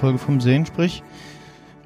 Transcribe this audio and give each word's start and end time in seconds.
Folge 0.00 0.18
vom 0.18 0.40
Sehen, 0.40 0.64
sprich. 0.66 1.02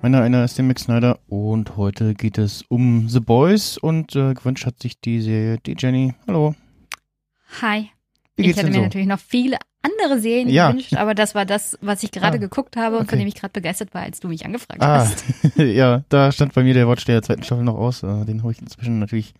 Meiner 0.02 0.20
einer 0.22 0.44
ist 0.44 0.56
der 0.58 0.64
Max 0.64 0.82
Snyder 0.82 1.18
und 1.28 1.76
heute 1.76 2.14
geht 2.14 2.38
es 2.38 2.62
um 2.68 3.08
The 3.08 3.20
Boys 3.20 3.78
und 3.78 4.14
äh, 4.14 4.34
gewünscht 4.34 4.66
hat 4.66 4.80
sich 4.80 5.00
die 5.00 5.20
Serie 5.20 5.58
die 5.64 5.74
Jenny. 5.78 6.14
Hallo. 6.28 6.54
Hi. 7.62 7.90
Wie 8.36 8.42
ich 8.42 8.46
geht's 8.48 8.58
hätte 8.58 8.66
denn 8.66 8.72
mir 8.72 8.78
so? 8.78 8.82
natürlich 8.84 9.06
noch 9.06 9.18
viele 9.18 9.56
andere 9.82 10.20
Serien 10.20 10.48
Ja. 10.48 10.68
gewünscht, 10.68 10.94
aber 10.94 11.14
das 11.14 11.34
war 11.34 11.44
das, 11.46 11.78
was 11.80 12.02
ich 12.02 12.10
gerade 12.10 12.36
Ah, 12.36 12.40
geguckt 12.40 12.76
habe 12.76 12.96
und 12.96 13.02
okay. 13.02 13.10
von 13.10 13.18
dem 13.18 13.28
ich 13.28 13.34
gerade 13.34 13.52
begeistert 13.52 13.94
war, 13.94 14.02
als 14.02 14.20
du 14.20 14.28
mich 14.28 14.44
angefragt 14.44 14.82
Ah, 14.82 14.98
hast. 15.06 15.24
ja, 15.56 16.04
da 16.08 16.30
stand 16.32 16.52
bei 16.54 16.62
mir 16.62 16.74
der 16.74 16.88
Watch 16.88 17.04
der 17.06 17.22
zweiten 17.22 17.42
Staffel 17.42 17.64
noch 17.64 17.76
aus. 17.76 18.02
Äh, 18.02 18.24
den 18.26 18.42
habe 18.42 18.52
ich 18.52 18.60
inzwischen 18.60 18.98
natürlich 18.98 19.34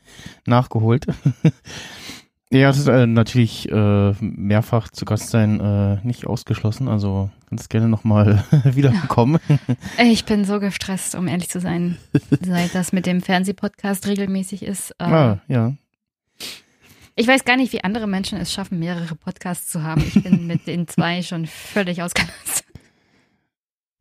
nachgeholt. 0.47 1.07
ja, 2.61 2.71
es 2.71 2.79
ist 2.79 2.89
äh, 2.89 3.07
natürlich 3.07 3.71
äh, 3.71 4.13
mehrfach 4.21 4.89
zu 4.89 5.05
Gast 5.05 5.31
sein 5.31 5.61
äh, 5.61 5.99
nicht 6.07 6.27
ausgeschlossen. 6.27 6.89
Also 6.89 7.31
ganz 7.51 7.69
gerne 7.69 7.89
nochmal 7.89 8.45
wiederkommen. 8.65 9.41
Ich 9.99 10.25
bin 10.25 10.45
so 10.45 10.61
gestresst, 10.61 11.15
um 11.15 11.29
ehrlich 11.29 11.49
zu 11.49 11.61
sein, 11.61 11.97
seit 12.41 12.75
das 12.75 12.93
mit 12.93 13.07
dem 13.07 13.23
Fernsehpodcast 13.23 14.07
regelmäßig 14.07 14.63
ist. 14.63 14.95
Ähm, 14.99 15.13
Ah, 15.13 15.39
ja. 15.49 15.73
Ich 17.17 17.29
weiß 17.29 17.45
gar 17.45 17.57
nicht, 17.57 17.73
wie 17.73 17.85
andere 17.85 18.09
Menschen 18.09 18.39
es 18.39 18.53
schaffen, 18.53 18.81
mehrere 18.81 19.15
Podcasts 19.15 19.71
zu 19.71 19.83
haben. 19.85 20.03
Ich 20.03 20.21
bin 20.21 20.49
mit 20.49 20.67
den 20.67 20.89
zwei 20.89 21.23
schon 21.23 21.47
völlig 21.47 22.03
ausgelastet. 22.03 22.65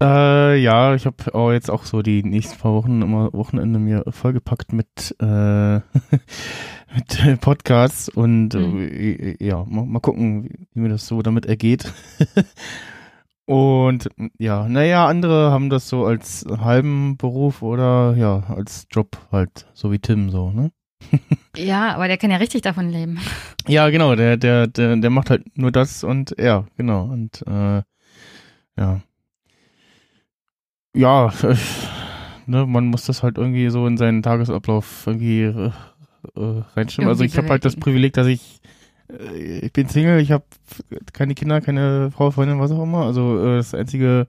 Äh, 0.04 0.58
ja, 0.58 0.96
ich 0.96 1.06
habe 1.06 1.34
auch 1.34 1.52
jetzt 1.54 1.72
auch 1.72 1.86
so 1.86 2.02
die 2.02 2.24
nächsten 2.24 2.60
paar 2.60 2.74
Wochen 2.74 3.02
immer 3.02 3.32
Wochenende 3.32 3.80
mir 3.80 4.04
vollgepackt 4.10 4.74
mit, 4.74 5.16
äh, 5.22 5.76
mit 7.26 7.40
Podcasts 7.40 8.10
und 8.10 8.54
Mhm. 8.54 8.80
äh, 8.82 9.36
ja, 9.42 9.64
mal, 9.64 9.86
mal 9.86 10.00
gucken, 10.02 10.44
wie, 10.44 10.68
wie 10.74 10.80
mir 10.82 10.90
das 10.90 11.08
so 11.08 11.22
damit 11.22 11.46
ergeht. 11.46 11.94
und 13.46 14.10
ja, 14.38 14.68
naja, 14.68 15.08
andere 15.08 15.52
haben 15.52 15.70
das 15.70 15.88
so 15.88 16.06
als 16.06 16.46
halben 16.50 17.16
Beruf 17.18 17.62
oder 17.62 18.14
ja, 18.18 18.44
als 18.50 18.88
Job 18.92 19.18
halt, 19.32 19.68
so 19.74 19.92
wie 19.92 20.00
Tim 20.00 20.30
so, 20.30 20.52
ne? 20.52 20.72
Ja, 21.56 21.94
aber 21.96 22.08
der 22.08 22.18
kann 22.18 22.32
ja 22.32 22.38
richtig 22.38 22.62
davon 22.62 22.90
leben. 22.90 23.20
Ja, 23.68 23.90
genau, 23.90 24.16
der, 24.16 24.36
der, 24.38 24.68
der, 24.68 24.96
der 24.98 25.10
macht 25.12 25.30
halt 25.30 25.58
nur 25.58 25.72
das 25.72 26.04
und 26.04 26.36
ja, 26.40 26.66
genau. 26.76 27.04
Und 27.04 27.44
äh, 27.48 27.84
ja. 28.76 29.02
Ja, 30.96 31.34
ne, 32.46 32.66
man 32.66 32.88
muss 32.88 33.06
das 33.06 33.24
halt 33.24 33.38
irgendwie 33.38 33.70
so 33.70 33.88
in 33.88 33.98
seinen 33.98 34.22
Tagesablauf 34.22 35.04
irgendwie 35.08 35.42
äh, 35.42 35.72
äh, 36.36 36.64
reinstimmen. 36.76 37.10
Also 37.10 37.24
ich 37.24 37.38
habe 37.38 37.50
halt 37.50 37.66
das. 37.66 37.76
Privileg, 37.76 38.14
dass 38.14 38.28
ich 38.28 38.62
äh, 39.10 39.60
ich 39.60 39.74
bin 39.74 39.88
Single, 39.88 40.20
ich 40.20 40.32
habe 40.32 40.46
keine 41.14 41.36
Kinder, 41.36 41.62
keine 41.62 42.12
Frau, 42.12 42.32
Freundin, 42.32 42.60
was 42.60 42.72
auch 42.72 42.84
immer. 42.84 43.06
Also 43.06 43.44
äh, 43.44 43.58
das 43.58 43.74
einzige 43.74 44.28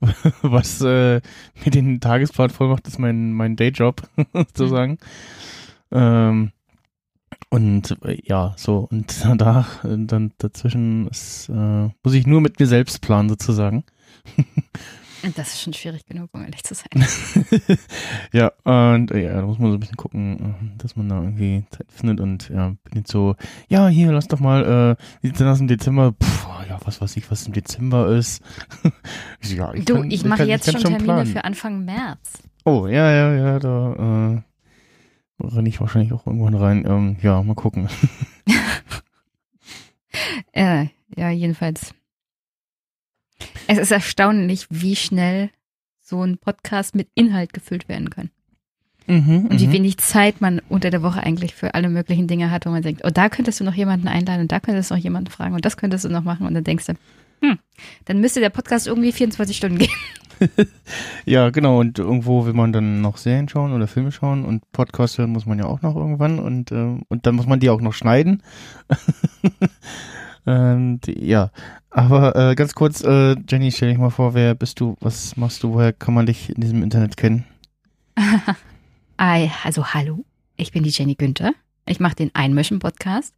was 0.42 0.80
äh, 0.80 1.20
mir 1.64 1.70
den 1.70 2.00
Tagesplan 2.00 2.50
voll 2.50 2.68
macht, 2.68 2.88
ist 2.88 2.98
mein 2.98 3.32
mein 3.32 3.56
Dayjob 3.56 4.02
sozusagen. 4.32 4.98
Ähm, 5.92 6.52
und 7.50 7.96
äh, 8.04 8.18
ja, 8.24 8.54
so, 8.56 8.88
und 8.90 9.14
danach, 9.24 9.84
äh, 9.84 9.96
dann 9.98 10.32
dazwischen 10.38 11.08
ist, 11.08 11.48
äh, 11.48 11.88
muss 12.02 12.14
ich 12.14 12.26
nur 12.26 12.40
mit 12.40 12.58
mir 12.60 12.66
selbst 12.66 13.00
planen, 13.00 13.28
sozusagen. 13.28 13.84
Das 15.36 15.48
ist 15.48 15.60
schon 15.62 15.72
schwierig 15.74 16.06
genug, 16.06 16.30
um 16.32 16.42
ehrlich 16.42 16.62
zu 16.64 16.74
sein. 16.74 17.04
ja, 18.32 18.52
und 18.64 19.10
äh, 19.10 19.24
ja, 19.24 19.34
da 19.40 19.42
muss 19.46 19.58
man 19.58 19.70
so 19.70 19.76
ein 19.76 19.80
bisschen 19.80 19.96
gucken, 19.96 20.54
äh, 20.76 20.78
dass 20.78 20.96
man 20.96 21.08
da 21.08 21.20
irgendwie 21.22 21.64
Zeit 21.70 21.86
findet 21.92 22.20
und 22.20 22.48
ja, 22.48 22.68
bin 22.84 22.98
jetzt 22.98 23.10
so, 23.10 23.36
ja, 23.68 23.88
hier, 23.88 24.12
lass 24.12 24.28
doch 24.28 24.40
mal, 24.40 24.96
äh, 25.22 25.42
aus 25.44 25.60
im 25.60 25.68
Dezember? 25.68 26.12
Puh, 26.12 26.26
ja, 26.68 26.78
was 26.84 27.00
weiß 27.00 27.16
ich, 27.16 27.30
was 27.30 27.46
im 27.46 27.52
Dezember 27.52 28.08
ist. 28.16 28.42
ich 29.40 29.52
ja, 29.52 29.74
ich 29.74 29.84
Du, 29.84 29.96
kann- 29.96 30.10
ich 30.10 30.24
mache 30.24 30.44
jetzt 30.44 30.64
kann 30.66 30.74
schon 30.80 30.82
Termine 30.92 31.04
planen. 31.04 31.26
für 31.26 31.44
Anfang 31.44 31.84
März. 31.84 32.42
Oh, 32.64 32.86
ja, 32.86 33.10
ja, 33.10 33.34
ja, 33.34 33.58
da, 33.58 33.92
äh, 35.42 35.44
renne 35.46 35.68
ich 35.68 35.80
wahrscheinlich 35.80 36.12
auch 36.12 36.26
irgendwann 36.26 36.54
rein. 36.54 36.84
Ähm, 36.86 37.16
ja, 37.22 37.42
mal 37.42 37.54
gucken. 37.54 37.88
Äh, 40.52 40.86
ja, 41.16 41.30
jedenfalls. 41.30 41.94
Es 43.70 43.78
ist 43.78 43.92
erstaunlich, 43.92 44.66
wie 44.68 44.96
schnell 44.96 45.50
so 46.00 46.24
ein 46.24 46.38
Podcast 46.38 46.96
mit 46.96 47.06
Inhalt 47.14 47.52
gefüllt 47.52 47.88
werden 47.88 48.10
kann. 48.10 48.30
Mhm, 49.06 49.46
Und 49.46 49.60
wie 49.60 49.68
mhm. 49.68 49.72
wenig 49.72 49.98
Zeit 49.98 50.40
man 50.40 50.60
unter 50.68 50.90
der 50.90 51.02
Woche 51.02 51.22
eigentlich 51.22 51.54
für 51.54 51.72
alle 51.74 51.88
möglichen 51.88 52.26
Dinge 52.26 52.50
hat, 52.50 52.66
wo 52.66 52.70
man 52.70 52.82
denkt, 52.82 53.02
oh, 53.04 53.10
da 53.10 53.28
könntest 53.28 53.60
du 53.60 53.64
noch 53.64 53.74
jemanden 53.74 54.08
einladen 54.08 54.40
und 54.40 54.50
da 54.50 54.58
könntest 54.58 54.90
du 54.90 54.96
noch 54.96 55.00
jemanden 55.00 55.30
fragen 55.30 55.54
und 55.54 55.64
das 55.64 55.76
könntest 55.76 56.04
du 56.04 56.08
noch 56.08 56.24
machen. 56.24 56.48
Und 56.48 56.54
dann 56.54 56.64
denkst 56.64 56.86
du, 56.86 56.94
hm, 57.42 57.60
dann 58.06 58.20
müsste 58.20 58.40
der 58.40 58.50
Podcast 58.50 58.88
irgendwie 58.88 59.12
24 59.12 59.56
Stunden 59.56 59.78
gehen. 59.78 59.90
Ja, 61.24 61.50
genau. 61.50 61.78
Und 61.80 61.98
irgendwo 61.98 62.46
will 62.46 62.54
man 62.54 62.72
dann 62.72 63.00
noch 63.00 63.18
Serien 63.18 63.48
schauen 63.48 63.72
oder 63.72 63.86
Filme 63.86 64.12
schauen 64.12 64.44
und 64.44 64.70
Podcast 64.72 65.18
hören 65.18 65.30
muss 65.30 65.46
man 65.46 65.58
ja 65.58 65.66
auch 65.66 65.82
noch 65.82 65.96
irgendwann 65.96 66.38
und, 66.38 66.72
ähm, 66.72 67.02
und 67.08 67.26
dann 67.26 67.36
muss 67.36 67.46
man 67.46 67.60
die 67.60 67.70
auch 67.70 67.80
noch 67.80 67.94
schneiden. 67.94 68.42
und 70.44 71.00
ja, 71.06 71.50
aber 71.90 72.36
äh, 72.36 72.54
ganz 72.54 72.74
kurz, 72.74 73.02
äh, 73.02 73.36
Jenny, 73.48 73.72
stell 73.72 73.90
dich 73.90 73.98
mal 73.98 74.10
vor, 74.10 74.34
wer 74.34 74.54
bist 74.54 74.80
du, 74.80 74.96
was 75.00 75.36
machst 75.36 75.62
du, 75.62 75.74
woher 75.74 75.92
kann 75.92 76.14
man 76.14 76.26
dich 76.26 76.48
in 76.48 76.60
diesem 76.60 76.82
Internet 76.82 77.16
kennen? 77.16 77.44
Also 79.22 79.92
hallo, 79.92 80.24
ich 80.56 80.72
bin 80.72 80.82
die 80.82 80.88
Jenny 80.88 81.14
Günther. 81.14 81.52
Ich 81.84 82.00
mache 82.00 82.14
den 82.14 82.34
Einmischen-Podcast. 82.34 83.34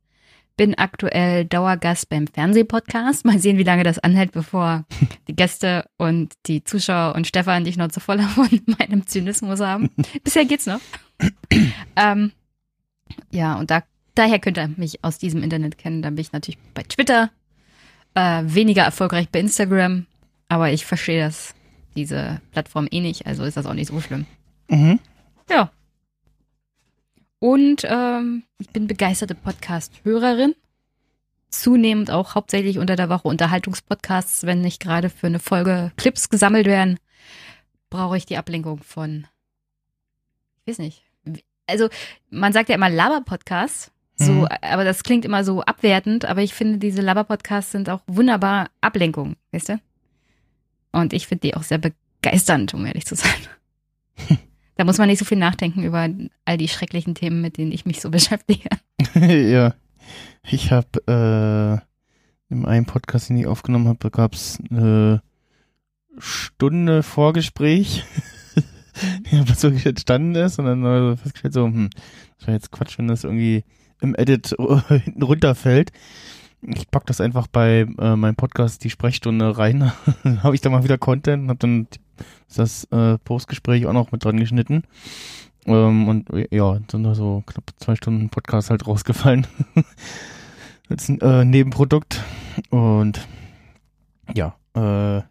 Bin 0.57 0.77
aktuell 0.77 1.45
Dauergast 1.45 2.09
beim 2.09 2.27
Fernsehpodcast. 2.27 3.25
Mal 3.25 3.39
sehen, 3.39 3.59
wie 3.59 3.65
lange 3.65 3.83
das 3.83 3.99
anhält, 3.99 4.33
bevor 4.33 4.85
die 5.29 5.35
Gäste 5.35 5.87
und 5.97 6.35
die 6.47 6.63
Zuschauer 6.63 7.15
und 7.17 7.27
Stefan 7.27 7.65
dich 7.65 7.77
noch 7.77 7.89
zu 7.89 7.99
voll 7.99 8.21
von 8.21 8.49
meinem 8.79 9.07
Zynismus 9.07 9.61
haben. 9.61 9.91
Bisher 10.23 10.45
geht's 10.45 10.67
noch. 10.67 10.81
ähm, 11.97 12.33
ja, 13.31 13.57
und 13.59 13.71
da, 13.71 13.83
daher 14.15 14.39
könnt 14.39 14.59
ihr 14.59 14.69
mich 14.77 15.03
aus 15.05 15.19
diesem 15.19 15.43
Internet 15.43 15.79
kennen. 15.79 16.03
Dann 16.03 16.15
bin 16.15 16.23
ich 16.23 16.33
natürlich 16.33 16.59
bei 16.75 16.83
Twitter, 16.83 17.31
äh, 18.15 18.43
weniger 18.45 18.83
erfolgreich 18.83 19.29
bei 19.31 19.41
Instagram, 19.41 20.07
aber 20.49 20.71
ich 20.71 20.85
verstehe 20.85 21.25
das, 21.25 21.55
diese 21.97 22.41
Plattform 22.51 22.89
eh 22.91 23.01
nicht, 23.01 23.27
also 23.27 23.45
ist 23.45 23.57
das 23.57 23.67
auch 23.67 23.75
nicht 23.75 23.89
so 23.89 24.01
schlimm. 24.01 24.27
Mhm. 24.69 25.01
Ja. 25.51 25.71
Und 27.39 27.85
ähm, 27.89 28.45
ich 28.59 28.71
bin 28.71 28.87
begeisterte 28.87 29.35
Podcast-Hörerin. 29.35 30.55
Zunehmend 31.49 32.11
auch 32.11 32.35
hauptsächlich 32.35 32.79
unter 32.79 32.97
der 32.97 33.11
Woche 33.11 33.29
Unterhaltungspodcasts, 33.29 34.45
wenn 34.45 34.63
nicht 34.63 34.81
gerade 34.81 35.11
für 35.11 35.27
eine 35.27 35.39
Folge 35.39 35.93
Clips 35.97 36.31
gesammelt 36.31 36.67
werden, 36.67 36.99
brauche 37.91 38.17
ich 38.17 38.25
die 38.25 38.39
Ablenkung 38.39 38.79
von, 38.79 39.27
ich 40.65 40.71
weiß 40.71 40.79
nicht. 40.79 41.03
Also 41.67 41.89
man 42.31 42.53
sagt 42.53 42.71
ja 42.71 42.75
immer 42.75 42.89
Laber-Podcasts, 42.89 43.91
so, 44.17 44.33
Mhm. 44.33 44.49
aber 44.63 44.85
das 44.85 45.03
klingt 45.03 45.25
immer 45.25 45.45
so 45.45 45.63
abwertend, 45.63 46.25
aber 46.25 46.43
ich 46.43 46.55
finde, 46.55 46.79
diese 46.79 47.01
Laber-Podcasts 47.03 47.73
sind 47.73 47.89
auch 47.91 48.01
wunderbar 48.07 48.69
Ablenkung, 48.81 49.37
weißt 49.53 49.71
du? 49.71 49.81
Und 50.93 51.13
ich 51.13 51.27
finde 51.27 51.41
die 51.49 51.55
auch 51.57 51.63
sehr 51.63 51.79
begeisternd, 51.79 52.75
um 52.75 52.85
ehrlich 52.87 53.07
zu 53.07 53.15
sein. 53.17 53.31
Da 54.77 54.85
muss 54.85 54.97
man 54.97 55.07
nicht 55.09 55.19
so 55.19 55.27
viel 55.27 55.37
nachdenken 55.39 55.85
über 55.85 56.09
all 56.47 56.57
die 56.57 56.67
schrecklichen 56.67 57.15
Themen, 57.15 57.43
mit 57.43 57.59
denen 57.59 57.73
ich 57.73 57.85
mich 57.85 58.01
so 58.01 58.11
beschäftige. 58.11 58.71
ja. 59.15 59.75
Ich 60.45 60.73
habe 60.73 61.83
äh, 62.51 62.53
in 62.53 62.65
einem 62.65 62.87
Podcast, 62.87 63.29
den 63.29 63.37
ich 63.37 63.47
aufgenommen 63.47 63.87
habe, 63.87 64.11
gab 64.11 64.33
es 64.35 64.59
eine 64.71 65.23
Stunde 66.19 67.03
Vorgespräch, 67.03 68.05
ja, 69.31 69.47
was 69.49 69.63
wirklich 69.63 69.85
entstanden 69.87 70.35
ist 70.35 70.59
und 70.59 70.65
dann 70.65 71.17
festgestellt 71.19 71.55
so, 71.55 71.67
hm, 71.67 71.91
das 72.39 72.47
wäre 72.47 72.57
jetzt 72.57 72.73
Quatsch, 72.73 72.97
wenn 72.99 73.09
das 73.09 73.25
irgendwie 73.25 73.65
im 74.03 74.15
Edit 74.15 74.55
hinten 74.89 75.23
runterfällt. 75.23 75.93
Ich 76.63 76.91
pack 76.91 77.07
das 77.07 77.21
einfach 77.21 77.49
bei 77.49 77.87
äh, 77.99 78.17
meinem 78.17 78.37
Podcast 78.37 78.85
die 78.85 78.91
Sprechstunde 78.91 79.59
rein. 79.59 79.93
habe 80.43 80.55
ich 80.55 80.61
da 80.61 80.71
mal 80.71 80.85
wieder 80.85 80.99
Content 80.99 81.45
und 81.45 81.49
habe 81.49 81.59
dann 81.59 81.89
das 82.55 82.85
äh, 82.85 83.19
Postgespräch 83.19 83.87
auch 83.87 83.93
noch 83.93 84.13
mit 84.13 84.25
dran 84.25 84.39
geschnitten. 84.39 84.85
Ähm, 85.67 86.09
und 86.09 86.29
ja, 86.51 86.79
sind 86.91 87.03
da 87.05 87.15
so 87.15 87.43
knapp 87.47 87.65
zwei 87.79 87.97
Stunden 87.97 88.29
Podcast 88.29 88.71
halt 88.71 88.87
rausgefallen. 88.87 89.47
Als 90.89 91.09
äh, 91.09 91.45
Nebenprodukt. 91.45 92.23
Und 92.71 93.27
ja, 94.35 94.57
äh, 94.75 95.23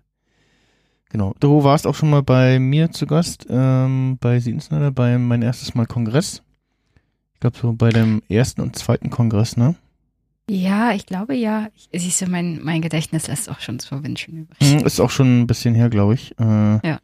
genau. 1.10 1.34
Du 1.40 1.64
warst 1.64 1.86
auch 1.86 1.96
schon 1.96 2.10
mal 2.10 2.24
bei 2.24 2.60
mir 2.60 2.92
zu 2.92 3.06
Gast, 3.06 3.46
ähm, 3.50 4.18
bei 4.20 4.40
Sie 4.40 4.52
Insider, 4.52 4.92
bei 4.92 5.18
mein 5.18 5.42
erstes 5.42 5.76
Mal 5.76 5.86
Kongress. 5.86 6.44
Glaube 7.42 7.58
so 7.58 7.74
bei 7.74 7.90
dem 7.90 8.22
ersten 8.30 8.62
und 8.62 8.76
zweiten 8.78 9.10
Kongress, 9.10 9.58
ne? 9.58 9.76
Ja, 10.50 10.94
ich 10.94 11.06
glaube 11.06 11.36
ja. 11.36 11.68
Ich, 11.76 11.90
siehst 12.02 12.22
du, 12.22 12.28
mein, 12.28 12.62
mein 12.64 12.82
Gedächtnis 12.82 13.28
lässt 13.28 13.50
auch 13.50 13.60
schon 13.60 13.80
zu 13.80 14.04
wünschen 14.04 14.38
übrig. 14.38 14.72
Hm, 14.72 14.86
Ist 14.86 15.00
auch 15.00 15.10
schon 15.10 15.42
ein 15.42 15.48
bisschen 15.48 15.76
her, 15.76 15.90
glaube 15.90 16.14
ich. 16.14 16.38
Äh, 16.40 16.98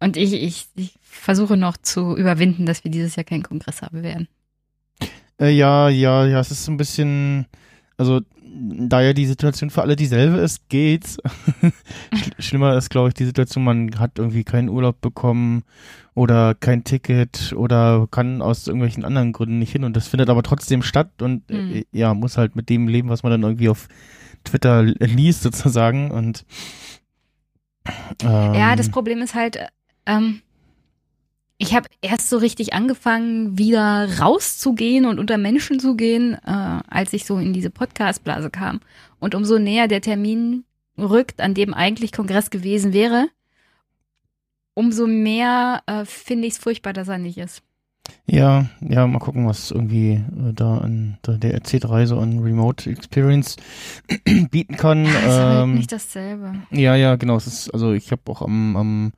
Und 0.00 0.16
ich, 0.16 0.32
ich, 0.32 0.68
ich 0.76 0.94
versuche 1.02 1.56
noch 1.56 1.76
zu 1.76 2.16
überwinden, 2.16 2.66
dass 2.66 2.84
wir 2.84 2.90
dieses 2.90 3.16
Jahr 3.16 3.24
keinen 3.24 3.42
Kongress 3.42 3.82
haben 3.82 4.02
werden. 4.02 4.28
Äh, 5.40 5.50
ja, 5.50 5.88
ja, 5.88 6.26
ja, 6.26 6.40
es 6.40 6.50
ist 6.50 6.64
so 6.64 6.72
ein 6.72 6.76
bisschen, 6.76 7.46
also 7.96 8.20
da 8.60 9.00
ja 9.00 9.12
die 9.12 9.26
Situation 9.26 9.70
für 9.70 9.82
alle 9.82 9.96
dieselbe 9.96 10.38
ist, 10.38 10.68
geht's. 10.68 11.18
Sch 12.14 12.30
schlimmer 12.38 12.76
ist, 12.76 12.90
glaube 12.90 13.08
ich, 13.08 13.14
die 13.14 13.24
Situation, 13.24 13.64
man 13.64 13.98
hat 13.98 14.18
irgendwie 14.18 14.44
keinen 14.44 14.68
Urlaub 14.68 15.00
bekommen 15.00 15.62
oder 16.14 16.54
kein 16.54 16.84
Ticket 16.84 17.52
oder 17.56 18.08
kann 18.10 18.42
aus 18.42 18.66
irgendwelchen 18.66 19.04
anderen 19.04 19.32
Gründen 19.32 19.58
nicht 19.58 19.72
hin 19.72 19.84
und 19.84 19.96
das 19.96 20.08
findet 20.08 20.28
aber 20.30 20.42
trotzdem 20.42 20.82
statt 20.82 21.22
und 21.22 21.42
Hm. 21.50 21.72
äh, 21.76 21.84
ja, 21.92 22.14
muss 22.14 22.36
halt 22.36 22.56
mit 22.56 22.68
dem 22.68 22.88
leben, 22.88 23.08
was 23.08 23.22
man 23.22 23.30
dann 23.32 23.42
irgendwie 23.42 23.68
auf 23.68 23.88
Twitter 24.44 24.82
liest 24.82 25.42
sozusagen 25.42 26.10
und 26.10 26.44
ähm, 28.22 28.54
Ja, 28.54 28.76
das 28.76 28.90
Problem 28.90 29.18
ist 29.22 29.34
halt, 29.34 29.58
ähm, 30.06 30.40
ich 31.58 31.74
habe 31.74 31.88
erst 32.00 32.30
so 32.30 32.38
richtig 32.38 32.72
angefangen, 32.72 33.58
wieder 33.58 34.08
rauszugehen 34.20 35.06
und 35.06 35.18
unter 35.18 35.38
Menschen 35.38 35.80
zu 35.80 35.96
gehen, 35.96 36.34
äh, 36.46 36.80
als 36.88 37.12
ich 37.12 37.24
so 37.26 37.38
in 37.38 37.52
diese 37.52 37.70
Podcast-Blase 37.70 38.50
kam. 38.50 38.80
Und 39.18 39.34
umso 39.34 39.58
näher 39.58 39.88
der 39.88 40.00
Termin 40.00 40.64
rückt, 40.96 41.40
an 41.40 41.54
dem 41.54 41.74
eigentlich 41.74 42.12
Kongress 42.12 42.50
gewesen 42.50 42.92
wäre, 42.92 43.28
umso 44.74 45.06
mehr 45.06 45.82
äh, 45.86 46.04
finde 46.04 46.46
ich 46.46 46.54
es 46.54 46.58
furchtbar, 46.58 46.92
dass 46.92 47.08
er 47.08 47.18
nicht 47.18 47.38
ist. 47.38 47.62
Ja, 48.26 48.66
ja, 48.80 49.06
mal 49.06 49.18
gucken, 49.18 49.46
was 49.46 49.70
irgendwie 49.70 50.12
äh, 50.12 50.52
da 50.54 50.78
an 50.78 51.18
da 51.22 51.32
der 51.32 51.60
RC3 51.60 52.06
so 52.06 52.18
an 52.18 52.38
Remote 52.38 52.88
Experience 52.88 53.56
bieten 54.50 54.76
kann. 54.76 55.04
Das 55.04 55.12
ist 55.14 55.24
halt 55.26 55.64
Ähm, 55.64 55.74
nicht 55.74 55.92
dasselbe. 55.92 56.54
ja, 56.70 56.94
ja, 56.96 57.16
genau. 57.16 57.36
Es 57.36 57.46
ist, 57.46 57.68
also 57.74 57.92
ich 57.92 58.10
habe 58.10 58.22
auch 58.26 58.40
am, 58.42 58.76
am 58.76 59.12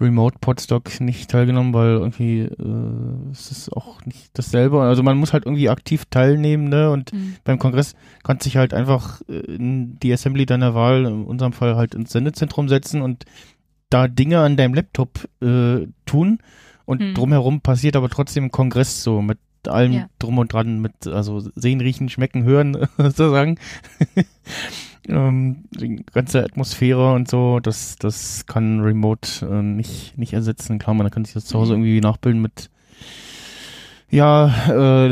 Remote 0.00 0.38
Podstock 0.40 1.00
nicht 1.00 1.30
teilgenommen, 1.30 1.74
weil 1.74 1.90
irgendwie 1.98 2.40
äh, 2.40 3.30
es 3.32 3.50
ist 3.50 3.72
auch 3.72 4.04
nicht 4.06 4.30
dasselbe. 4.38 4.80
Also 4.80 5.02
man 5.02 5.18
muss 5.18 5.32
halt 5.32 5.44
irgendwie 5.44 5.68
aktiv 5.68 6.04
teilnehmen, 6.10 6.68
ne? 6.68 6.90
Und 6.90 7.12
Hm. 7.12 7.36
beim 7.44 7.58
Kongress 7.58 7.94
kannst 8.22 8.46
dich 8.46 8.56
halt 8.56 8.72
einfach 8.74 9.20
äh, 9.28 9.34
in 9.54 9.98
die 10.00 10.12
Assembly 10.12 10.46
deiner 10.46 10.74
Wahl, 10.74 11.04
in 11.04 11.24
unserem 11.24 11.52
Fall 11.52 11.76
halt 11.76 11.94
ins 11.94 12.12
Sendezentrum 12.12 12.68
setzen 12.68 13.02
und 13.02 13.24
da 13.90 14.08
Dinge 14.08 14.38
an 14.40 14.56
deinem 14.56 14.74
Laptop 14.74 15.28
äh, 15.42 15.86
tun 16.06 16.38
und 16.86 17.00
Hm. 17.02 17.14
drumherum 17.14 17.60
passiert 17.60 17.96
aber 17.96 18.08
trotzdem 18.08 18.44
ein 18.44 18.50
Kongress 18.52 19.02
so 19.02 19.20
mit 19.22 19.38
allem 19.66 19.92
Ja. 19.92 20.06
drum 20.18 20.38
und 20.38 20.52
dran, 20.52 20.80
mit 20.80 21.06
also 21.06 21.40
sehen, 21.54 21.80
riechen, 21.82 22.08
schmecken, 22.08 22.44
hören 22.44 22.76
sozusagen. 22.96 23.58
Ähm, 25.08 25.64
die 25.70 26.04
ganze 26.12 26.44
Atmosphäre 26.44 27.12
und 27.14 27.28
so, 27.28 27.60
das, 27.60 27.96
das 27.96 28.46
kann 28.46 28.80
Remote 28.80 29.46
äh, 29.50 29.62
nicht, 29.62 30.16
nicht 30.18 30.32
ersetzen. 30.32 30.78
Klar, 30.78 30.94
man 30.94 31.10
kann 31.10 31.24
sich 31.24 31.34
das 31.34 31.44
zu 31.46 31.58
Hause 31.58 31.74
Mhm. 31.76 31.84
irgendwie 31.84 32.00
nachbilden 32.00 32.42
mit 32.42 32.70
ja, 34.10 34.48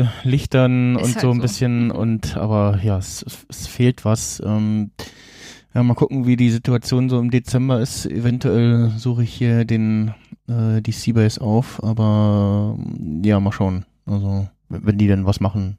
äh, 0.01 0.05
Lichtern 0.23 0.95
Ist 0.97 1.03
und 1.05 1.13
halt 1.15 1.21
so 1.21 1.29
ein 1.31 1.35
so. 1.37 1.41
bisschen 1.41 1.85
Mhm. 1.85 1.91
und 1.91 2.37
aber 2.37 2.79
ja, 2.83 2.97
es, 2.97 3.25
es 3.47 3.67
fehlt 3.67 4.03
was. 4.05 4.41
Ähm, 4.45 4.91
ja, 5.73 5.83
mal 5.83 5.93
gucken, 5.93 6.25
wie 6.25 6.35
die 6.35 6.49
Situation 6.49 7.09
so 7.09 7.19
im 7.19 7.29
Dezember 7.31 7.79
ist. 7.79 8.05
Eventuell 8.07 8.89
suche 8.97 9.23
ich 9.23 9.33
hier 9.33 9.63
den 9.65 10.13
äh, 10.49 10.81
die 10.81 10.91
Seabase 10.91 11.39
auf, 11.41 11.81
aber 11.83 12.77
ja, 13.23 13.39
mal 13.39 13.51
schauen. 13.51 13.85
Also, 14.05 14.49
wenn 14.67 14.85
wenn 14.85 14.97
die 14.97 15.07
denn 15.07 15.25
was 15.25 15.39
machen. 15.39 15.77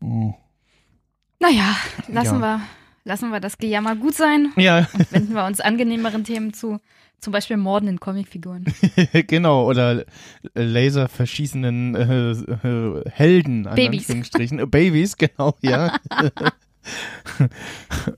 Oh. 0.00 0.34
Naja, 1.40 1.76
lassen, 2.08 2.40
Ja. 2.40 2.58
wir, 2.58 2.60
lassen 3.04 3.30
wir 3.30 3.40
das 3.40 3.58
Gejammer 3.58 3.96
gut 3.96 4.14
sein 4.14 4.52
Ja, 4.56 4.86
und 4.92 5.12
wenden 5.12 5.34
wir 5.34 5.44
uns 5.44 5.60
angenehmeren 5.60 6.24
Themen 6.24 6.52
zu. 6.52 6.80
Zum 7.18 7.32
Beispiel 7.32 7.56
Morden 7.56 7.88
in 7.88 7.98
Comicfiguren. 7.98 8.66
genau. 9.26 9.66
Oder 9.66 10.04
Laser 10.54 11.08
verschießenden 11.08 11.94
äh, 11.94 12.30
äh, 12.32 13.10
Helden, 13.10 13.66
an 13.66 13.74
Babys. 13.74 14.10
Äh, 14.10 14.66
Babys, 14.66 15.16
genau, 15.18 15.56
ja. 15.62 15.96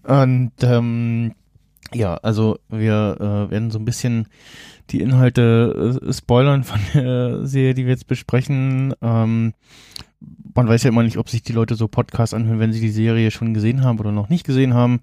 Und 0.03 0.53
ähm, 0.63 1.35
ja, 1.95 2.17
also 2.17 2.59
wir 2.69 3.17
äh, 3.21 3.51
werden 3.51 3.71
so 3.71 3.79
ein 3.79 3.85
bisschen 3.85 4.27
die 4.91 5.01
Inhalte 5.01 6.01
äh, 6.07 6.13
spoilern 6.13 6.65
von 6.65 6.81
der 6.95 7.47
Serie, 7.47 7.75
die 7.75 7.85
wir 7.85 7.93
jetzt 7.93 8.09
besprechen. 8.09 8.95
Ähm, 9.01 9.55
man 10.55 10.69
weiß 10.69 10.83
ja 10.83 10.89
immer 10.91 11.03
nicht, 11.03 11.19
ob 11.19 11.29
sich 11.29 11.43
die 11.43 11.53
Leute 11.53 11.75
so 11.75 11.89
Podcasts 11.89 12.35
anhören, 12.35 12.59
wenn 12.59 12.73
sie 12.73 12.81
die 12.81 12.91
Serie 12.91 13.31
schon 13.31 13.55
gesehen 13.55 13.83
haben 13.85 13.99
oder 14.01 14.13
noch 14.13 14.29
nicht 14.29 14.45
gesehen 14.45 14.75
haben. 14.75 15.01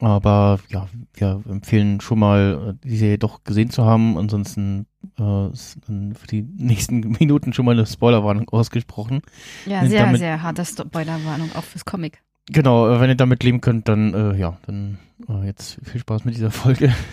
Aber 0.00 0.58
ja, 0.68 0.88
wir 1.14 1.40
empfehlen 1.48 2.00
schon 2.00 2.18
mal, 2.18 2.74
äh, 2.82 2.86
die 2.88 2.96
Serie 2.96 3.18
doch 3.18 3.44
gesehen 3.44 3.70
zu 3.70 3.84
haben. 3.84 4.18
Ansonsten 4.18 4.86
äh, 5.18 5.48
ist 5.52 5.78
dann 5.86 6.14
für 6.14 6.26
die 6.26 6.42
nächsten 6.42 7.00
Minuten 7.20 7.52
schon 7.52 7.64
mal 7.64 7.72
eine 7.72 7.86
Spoilerwarnung 7.86 8.48
ausgesprochen. 8.50 9.22
Ja, 9.66 9.80
Und 9.82 9.88
sehr, 9.90 10.04
damit- 10.04 10.18
sehr 10.18 10.42
harte 10.42 10.64
Spoilerwarnung, 10.64 11.50
auch 11.54 11.64
fürs 11.64 11.84
Comic. 11.84 12.20
Genau, 12.50 12.88
äh, 12.88 13.00
wenn 13.00 13.08
ihr 13.08 13.16
damit 13.16 13.42
leben 13.42 13.60
könnt, 13.60 13.88
dann 13.88 14.12
äh, 14.14 14.36
ja, 14.36 14.58
dann 14.66 14.98
äh, 15.28 15.46
jetzt 15.46 15.78
viel 15.82 16.00
Spaß 16.00 16.24
mit 16.24 16.36
dieser 16.36 16.50
Folge. 16.50 16.92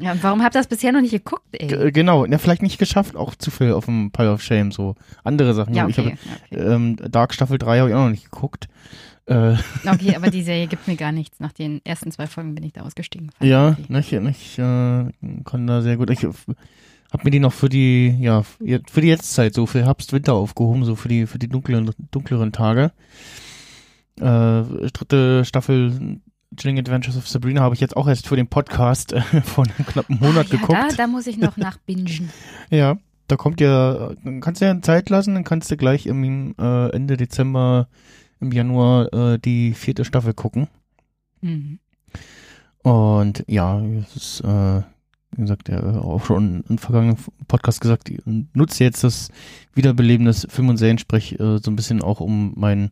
Ja, 0.00 0.12
und 0.12 0.22
warum 0.22 0.44
habt 0.44 0.54
ihr 0.54 0.60
das 0.60 0.68
bisher 0.68 0.92
noch 0.92 1.00
nicht 1.00 1.10
geguckt, 1.10 1.42
ey? 1.50 1.66
G 1.66 1.74
äh, 1.74 1.90
genau, 1.90 2.24
ja, 2.24 2.38
vielleicht 2.38 2.62
nicht 2.62 2.78
geschafft, 2.78 3.16
auch 3.16 3.34
zu 3.34 3.50
viel 3.50 3.72
auf 3.72 3.86
dem 3.86 4.12
Pile 4.12 4.32
of 4.32 4.42
Shame, 4.42 4.70
so 4.70 4.94
andere 5.24 5.54
Sachen. 5.54 5.74
Ja, 5.74 5.88
Ich 5.88 5.98
okay. 5.98 6.16
hab, 6.30 6.52
ja, 6.52 6.58
okay. 6.58 6.72
ähm, 6.72 6.96
Dark 7.10 7.34
Staffel 7.34 7.58
3 7.58 7.80
habe 7.80 7.88
ich 7.88 7.96
auch 7.96 8.04
noch 8.04 8.10
nicht 8.10 8.30
geguckt. 8.30 8.68
Äh, 9.26 9.56
okay, 9.86 10.14
aber 10.14 10.30
die 10.30 10.42
Serie 10.42 10.68
gibt 10.68 10.86
mir 10.86 10.94
gar 10.94 11.10
nichts. 11.10 11.40
Nach 11.40 11.52
den 11.52 11.80
ersten 11.84 12.12
zwei 12.12 12.28
Folgen 12.28 12.54
bin 12.54 12.62
ich 12.62 12.72
da 12.72 12.82
ausgestiegen. 12.82 13.30
Fand 13.30 13.50
ja, 13.50 13.72
ich 13.72 13.90
okay. 13.90 14.20
nicht, 14.20 14.22
nicht, 14.22 14.58
äh, 14.60 15.06
kann 15.44 15.66
da 15.66 15.82
sehr 15.82 15.96
gut. 15.96 16.10
Ich 16.10 16.22
äh, 16.22 16.30
hab 17.12 17.24
mir 17.24 17.32
die 17.32 17.40
noch 17.40 17.52
für 17.52 17.68
die, 17.68 18.16
ja, 18.20 18.42
für 18.42 19.00
die 19.00 19.08
Jetztzeit, 19.08 19.52
so 19.52 19.66
für 19.66 19.84
Herbst, 19.84 20.12
Winter 20.12 20.34
aufgehoben, 20.34 20.84
so 20.84 20.94
für 20.94 21.08
die, 21.08 21.26
für 21.26 21.40
die 21.40 21.48
dunkleren, 21.48 21.90
dunkleren 22.12 22.52
Tage. 22.52 22.92
Äh, 24.20 24.90
dritte 24.90 25.44
Staffel 25.44 26.20
Chilling 26.56 26.78
Adventures 26.78 27.16
of 27.16 27.28
Sabrina 27.28 27.60
habe 27.60 27.74
ich 27.74 27.80
jetzt 27.80 27.96
auch 27.96 28.08
erst 28.08 28.26
für 28.26 28.36
den 28.36 28.48
Podcast 28.48 29.12
äh, 29.12 29.20
vor 29.44 29.64
einem 29.64 29.86
knappen 29.86 30.18
Monat 30.18 30.46
ah, 30.46 30.54
ja, 30.54 30.58
geguckt. 30.58 30.78
Da, 30.78 30.96
da 30.96 31.06
muss 31.06 31.26
ich 31.26 31.38
noch 31.38 31.56
nachbingen. 31.56 32.30
Ja, 32.70 32.98
da 33.28 33.36
kommt 33.36 33.60
ja, 33.60 34.12
dann 34.24 34.40
kannst 34.40 34.60
du 34.60 34.66
ja 34.66 34.80
Zeit 34.80 35.10
lassen, 35.10 35.34
dann 35.34 35.44
kannst 35.44 35.70
du 35.70 35.76
gleich 35.76 36.06
im 36.06 36.54
äh, 36.58 36.88
Ende 36.90 37.16
Dezember, 37.16 37.88
im 38.40 38.52
Januar 38.52 39.12
äh, 39.12 39.38
die 39.38 39.74
vierte 39.74 40.04
Staffel 40.04 40.34
gucken. 40.34 40.68
Mhm. 41.40 41.78
Und 42.82 43.44
ja, 43.46 43.80
es 43.80 44.16
ist, 44.16 44.40
äh, 44.40 44.82
wie 45.32 45.42
gesagt, 45.42 45.68
ja, 45.68 45.82
auch 46.00 46.24
schon 46.24 46.64
im 46.68 46.78
vergangenen 46.78 47.18
Podcast 47.46 47.80
gesagt, 47.80 48.08
ich 48.08 48.20
nutze 48.24 48.84
jetzt 48.84 49.04
das 49.04 49.28
Wiederbeleben 49.74 50.26
des 50.26 50.46
Film- 50.48 50.70
und 50.70 50.78
Seriensprech 50.78 51.32
äh, 51.38 51.58
so 51.58 51.70
ein 51.70 51.76
bisschen 51.76 52.02
auch, 52.02 52.20
um 52.20 52.54
mein 52.56 52.90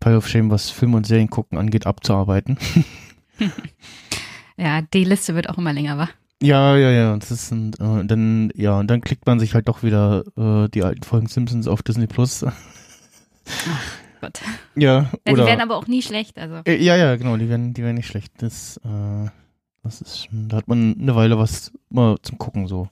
Pile 0.00 0.16
of 0.18 0.28
Shame, 0.28 0.50
was 0.50 0.70
Film- 0.70 0.94
und 0.94 1.06
Serien 1.06 1.30
gucken 1.30 1.58
angeht, 1.58 1.86
abzuarbeiten. 1.86 2.58
Ja, 4.56 4.82
die 4.82 5.04
Liste 5.04 5.36
wird 5.36 5.48
auch 5.48 5.58
immer 5.58 5.72
länger, 5.72 5.96
wa? 5.98 6.08
Ja, 6.42 6.76
ja, 6.76 6.90
ja. 6.90 7.12
Und 7.12 7.22
das 7.22 7.30
ist 7.30 7.52
ein, 7.52 7.72
äh, 7.74 8.04
dann, 8.04 8.50
ja, 8.56 8.76
und 8.78 8.88
dann 8.88 9.00
klickt 9.00 9.24
man 9.26 9.38
sich 9.38 9.54
halt 9.54 9.68
doch 9.68 9.84
wieder 9.84 10.24
äh, 10.36 10.68
die 10.68 10.82
alten 10.82 11.04
Folgen 11.04 11.28
Simpsons 11.28 11.68
auf 11.68 11.82
Disney 11.84 12.08
Plus. 12.08 12.44
Gott. 14.20 14.40
Ja, 14.74 15.02
Ja, 15.02 15.10
die 15.28 15.32
oder. 15.32 15.46
werden 15.46 15.60
aber 15.60 15.76
auch 15.76 15.86
nie 15.86 16.02
schlecht, 16.02 16.38
also. 16.38 16.56
Äh, 16.64 16.82
ja, 16.82 16.96
ja, 16.96 17.14
genau, 17.14 17.36
die 17.36 17.48
werden, 17.48 17.72
die 17.72 17.82
werden 17.84 17.94
nicht 17.94 18.08
schlecht. 18.08 18.32
Das, 18.38 18.78
äh, 18.78 19.28
das 19.84 20.00
ist 20.00 20.24
schon, 20.26 20.48
da 20.48 20.56
hat 20.56 20.66
man 20.66 20.96
eine 21.00 21.14
Weile 21.14 21.38
was 21.38 21.72
mal 21.90 22.16
zum 22.22 22.36
Gucken 22.38 22.66
so. 22.66 22.88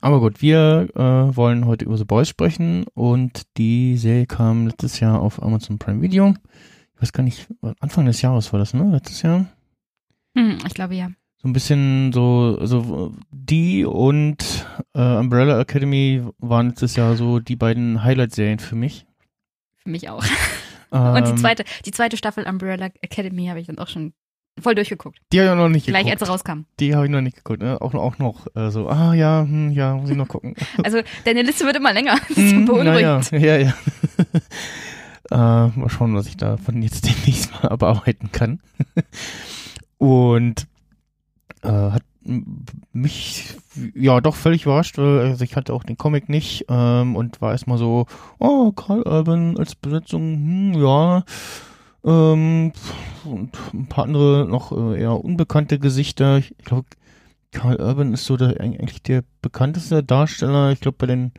Aber 0.00 0.20
gut, 0.20 0.42
wir 0.42 0.88
äh, 0.94 1.36
wollen 1.36 1.66
heute 1.66 1.84
über 1.84 1.96
The 1.96 2.04
Boys 2.04 2.28
sprechen 2.28 2.84
und 2.94 3.42
die 3.56 3.96
Serie 3.96 4.26
kam 4.26 4.66
letztes 4.66 5.00
Jahr 5.00 5.20
auf 5.20 5.42
Amazon 5.42 5.78
Prime 5.78 6.02
Video. 6.02 6.34
Ich 6.94 7.02
weiß 7.02 7.12
gar 7.12 7.22
nicht, 7.22 7.48
Anfang 7.80 8.06
des 8.06 8.22
Jahres 8.22 8.52
war 8.52 8.60
das, 8.60 8.74
ne? 8.74 8.90
Letztes 8.90 9.22
Jahr. 9.22 9.46
Hm, 10.36 10.58
ich 10.66 10.74
glaube 10.74 10.94
ja. 10.94 11.10
So 11.38 11.48
ein 11.48 11.52
bisschen 11.52 12.12
so, 12.12 12.56
also 12.60 13.12
die 13.32 13.84
und 13.84 14.66
äh, 14.94 15.16
Umbrella 15.16 15.60
Academy 15.60 16.22
waren 16.38 16.68
letztes 16.68 16.94
Jahr 16.94 17.16
so 17.16 17.40
die 17.40 17.56
beiden 17.56 18.04
Highlight-Serien 18.04 18.60
für 18.60 18.76
mich. 18.76 19.06
Für 19.78 19.90
mich 19.90 20.08
auch. 20.08 20.24
Und 20.92 21.26
die 21.26 21.30
Ähm, 21.30 21.36
zweite, 21.38 21.64
die 21.86 21.90
zweite 21.90 22.18
Staffel 22.18 22.46
Umbrella 22.46 22.90
Academy 23.00 23.46
habe 23.46 23.58
ich 23.58 23.66
dann 23.66 23.78
auch 23.78 23.88
schon 23.88 24.12
voll 24.60 24.74
durchgeguckt. 24.74 25.18
Die 25.32 25.40
habe 25.40 25.50
ich 25.50 25.56
noch 25.56 25.68
nicht 25.68 25.86
Gleich 25.86 26.04
geguckt. 26.04 26.20
als 26.22 26.28
er 26.28 26.32
rauskam. 26.32 26.60
Die 26.80 26.94
habe 26.94 27.06
ich 27.06 27.10
noch 27.10 27.20
nicht 27.20 27.36
geguckt. 27.36 27.62
Ne? 27.62 27.80
Auch, 27.80 27.94
auch 27.94 28.18
noch 28.18 28.46
äh, 28.54 28.70
so, 28.70 28.88
ah 28.88 29.14
ja, 29.14 29.42
hm, 29.42 29.72
ja, 29.72 29.94
muss 29.96 30.10
ich 30.10 30.16
noch 30.16 30.28
gucken. 30.28 30.54
Also 30.84 31.00
deine 31.24 31.42
Liste 31.42 31.64
wird 31.64 31.76
immer 31.76 31.92
länger. 31.92 32.16
Das 32.28 32.36
ist 32.38 32.52
Hm, 32.52 32.64
beunruhigend. 32.66 33.32
naja, 33.32 33.56
ja, 33.56 33.58
ja. 33.58 33.74
äh, 35.66 35.78
mal 35.78 35.88
schauen, 35.88 36.14
was 36.14 36.26
ich 36.26 36.36
davon 36.36 36.82
jetzt 36.82 37.06
demnächst 37.06 37.52
mal 37.52 37.68
abarbeiten 37.70 38.30
kann. 38.32 38.60
Und 39.98 40.66
äh, 41.62 41.68
hat 41.68 42.02
mich 42.92 43.56
ja 43.94 44.20
doch 44.20 44.36
völlig 44.36 44.64
überrascht, 44.64 44.96
weil 44.98 45.18
also 45.20 45.42
ich 45.44 45.56
hatte 45.56 45.72
auch 45.72 45.82
den 45.82 45.96
Comic 45.98 46.28
nicht 46.28 46.66
ähm, 46.68 47.16
und 47.16 47.40
war 47.40 47.50
erstmal 47.52 47.78
so, 47.78 48.06
oh, 48.38 48.70
Carl 48.72 49.02
Urban 49.02 49.56
als 49.58 49.74
Besetzung, 49.74 50.34
hm, 50.34 50.74
ja. 50.74 51.24
Ähm, 52.04 52.72
und 53.24 53.56
ein 53.72 53.86
paar 53.86 54.04
andere 54.04 54.46
noch 54.48 54.72
äh, 54.72 55.00
eher 55.00 55.24
unbekannte 55.24 55.78
Gesichter. 55.78 56.38
Ich 56.38 56.54
glaube, 56.58 56.88
Carl 57.52 57.76
Urban 57.80 58.12
ist 58.12 58.24
so 58.24 58.36
der, 58.36 58.60
eigentlich 58.60 59.02
der 59.02 59.22
bekannteste 59.40 60.02
Darsteller. 60.02 60.72
Ich 60.72 60.80
glaube, 60.80 60.96
bei 60.98 61.06
den 61.06 61.32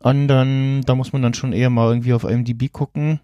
anderen, 0.00 0.82
da 0.82 0.94
muss 0.94 1.12
man 1.12 1.22
dann 1.22 1.34
schon 1.34 1.52
eher 1.52 1.70
mal 1.70 1.88
irgendwie 1.88 2.14
auf 2.14 2.24
IMDb 2.24 2.70
gucken. 2.72 3.20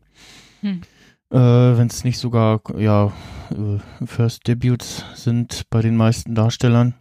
Hm. 0.61 0.83
Äh, 1.31 1.37
Wenn 1.37 1.87
es 1.87 2.05
nicht 2.05 2.19
sogar, 2.19 2.61
ja, 2.77 3.13
äh, 3.51 4.07
First 4.07 4.47
Debuts 4.49 5.05
sind 5.15 5.69
bei 5.71 5.81
den 5.81 5.97
meisten 5.97 6.35
Darstellern. 6.35 6.95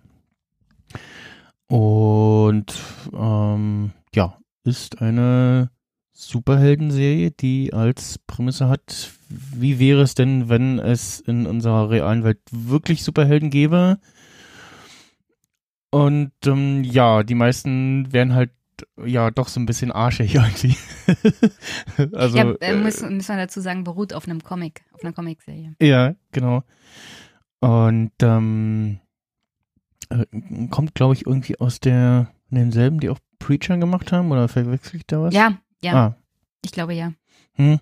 Und 1.68 2.74
ähm, 3.14 3.92
ja, 4.14 4.38
ist 4.64 5.02
eine 5.02 5.70
Superheldenserie, 6.20 7.32
die 7.32 7.72
als 7.72 8.20
Prämisse 8.20 8.68
hat, 8.68 9.12
wie 9.30 9.80
wäre 9.80 10.02
es 10.02 10.16
denn, 10.16 10.50
wenn 10.50 10.78
es 10.78 11.22
in 11.22 11.48
unserer 11.48 11.90
realen 11.90 12.26
Welt 12.26 12.42
wirklich 12.52 13.06
Superhelden 13.06 13.50
gäbe? 13.50 14.00
Und 15.92 16.34
ähm, 16.46 16.84
ja, 16.84 17.24
die 17.24 17.36
meisten 17.36 18.12
wären 18.12 18.34
halt 18.34 18.52
ja 19.04 19.32
doch 19.32 19.48
so 19.48 19.62
ein 19.62 19.66
bisschen 19.66 19.94
arschig 19.94 20.36
irgendwie. 20.36 20.76
also, 22.14 22.38
ja, 22.38 22.54
äh, 22.60 22.76
müssen, 22.76 23.16
müssen 23.16 23.36
wir 23.36 23.38
dazu 23.38 23.62
sagen, 23.62 23.86
beruht 23.86 24.14
auf 24.14 24.28
einem 24.28 24.44
Comic, 24.44 24.84
auf 24.92 25.04
einer 25.04 25.14
Comicserie. 25.14 25.74
ja, 25.82 26.16
genau. 26.34 26.64
Und 27.62 28.12
ähm, 28.22 29.00
äh, 30.10 30.26
kommt, 30.70 30.96
glaube 30.96 31.14
ich, 31.14 31.26
irgendwie 31.26 31.60
aus 31.62 31.80
der, 31.80 32.30
von 32.50 32.58
denselben, 32.58 33.00
die 33.00 33.10
auch 33.10 33.20
Preacher 33.40 33.78
gemacht 33.78 34.12
haben, 34.12 34.32
oder 34.32 34.50
verwechsel 34.50 34.98
ich 34.98 35.08
da 35.08 35.22
was? 35.22 35.34
Ja, 35.34 35.58
ja, 35.84 35.94
Ah, 35.94 36.16
ich 36.64 36.72
glaube 36.72 36.94
ja. 36.94 37.14
hm. 37.54 37.80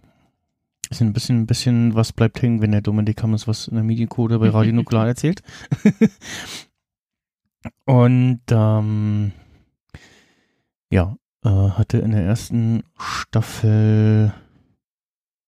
Ist 0.89 1.01
ein 1.01 1.12
bisschen, 1.12 1.42
ein 1.42 1.48
bisschen, 1.48 1.96
was 1.96 2.13
bleibt 2.13 2.42
hängen, 2.42 2.62
wenn 2.62 2.72
der 2.72 2.82
Dominik 2.82 3.22
Hammers 3.22 3.48
was 3.48 3.68
in 3.68 3.75
der 3.75 3.84
Mediencode 3.84 4.39
bei 4.39 4.50
Radio 4.50 4.74
Nuklear 4.74 5.08
erzählt. 5.08 5.42
Und 7.86 8.42
ähm, 8.50 9.32
ja, 10.89 11.18
äh, 11.44 11.50
hatte 11.50 11.98
in 11.98 12.12
der 12.12 12.24
ersten 12.24 12.84
Staffel 12.98 14.34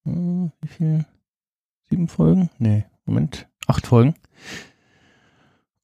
äh, 0.06 0.10
wie 0.62 0.68
viel? 0.68 1.06
Sieben 1.90 2.08
Folgen? 2.08 2.50
Nee, 2.60 2.86
Moment, 3.06 3.48
acht 3.68 3.88
Folgen. 3.88 4.16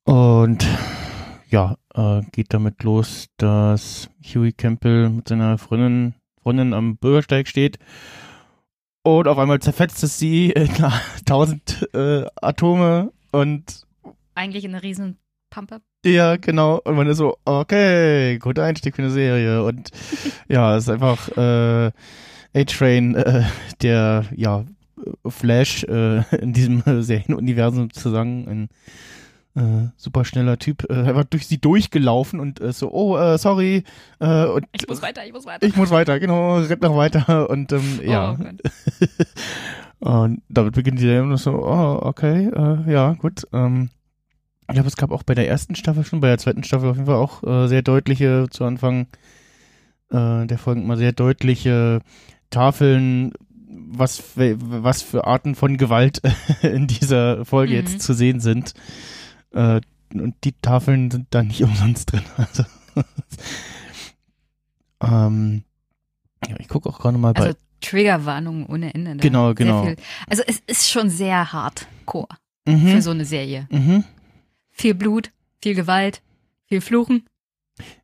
Und 0.03 0.65
ja, 1.49 1.77
äh, 1.93 2.21
geht 2.31 2.53
damit 2.53 2.83
los, 2.83 3.29
dass 3.37 4.09
Huey 4.23 4.51
Campbell 4.51 5.09
mit 5.09 5.27
seiner 5.27 5.57
Freundin, 5.57 6.13
Freundin 6.45 6.75
am 6.75 6.97
Bürgersteig 6.97 7.47
steht 7.47 7.79
und 9.01 9.27
auf 9.27 9.39
einmal 9.39 9.59
zerfetzt 9.61 10.03
es 10.03 10.19
sie 10.19 10.51
in 10.51 10.69
tausend 11.25 11.89
äh, 11.95 12.25
Atome 12.39 13.11
und 13.31 13.87
Eigentlich 14.35 14.63
eine 14.65 14.83
riesen 14.83 15.17
Pampe. 15.49 15.81
ja, 16.05 16.35
genau. 16.35 16.79
Und 16.83 16.97
man 16.97 17.07
ist 17.07 17.17
so, 17.17 17.37
okay, 17.45 18.37
guter 18.37 18.63
Einstieg 18.63 18.95
für 18.95 19.01
eine 19.01 19.09
Serie. 19.09 19.63
Und 19.63 19.89
ja, 20.47 20.75
es 20.75 20.83
ist 20.83 20.89
einfach 20.89 21.29
äh, 21.35 21.91
A-Train, 22.53 23.15
äh, 23.15 23.43
der 23.81 24.25
ja 24.35 24.65
Flash 25.27 25.83
äh, 25.85 26.21
in 26.35 26.53
diesem 26.53 26.83
Serienuniversum 27.01 27.91
zu 27.91 28.11
sagen, 28.11 28.47
ein 28.47 28.69
äh, 29.55 29.89
super 29.95 30.25
schneller 30.25 30.57
Typ, 30.59 30.85
äh, 30.89 30.93
einfach 30.93 31.23
durch 31.25 31.47
sie 31.47 31.57
durchgelaufen 31.59 32.39
und 32.39 32.59
äh, 32.61 32.73
so, 32.73 32.91
oh, 32.91 33.17
äh, 33.17 33.37
sorry, 33.37 33.83
äh, 34.19 34.45
und 34.45 34.65
Ich 34.73 34.87
muss 34.87 35.01
weiter, 35.01 35.25
ich 35.25 35.31
muss 35.33 35.45
weiter. 35.45 35.65
ich 35.65 35.75
muss 35.75 35.91
weiter, 35.91 36.19
genau, 36.19 36.57
rennt 36.59 36.81
noch 36.81 36.95
weiter 36.97 37.49
und 37.49 37.71
ähm, 37.71 37.99
ja. 38.03 38.37
Oh 38.39 38.45
und 39.99 40.41
damit 40.49 40.73
beginnt 40.75 40.99
die 40.99 41.03
Serie 41.03 41.37
so, 41.37 41.51
oh, 41.53 41.99
okay, 42.03 42.47
äh, 42.53 42.91
ja, 42.91 43.13
gut. 43.13 43.43
Ähm, 43.53 43.89
ich 44.67 44.73
glaube, 44.73 44.87
es 44.87 44.97
gab 44.97 45.11
auch 45.11 45.23
bei 45.23 45.35
der 45.35 45.47
ersten 45.47 45.75
Staffel 45.75 46.03
schon, 46.03 46.19
bei 46.21 46.27
der 46.27 46.37
zweiten 46.37 46.63
Staffel 46.63 46.89
auf 46.89 46.95
jeden 46.95 47.05
Fall 47.07 47.15
auch 47.15 47.43
äh, 47.43 47.67
sehr 47.67 47.81
deutliche, 47.81 48.47
zu 48.49 48.65
Anfang 48.65 49.07
äh, 50.09 50.45
der 50.47 50.57
Folgen 50.57 50.85
mal 50.87 50.97
sehr 50.97 51.11
deutliche 51.13 52.01
Tafeln, 52.49 53.31
was, 53.67 54.17
für- 54.19 54.57
was 54.59 55.01
für 55.01 55.25
Arten 55.27 55.55
von 55.55 55.77
Gewalt 55.77 56.21
in 56.61 56.87
dieser 56.87 57.45
Folge 57.45 57.73
Mhm. 57.73 57.79
jetzt 57.79 58.01
zu 58.01 58.13
sehen 58.13 58.39
sind. 58.39 58.73
Äh, 59.55 59.81
und 60.13 60.35
die 60.43 60.53
Tafeln 60.61 61.09
sind 61.09 61.27
da 61.31 61.41
nicht 61.43 61.61
umsonst 61.63 62.11
drin. 62.11 62.21
Also, 62.37 62.63
ähm, 65.01 65.63
ja, 66.47 66.55
ich 66.59 66.67
gucke 66.67 66.89
auch 66.89 66.99
gerade 66.99 67.17
mal 67.17 67.33
bei. 67.33 67.43
Also 67.47 67.57
Triggerwarnungen 67.81 68.65
ohne 68.67 68.93
Ende. 68.93 69.15
da. 69.15 69.21
Genau, 69.21 69.53
genau. 69.53 69.83
Viel. 69.83 69.95
Also 70.27 70.43
es 70.47 70.59
ist 70.67 70.89
schon 70.89 71.09
sehr 71.09 71.51
hardcore 71.53 72.27
Mhm. 72.67 72.87
für 72.87 73.01
so 73.01 73.11
eine 73.11 73.25
Serie. 73.25 73.67
Mhm. 73.69 74.03
Viel 74.71 74.95
Blut, 74.95 75.31
viel 75.61 75.75
Gewalt, 75.75 76.21
viel 76.67 76.81
Fluchen. 76.81 77.25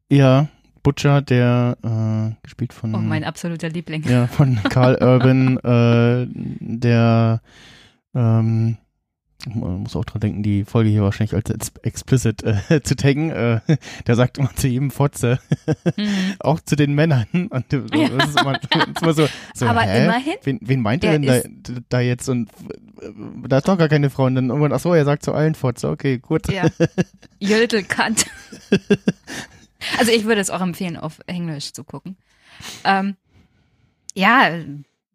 Ja, 0.10 0.50
Butcher, 0.84 1.22
der 1.24 1.78
äh, 1.84 2.36
gespielt 2.44 2.72
von 2.74 2.94
Oh, 2.94 3.00
mein 3.00 3.24
absoluter 3.24 3.70
Liebling. 3.70 4.04
ja, 4.04 4.28
von 4.28 4.60
Carl 4.70 4.96
Urban, 5.02 5.58
äh, 5.58 6.28
der 6.60 7.42
ähm, 8.14 8.78
man 9.48 9.80
muss 9.82 9.96
auch 9.96 10.06
dran 10.06 10.20
denken, 10.22 10.44
die 10.44 10.66
Folge 10.66 10.90
hier 10.90 11.02
wahrscheinlich 11.04 11.34
als 11.34 11.50
ex- 11.50 11.72
explicit 11.84 12.44
äh, 12.44 12.82
zu 12.84 12.96
taggen. 12.96 13.30
Äh, 13.32 13.60
der 14.08 14.16
sagt 14.16 14.38
immer 14.38 14.54
zu 14.56 14.68
jedem 14.68 14.92
Fotze, 14.92 15.40
Mhm. 15.98 16.36
auch 16.40 16.60
zu 16.62 16.76
den 16.76 16.94
Männern. 16.94 17.26
Und 17.34 17.74
äh, 17.74 17.82
das 17.82 18.30
ist 18.30 18.40
immer, 18.42 18.54
das 18.60 18.88
ist 18.88 19.02
immer 19.02 19.14
so, 19.14 19.28
so 19.54 19.66
Aber 19.68 19.82
hä? 19.82 20.04
immerhin, 20.06 20.34
Wen, 20.44 20.60
wen 20.62 20.82
meint 20.82 21.04
er 21.04 21.18
denn 21.20 21.24
da, 21.24 21.74
da 21.90 22.00
jetzt? 22.00 22.30
Und 22.30 22.50
äh, 23.02 23.10
da 23.48 23.58
ist 23.58 23.68
doch 23.68 23.78
gar 23.78 23.90
keine 23.90 24.10
Frau. 24.10 24.26
Und 24.26 24.36
dann 24.36 24.50
irgendwann, 24.50 24.74
ach 24.74 24.80
so, 24.80 24.94
er 24.94 25.06
sagt 25.06 25.24
zu 25.24 25.34
allen 25.34 25.56
Fotze. 25.56 25.90
Okay, 25.90 26.18
gut. 26.20 26.48
ja. 26.52 26.66
Cunt. 27.88 28.26
Also 30.00 30.12
ich 30.12 30.26
würde 30.26 30.42
es 30.42 30.50
auch 30.50 30.62
empfehlen, 30.62 30.98
auf 30.98 31.20
Englisch 31.28 31.74
zu 31.74 31.84
gucken. 31.84 32.16
Ähm, 32.84 33.16
ja, 34.14 34.52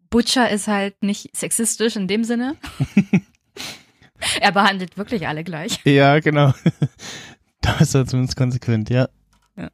Butcher 0.09 0.49
ist 0.49 0.67
halt 0.67 1.01
nicht 1.03 1.35
sexistisch 1.35 1.95
in 1.95 2.07
dem 2.07 2.23
Sinne. 2.23 2.55
er 4.41 4.51
behandelt 4.51 4.97
wirklich 4.97 5.27
alle 5.27 5.43
gleich. 5.43 5.79
Ja, 5.85 6.19
genau. 6.19 6.53
da 7.61 7.77
ist 7.79 7.93
er 7.93 8.05
zumindest 8.05 8.37
konsequent, 8.37 8.89
ja. 8.89 9.09
Ja. 9.55 9.69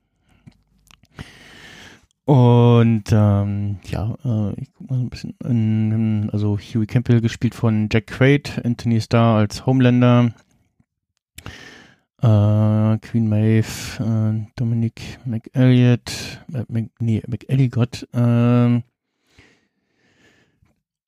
Und 2.25 3.05
ähm, 3.11 3.79
ja, 3.85 4.15
äh, 4.23 4.61
ich 4.61 4.73
guck 4.73 4.89
mal 4.89 4.97
so 4.97 5.03
ein 5.03 5.09
bisschen 5.09 5.35
in, 5.43 6.29
also 6.31 6.57
Huey 6.57 6.85
Campbell 6.85 7.21
gespielt 7.21 7.55
von 7.55 7.89
Jack 7.91 8.07
Quaid, 8.07 8.61
Anthony 8.63 9.01
Starr 9.01 9.37
als 9.37 9.65
Homelander, 9.65 10.33
äh, 12.21 12.97
Queen 12.99 13.27
Maeve, 13.27 13.99
äh, 13.99 14.47
Dominic 14.55 15.19
McElliott, 15.25 16.41
äh, 16.53 16.63
Mc, 16.67 16.91
nee, 16.99 17.21
McElligott, 17.27 18.07
ähm, 18.13 18.83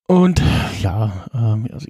und 0.08 0.42
ja, 0.82 1.26
ähm, 1.34 1.68
also 1.72 1.88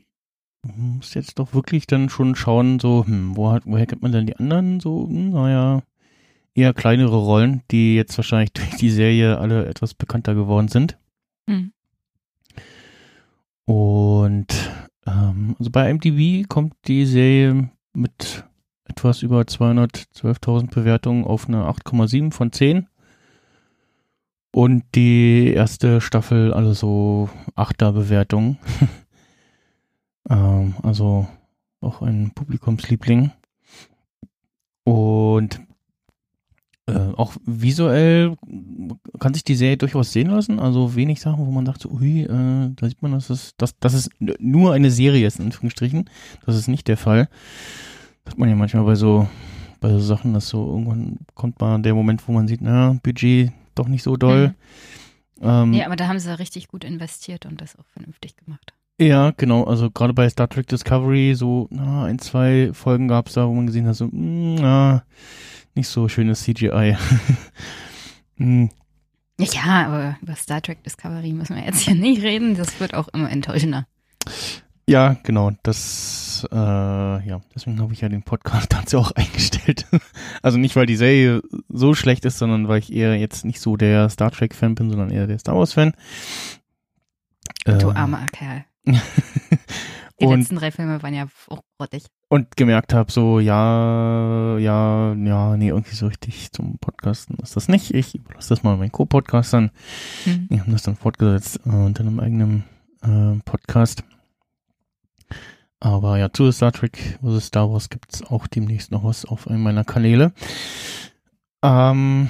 muss 0.76 1.14
jetzt 1.14 1.40
doch 1.40 1.54
wirklich 1.54 1.88
dann 1.88 2.10
schon 2.10 2.36
schauen, 2.36 2.80
so, 2.80 3.06
hm, 3.06 3.36
wo 3.36 3.52
hat, 3.52 3.64
woher 3.66 3.86
kennt 3.86 4.02
man 4.02 4.12
denn 4.12 4.26
die 4.26 4.36
anderen 4.36 4.80
so, 4.80 5.08
hm, 5.08 5.32
naja, 5.32 5.84
eher 6.54 6.74
kleinere 6.74 7.18
Rollen, 7.18 7.62
die 7.72 7.96
jetzt 7.96 8.18
wahrscheinlich 8.18 8.52
durch 8.54 8.76
die 8.78 8.90
Serie 8.90 9.38
alle 9.38 9.66
etwas 9.68 9.94
bekannter 9.94 10.34
geworden 10.34 10.68
sind. 10.68 10.98
Hm. 11.48 11.72
Und 13.66 14.48
ähm, 15.06 15.56
also 15.60 15.72
bei 15.72 15.94
MTV 15.94 16.48
kommt 16.48 16.74
die 16.86 17.06
Serie 17.06 17.70
mit 17.94 18.46
etwas 18.86 19.24
über 19.24 19.42
212.000 19.42 20.70
Bewertungen 20.74 21.26
auf 21.26 21.48
eine 21.48 21.64
8,7 21.64 22.32
von 22.32 22.52
10. 22.52 22.88
Und 24.52 24.84
die 24.96 25.52
erste 25.54 26.00
Staffel, 26.00 26.54
also 26.54 26.74
so 26.74 27.30
8er 27.56 27.92
Bewertungen. 27.92 28.58
ähm, 30.30 30.76
also 30.84 31.28
auch 31.82 32.02
ein 32.02 32.32
Publikumsliebling. 32.34 33.32
Und 34.84 35.60
äh, 36.88 37.14
auch 37.18 37.34
visuell 37.46 38.36
kann 39.20 39.34
sich 39.34 39.44
die 39.44 39.56
Serie 39.56 39.78
durchaus 39.78 40.12
sehen 40.12 40.30
lassen. 40.30 40.60
Also 40.60 40.96
wenig 40.96 41.20
Sachen, 41.20 41.46
wo 41.46 41.52
man 41.52 41.66
sagt, 41.66 41.82
so, 41.82 41.90
ui, 41.90 42.22
äh, 42.22 42.72
da 42.76 42.88
sieht 42.88 43.02
man, 43.02 43.12
dass 43.12 43.30
es, 43.30 43.56
dass, 43.58 43.78
dass 43.80 43.94
es 43.94 44.10
nur 44.20 44.74
eine 44.74 44.92
Serie 44.92 45.26
ist, 45.26 45.40
in 45.40 45.46
Anführungsstrichen. 45.46 46.10
Das 46.46 46.56
ist 46.56 46.68
nicht 46.68 46.88
der 46.88 46.98
Fall. 46.98 47.28
Das 48.24 48.34
hat 48.34 48.40
man 48.40 48.50
ja 48.50 48.56
manchmal 48.56 48.84
bei 48.84 48.96
so, 48.96 49.28
bei 49.80 49.90
so 49.90 50.00
Sachen, 50.00 50.34
dass 50.34 50.48
so 50.50 50.64
irgendwann 50.68 51.18
kommt 51.34 51.60
mal 51.60 51.82
der 51.82 51.96
Moment, 51.96 52.28
wo 52.28 52.32
man 52.32 52.48
sieht, 52.48 52.62
na, 52.62 52.98
Budget 53.02 53.52
doch 53.74 53.88
nicht 53.88 54.04
so 54.04 54.16
doll. 54.16 54.50
Mhm. 54.50 54.54
Ähm, 55.42 55.74
ja, 55.74 55.88
aber 55.88 55.96
da 55.96 56.08
haben 56.08 56.20
sie 56.20 56.38
richtig 56.38 56.68
gut 56.68 56.84
investiert 56.84 57.48
und 57.48 57.62
das 57.62 57.78
auch 57.78 57.86
vernünftig 57.94 58.38
gemacht. 58.38 58.75
Ja, 59.00 59.32
genau. 59.36 59.66
Also 59.66 59.92
gerade 59.92 60.14
bei 60.14 60.30
Star 60.30 60.48
Trek 60.48 60.68
Discovery, 60.68 61.36
so 61.36 61.68
na, 61.70 62.06
ein, 62.06 62.20
zwei 62.20 62.72
Folgen 62.74 63.08
gab 63.08 63.28
es 63.28 63.34
da, 63.34 63.48
wo 63.48 63.54
man 63.54 63.68
gesehen 63.68 63.88
hat, 63.88 63.96
so, 63.96 64.06
mh, 64.06 64.12
mm, 64.14 64.56
na, 64.56 65.04
nicht 65.74 65.90
so 65.90 66.08
schönes 66.08 66.44
CGI. 66.44 66.96
hm. 68.38 68.70
Ja, 69.38 69.88
aber 69.88 70.18
über 70.22 70.34
Star 70.36 70.62
Trek 70.62 70.82
Discovery 70.84 71.34
müssen 71.34 71.58
wir 71.58 71.66
jetzt 71.66 71.82
hier 71.82 71.94
nicht 71.94 72.24
reden. 72.24 72.56
Das 72.56 72.80
wird 72.80 72.94
auch 72.94 73.10
immer 73.10 73.30
enttäuschender. 73.30 73.86
Ja, 74.88 75.18
genau. 75.24 75.52
Das, 75.62 76.48
äh, 76.52 76.56
ja, 76.56 77.42
deswegen 77.54 77.82
habe 77.82 77.92
ich 77.92 78.00
ja 78.00 78.08
den 78.08 78.24
Podcast 78.24 78.72
dazu 78.74 79.00
auch 79.00 79.12
eingestellt. 79.12 79.88
also 80.42 80.58
nicht, 80.58 80.78
weil 80.78 80.86
die 80.86 80.96
Serie 80.96 81.42
so 81.68 81.94
schlecht 81.96 82.24
ist, 82.24 82.38
sondern 82.38 82.70
weil 82.70 82.80
ich 82.80 82.94
eher 82.94 83.18
jetzt 83.18 83.44
nicht 83.44 83.60
so 83.60 83.76
der 83.76 84.08
Star 84.10 84.32
Trek-Fan 84.32 84.76
bin, 84.76 84.90
sondern 84.90 85.10
eher 85.10 85.28
der 85.28 85.40
Star 85.40 85.58
Wars-Fan. 85.58 85.94
Du 87.66 87.90
ähm, 87.90 87.98
armer 87.98 88.26
Kerl. 88.28 88.64
Die 90.22 90.26
und, 90.26 90.40
letzten 90.40 90.56
drei 90.56 90.72
Filme 90.72 91.04
waren 91.04 91.14
ja 91.14 91.28
auch 91.50 91.62
grottig. 91.78 92.06
Und 92.30 92.56
gemerkt 92.56 92.94
habe, 92.94 93.12
so, 93.12 93.42
ja, 93.42 94.58
ja, 94.58 95.14
ja, 95.14 95.58
nee, 95.58 95.68
irgendwie 95.68 95.96
so 95.96 96.08
richtig 96.08 96.54
zum 96.54 96.78
Podcasten 96.80 97.38
ist 97.44 97.58
das 97.58 97.68
nicht. 97.68 97.94
Ich 97.94 98.16
überlasse 98.16 98.50
das 98.50 98.64
mal 98.64 98.78
meinen 98.78 98.94
Co-Podcastern. 98.94 99.72
Mhm. 100.26 100.48
Die 100.50 100.62
haben 100.62 100.72
das 100.72 100.84
dann 100.84 100.96
fortgesetzt 100.96 101.60
äh, 101.66 101.70
unter 101.70 102.04
einem 102.04 102.22
eigenen 102.22 102.64
äh, 103.02 103.42
Podcast. 103.44 104.06
Aber 105.82 106.18
ja, 106.18 106.32
zu 106.32 106.50
Star 106.52 106.72
Trek 106.72 107.20
vs. 107.22 107.48
Star 107.48 107.70
Wars 107.70 107.90
gibt 107.90 108.14
es 108.14 108.24
auch 108.24 108.48
demnächst 108.48 108.92
noch 108.92 109.04
was 109.04 109.26
auf 109.26 109.50
einem 109.50 109.64
meiner 109.64 109.84
Kanäle. 109.84 110.32
Ähm, 111.62 112.30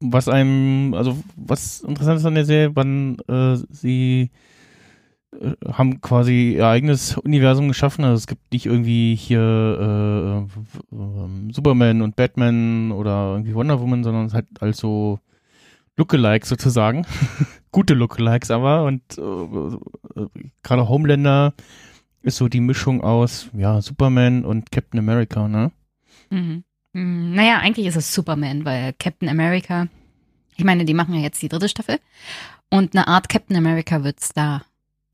was 0.00 0.28
einem, 0.28 0.94
also 0.94 1.16
was 1.36 1.80
interessant 1.80 2.20
ist 2.20 2.26
an 2.26 2.34
der 2.34 2.44
Serie, 2.44 2.76
wann 2.76 3.18
äh, 3.26 3.56
sie 3.70 4.30
haben 5.66 6.00
quasi 6.00 6.54
ihr 6.56 6.66
eigenes 6.66 7.16
Universum 7.16 7.68
geschaffen. 7.68 8.04
Also 8.04 8.16
es 8.16 8.26
gibt 8.26 8.52
nicht 8.52 8.66
irgendwie 8.66 9.14
hier 9.14 9.40
äh, 9.40 10.94
äh, 10.94 11.52
Superman 11.52 12.02
und 12.02 12.16
Batman 12.16 12.92
oder 12.92 13.32
irgendwie 13.32 13.54
Wonder 13.54 13.80
Woman, 13.80 14.02
sondern 14.02 14.26
es 14.26 14.34
hat 14.34 14.46
also 14.60 15.20
Lookalikes 15.96 16.48
sozusagen. 16.48 17.06
Gute 17.72 17.94
Lookalikes 17.94 18.50
aber. 18.50 18.84
Und 18.84 19.02
äh, 19.18 20.20
äh, 20.20 20.26
gerade 20.62 20.88
Homelander 20.88 21.54
ist 22.22 22.36
so 22.36 22.48
die 22.48 22.60
Mischung 22.60 23.02
aus 23.02 23.48
ja, 23.52 23.80
Superman 23.80 24.44
und 24.44 24.72
Captain 24.72 24.98
America, 24.98 25.46
ne? 25.48 25.70
Mhm. 26.30 26.64
Mhm. 26.92 27.34
Naja, 27.34 27.58
eigentlich 27.58 27.86
ist 27.86 27.96
es 27.96 28.12
Superman, 28.12 28.64
weil 28.64 28.92
Captain 28.94 29.28
America, 29.28 29.86
ich 30.56 30.64
meine, 30.64 30.84
die 30.84 30.94
machen 30.94 31.14
ja 31.14 31.20
jetzt 31.20 31.40
die 31.40 31.48
dritte 31.48 31.68
Staffel. 31.68 31.98
Und 32.68 32.94
eine 32.94 33.08
Art 33.08 33.28
Captain 33.28 33.56
America 33.56 34.04
wird 34.04 34.20
es 34.20 34.30
da 34.30 34.62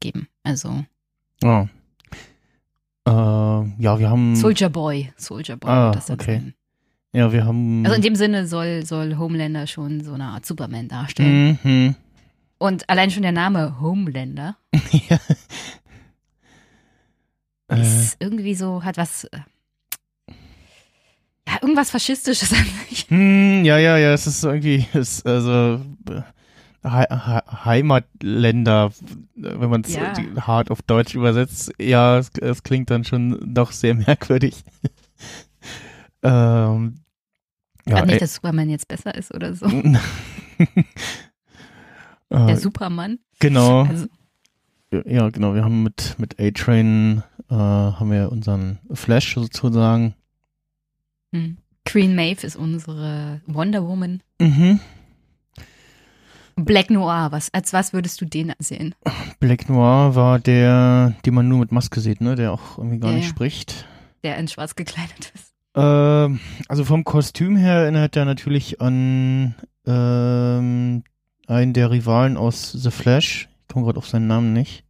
geben. 0.01 0.29
Also. 0.43 0.85
Oh. 1.45 1.67
Äh, 3.07 3.11
ja, 3.11 3.99
wir 3.99 4.11
haben. 4.11 4.37
Soldier 4.37 4.69
Boy. 4.69 5.13
Soldier 5.17 5.57
Boy. 5.57 5.71
Ah, 5.71 5.91
okay. 5.91 6.37
Sein. 6.39 6.55
Ja, 7.13 7.33
wir 7.33 7.45
haben. 7.45 7.85
Also 7.85 7.97
in 7.97 8.03
dem 8.03 8.15
Sinne 8.15 8.47
soll, 8.47 8.85
soll 8.85 9.17
Homelander 9.17 9.67
schon 9.67 10.03
so 10.03 10.13
eine 10.13 10.25
Art 10.25 10.45
Superman 10.45 10.89
darstellen. 10.89 11.59
Mhm. 11.63 11.95
Und 12.59 12.89
allein 12.89 13.11
schon 13.11 13.23
der 13.23 13.33
Name 13.33 13.81
Homelander. 13.81 14.57
ja. 15.09 15.19
Ist 17.77 18.15
äh. 18.15 18.25
irgendwie 18.25 18.55
so, 18.55 18.85
hat 18.85 18.97
was. 18.97 19.25
Äh, 19.25 19.41
ja, 21.49 21.59
irgendwas 21.63 21.91
Faschistisches 21.91 22.53
an 22.53 22.67
sich. 22.89 23.07
Hm, 23.09 23.65
ja, 23.65 23.79
ja, 23.79 23.97
ja, 23.99 24.13
es 24.13 24.27
ist 24.27 24.43
irgendwie, 24.43 24.85
es, 24.95 25.25
also 25.25 25.81
Heimatländer, 26.87 28.93
wenn 29.35 29.71
man 29.71 29.83
es 29.83 29.95
ja. 29.95 30.15
hart 30.47 30.71
auf 30.71 30.83
Deutsch 30.83 31.15
übersetzt, 31.15 31.73
ja, 31.81 32.19
es, 32.19 32.31
es, 32.41 32.63
klingt 32.63 32.91
dann 32.91 33.05
schon 33.05 33.55
doch 33.55 33.73
sehr 33.73 33.95
merkwürdig. 33.95 34.65
ähm, 36.23 37.01
ja, 37.87 38.05
nicht, 38.05 38.21
dass 38.21 38.35
Superman 38.35 38.71
jetzt 38.71 38.89
besser 38.89 39.15
ist 39.15 39.35
oder 39.35 39.55
so. 39.55 39.69
Der 42.31 42.49
äh, 42.49 42.57
Superman. 42.57 43.19
Genau. 43.39 43.85
Also. 43.85 44.07
Ja, 45.05 45.29
genau. 45.31 45.55
Wir 45.55 45.65
haben 45.65 45.83
mit, 45.83 46.17
mit 46.19 46.41
A-Train 46.41 47.23
äh, 47.51 47.55
haben 47.55 48.11
wir 48.11 48.33
unseren 48.33 48.79
Flash 48.93 49.35
sozusagen. 49.35 50.15
Hm. 51.33 51.59
Queen 51.85 52.17
Maeve 52.17 52.47
ist 52.47 52.57
unsere 52.57 53.41
Wonder 53.47 53.87
Woman. 53.87 54.23
Mhm. 54.41 54.81
Black 56.57 56.91
Noir, 56.91 57.29
was, 57.33 57.53
als 57.53 57.73
was 57.75 57.93
würdest 57.93 58.21
du 58.21 58.25
den 58.25 58.53
sehen? 58.59 58.95
Black 59.41 59.69
Noir 59.69 60.15
war 60.15 60.39
der, 60.39 61.15
den 61.25 61.35
man 61.35 61.49
nur 61.49 61.59
mit 61.59 61.71
Maske 61.71 62.01
sieht, 62.01 62.23
ne? 62.23 62.35
Der 62.35 62.53
auch 62.53 62.79
irgendwie 62.79 62.99
gar 62.99 63.11
ja, 63.11 63.19
nicht 63.19 63.29
spricht. 63.29 63.87
Der 64.25 64.39
in 64.39 64.49
schwarz 64.49 64.75
gekleidet 64.75 65.33
ist. 65.35 65.53
Ähm, 65.75 66.41
also 66.69 66.85
vom 66.87 67.05
Kostüm 67.05 67.57
her 67.57 67.75
erinnert 67.75 68.17
er 68.17 68.25
natürlich 68.25 68.81
an 68.81 69.55
ähm, 69.87 71.05
einen 71.47 71.73
der 71.75 71.91
Rivalen 71.91 72.39
aus 72.39 72.73
The 72.73 72.91
Flash. 72.91 73.49
Ich 73.61 73.75
komme 73.75 73.85
gerade 73.85 73.99
auf 73.99 74.09
seinen 74.09 74.27
Namen 74.27 74.55
nicht. 74.55 74.85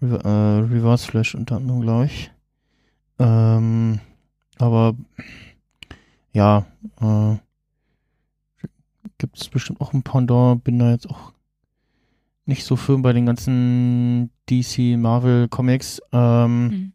Re 0.00 0.20
äh, 0.22 0.72
Reverse 0.72 1.06
Flash 1.06 1.34
unter 1.34 1.56
anderem, 1.56 1.80
glaube 1.80 2.06
ich. 2.06 2.30
Ähm, 3.18 3.98
aber 4.58 4.94
ja, 6.32 6.66
äh, 7.00 7.36
gibt 9.20 9.40
es 9.40 9.48
bestimmt 9.48 9.80
auch 9.80 9.92
ein 9.92 10.02
Pendant. 10.02 10.64
Bin 10.64 10.80
da 10.80 10.90
jetzt 10.90 11.08
auch 11.08 11.32
nicht 12.46 12.64
so 12.64 12.74
firm 12.74 13.02
bei 13.02 13.12
den 13.12 13.26
ganzen 13.26 14.30
DC 14.48 14.98
Marvel 14.98 15.46
Comics. 15.48 16.02
Ähm, 16.12 16.70
hm. 16.70 16.92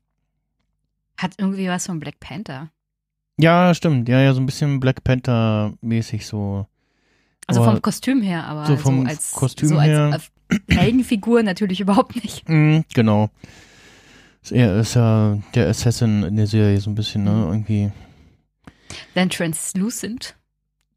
Hat 1.18 1.36
irgendwie 1.38 1.70
was 1.70 1.86
von 1.86 2.00
Black 2.00 2.20
Panther. 2.20 2.72
Ja, 3.38 3.74
stimmt. 3.74 4.10
Ja, 4.10 4.20
ja, 4.22 4.34
so 4.34 4.42
ein 4.42 4.46
bisschen 4.46 4.82
Black 4.82 5.04
Panther 5.04 5.74
mäßig 5.82 6.26
so. 6.26 6.68
Also 7.48 7.62
aber 7.62 7.74
vom 7.74 7.82
Kostüm 7.82 8.22
her, 8.22 8.46
aber 8.46 8.66
so 8.66 8.76
vom 8.76 9.04
so 9.04 9.08
als, 9.08 9.32
Kostüm 9.32 9.70
so 9.70 9.82
her. 9.82 10.12
Als 10.14 10.32
Heldenfigur 10.70 11.44
natürlich 11.44 11.80
überhaupt 11.80 12.16
nicht. 12.22 12.48
Mm, 12.50 12.80
genau. 12.94 13.30
Er 14.50 14.80
ist 14.80 14.96
ja 14.96 15.38
der 15.54 15.70
Assassin 15.70 16.24
in 16.24 16.36
der 16.36 16.48
Serie 16.48 16.80
so 16.80 16.90
ein 16.90 16.96
bisschen, 16.96 17.24
ne? 17.24 17.32
Mhm. 17.32 17.52
Irgendwie. 17.52 17.92
Dann 19.14 19.30
Translucent. 19.30 20.36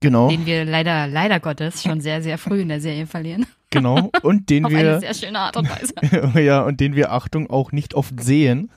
Genau. 0.00 0.28
Den 0.28 0.46
wir 0.46 0.64
leider, 0.64 1.08
leider 1.08 1.40
Gottes 1.40 1.82
schon 1.82 2.00
sehr, 2.00 2.22
sehr 2.22 2.38
früh 2.38 2.60
in 2.60 2.68
der 2.68 2.80
Serie 2.80 3.06
verlieren. 3.06 3.46
Genau. 3.70 4.10
Und 4.22 4.48
den 4.48 4.64
Auf 4.64 4.70
wir. 4.72 4.78
Eine 4.78 5.00
sehr 5.00 5.12
schöne 5.12 5.38
Art 5.40 5.58
und 5.58 5.68
Weise. 5.68 6.40
ja, 6.40 6.62
und 6.62 6.80
den 6.80 6.94
wir, 6.96 7.12
Achtung, 7.12 7.50
auch 7.50 7.70
nicht 7.70 7.92
oft 7.92 8.18
sehen. 8.18 8.70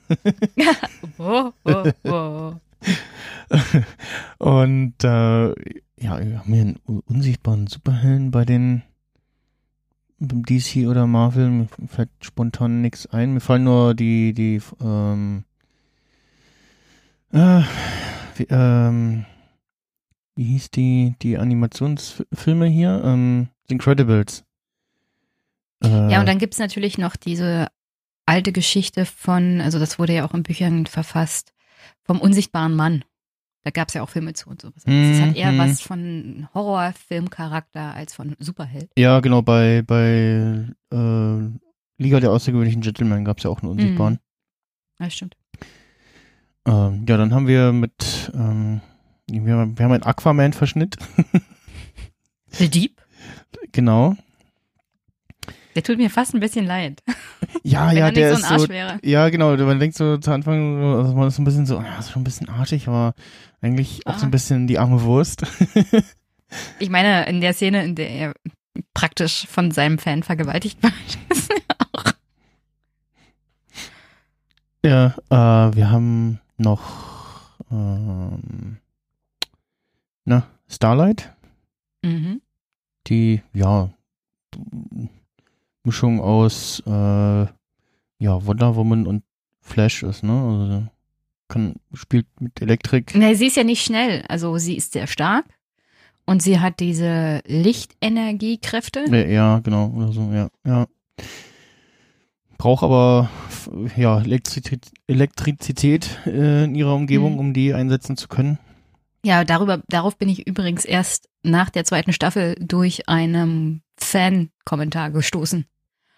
oh, 1.18 1.50
oh, 1.64 1.90
oh. 2.04 2.52
und 4.36 4.92
äh, 5.02 5.48
ja, 5.48 5.54
wir 5.96 6.38
haben 6.40 6.52
hier 6.52 6.60
einen 6.60 6.76
unsichtbaren 7.06 7.68
Superhelden 7.68 8.32
bei 8.32 8.44
den 8.44 8.82
DC 10.18 10.86
oder 10.86 11.06
Marvel. 11.06 11.48
Mir 11.48 11.68
fällt 11.88 12.10
spontan 12.20 12.82
nichts 12.82 13.06
ein. 13.06 13.32
Mir 13.32 13.40
fallen 13.40 13.64
nur 13.64 13.94
die, 13.94 14.34
die, 14.34 14.60
ähm, 14.78 15.44
äh, 17.32 17.62
wie, 18.36 18.46
ähm, 18.50 19.24
wie 20.34 20.44
hieß 20.44 20.70
die, 20.70 21.14
die 21.22 21.38
Animationsfilme 21.38 22.66
hier? 22.66 23.02
Ähm, 23.04 23.48
The 23.68 23.74
Incredibles. 23.74 24.44
Äh, 25.82 26.10
ja, 26.10 26.20
und 26.20 26.26
dann 26.26 26.38
gibt 26.38 26.54
es 26.54 26.60
natürlich 26.60 26.98
noch 26.98 27.16
diese 27.16 27.68
alte 28.26 28.52
Geschichte 28.52 29.04
von, 29.04 29.60
also 29.60 29.78
das 29.78 29.98
wurde 29.98 30.14
ja 30.14 30.24
auch 30.24 30.34
in 30.34 30.42
Büchern 30.42 30.86
verfasst, 30.86 31.52
vom 32.04 32.20
unsichtbaren 32.20 32.74
Mann. 32.74 33.04
Da 33.64 33.70
gab 33.70 33.88
es 33.88 33.94
ja 33.94 34.02
auch 34.02 34.08
Filme 34.08 34.32
zu 34.32 34.50
und 34.50 34.60
sowas. 34.60 34.86
Mhm. 34.86 35.12
Das 35.12 35.20
hat 35.20 35.36
eher 35.36 35.52
mhm. 35.52 35.58
was 35.58 35.80
von 35.80 36.48
Horrorfilmcharakter 36.52 37.94
als 37.94 38.14
von 38.14 38.34
Superheld. 38.40 38.90
Ja, 38.96 39.20
genau, 39.20 39.42
bei, 39.42 39.82
bei 39.82 40.66
äh, 40.92 42.02
Liga 42.02 42.20
der 42.20 42.32
außergewöhnlichen 42.32 42.82
Gentlemen 42.82 43.24
gab 43.24 43.38
es 43.38 43.44
ja 43.44 43.50
auch 43.50 43.62
einen 43.62 43.70
Unsichtbaren. 43.70 44.14
Mhm. 44.14 45.04
Ja, 45.04 45.10
stimmt. 45.10 45.36
Ähm, 46.66 47.06
ja, 47.08 47.16
dann 47.16 47.32
haben 47.34 47.46
wir 47.46 47.72
mit 47.72 48.30
ähm, 48.34 48.80
wir, 49.32 49.44
wir 49.44 49.84
haben 49.84 49.92
einen 49.92 50.02
Aquaman-Verschnitt. 50.02 50.96
The 52.50 52.68
Deep? 52.68 53.00
Genau. 53.72 54.16
Der 55.74 55.82
tut 55.82 55.96
mir 55.96 56.10
fast 56.10 56.34
ein 56.34 56.40
bisschen 56.40 56.66
leid. 56.66 57.02
Ja, 57.64 57.92
ja, 57.92 58.10
der 58.10 58.34
so 58.34 58.56
ist 58.56 58.62
so. 58.62 58.68
Wäre. 58.68 58.98
Ja, 59.04 59.28
genau. 59.28 59.56
Man 59.56 59.78
denkt 59.78 59.96
so 59.96 60.16
zu 60.16 60.32
Anfang, 60.32 60.82
also 60.82 61.14
man 61.14 61.28
ist 61.28 61.38
ein 61.38 61.44
bisschen 61.44 61.66
so, 61.66 61.80
ja, 61.80 61.98
ist 61.98 62.10
schon 62.10 62.22
ein 62.22 62.24
bisschen 62.24 62.48
artig, 62.48 62.88
aber 62.88 63.14
eigentlich 63.60 64.04
auch 64.06 64.14
ah. 64.14 64.18
so 64.18 64.24
ein 64.24 64.32
bisschen 64.32 64.66
die 64.66 64.78
arme 64.78 65.02
Wurst. 65.02 65.46
Ich 66.78 66.90
meine, 66.90 67.26
in 67.28 67.40
der 67.40 67.54
Szene, 67.54 67.82
in 67.82 67.94
der 67.94 68.10
er 68.10 68.34
praktisch 68.92 69.46
von 69.46 69.70
seinem 69.70 69.98
Fan 69.98 70.22
vergewaltigt 70.22 70.82
wird, 70.82 70.92
ist 71.30 71.50
ja 71.50 71.76
auch. 71.92 72.04
Ja, 74.84 75.14
äh, 75.30 75.74
wir 75.74 75.90
haben 75.90 76.40
noch 76.58 77.40
ähm, 77.70 78.78
na, 80.24 80.46
Starlight, 80.68 81.32
Mhm. 82.04 82.40
die 83.06 83.42
ja 83.54 83.90
Mischung 85.84 86.20
aus 86.20 86.82
äh, 86.86 86.90
ja, 86.90 88.46
Wonder 88.46 88.76
Woman 88.76 89.06
und 89.06 89.24
Flash 89.60 90.02
ist, 90.02 90.22
ne? 90.22 90.32
Also 90.32 90.86
kann, 91.48 91.74
spielt 91.92 92.26
mit 92.40 92.60
Elektrik. 92.62 93.14
Nee, 93.14 93.34
sie 93.34 93.46
ist 93.46 93.56
ja 93.56 93.64
nicht 93.64 93.84
schnell. 93.84 94.24
Also 94.28 94.56
sie 94.58 94.76
ist 94.76 94.92
sehr 94.92 95.06
stark 95.06 95.44
und 96.24 96.42
sie 96.42 96.60
hat 96.60 96.80
diese 96.80 97.42
Lichtenergiekräfte. 97.46 99.04
Ja, 99.08 99.16
ja, 99.26 99.58
genau, 99.60 99.88
oder 99.90 100.12
so, 100.12 100.30
ja, 100.32 100.48
ja. 100.66 100.86
Braucht 102.58 102.84
aber 102.84 103.28
ja, 103.96 104.20
Elektrizität, 104.20 104.90
Elektrizität 105.08 106.20
äh, 106.26 106.64
in 106.64 106.74
ihrer 106.76 106.94
Umgebung, 106.94 107.34
Mhm. 107.34 107.38
um 107.40 107.54
die 107.54 107.74
einsetzen 107.74 108.16
zu 108.16 108.28
können. 108.28 108.58
Ja, 109.24 109.44
darüber, 109.44 109.82
darauf 109.88 110.16
bin 110.16 110.28
ich 110.28 110.46
übrigens 110.46 110.84
erst 110.84 111.28
nach 111.42 111.70
der 111.70 111.84
zweiten 111.84 112.12
Staffel 112.12 112.56
durch 112.60 113.08
einen 113.08 113.82
Fan-Kommentar 113.96 115.10
gestoßen, 115.10 115.66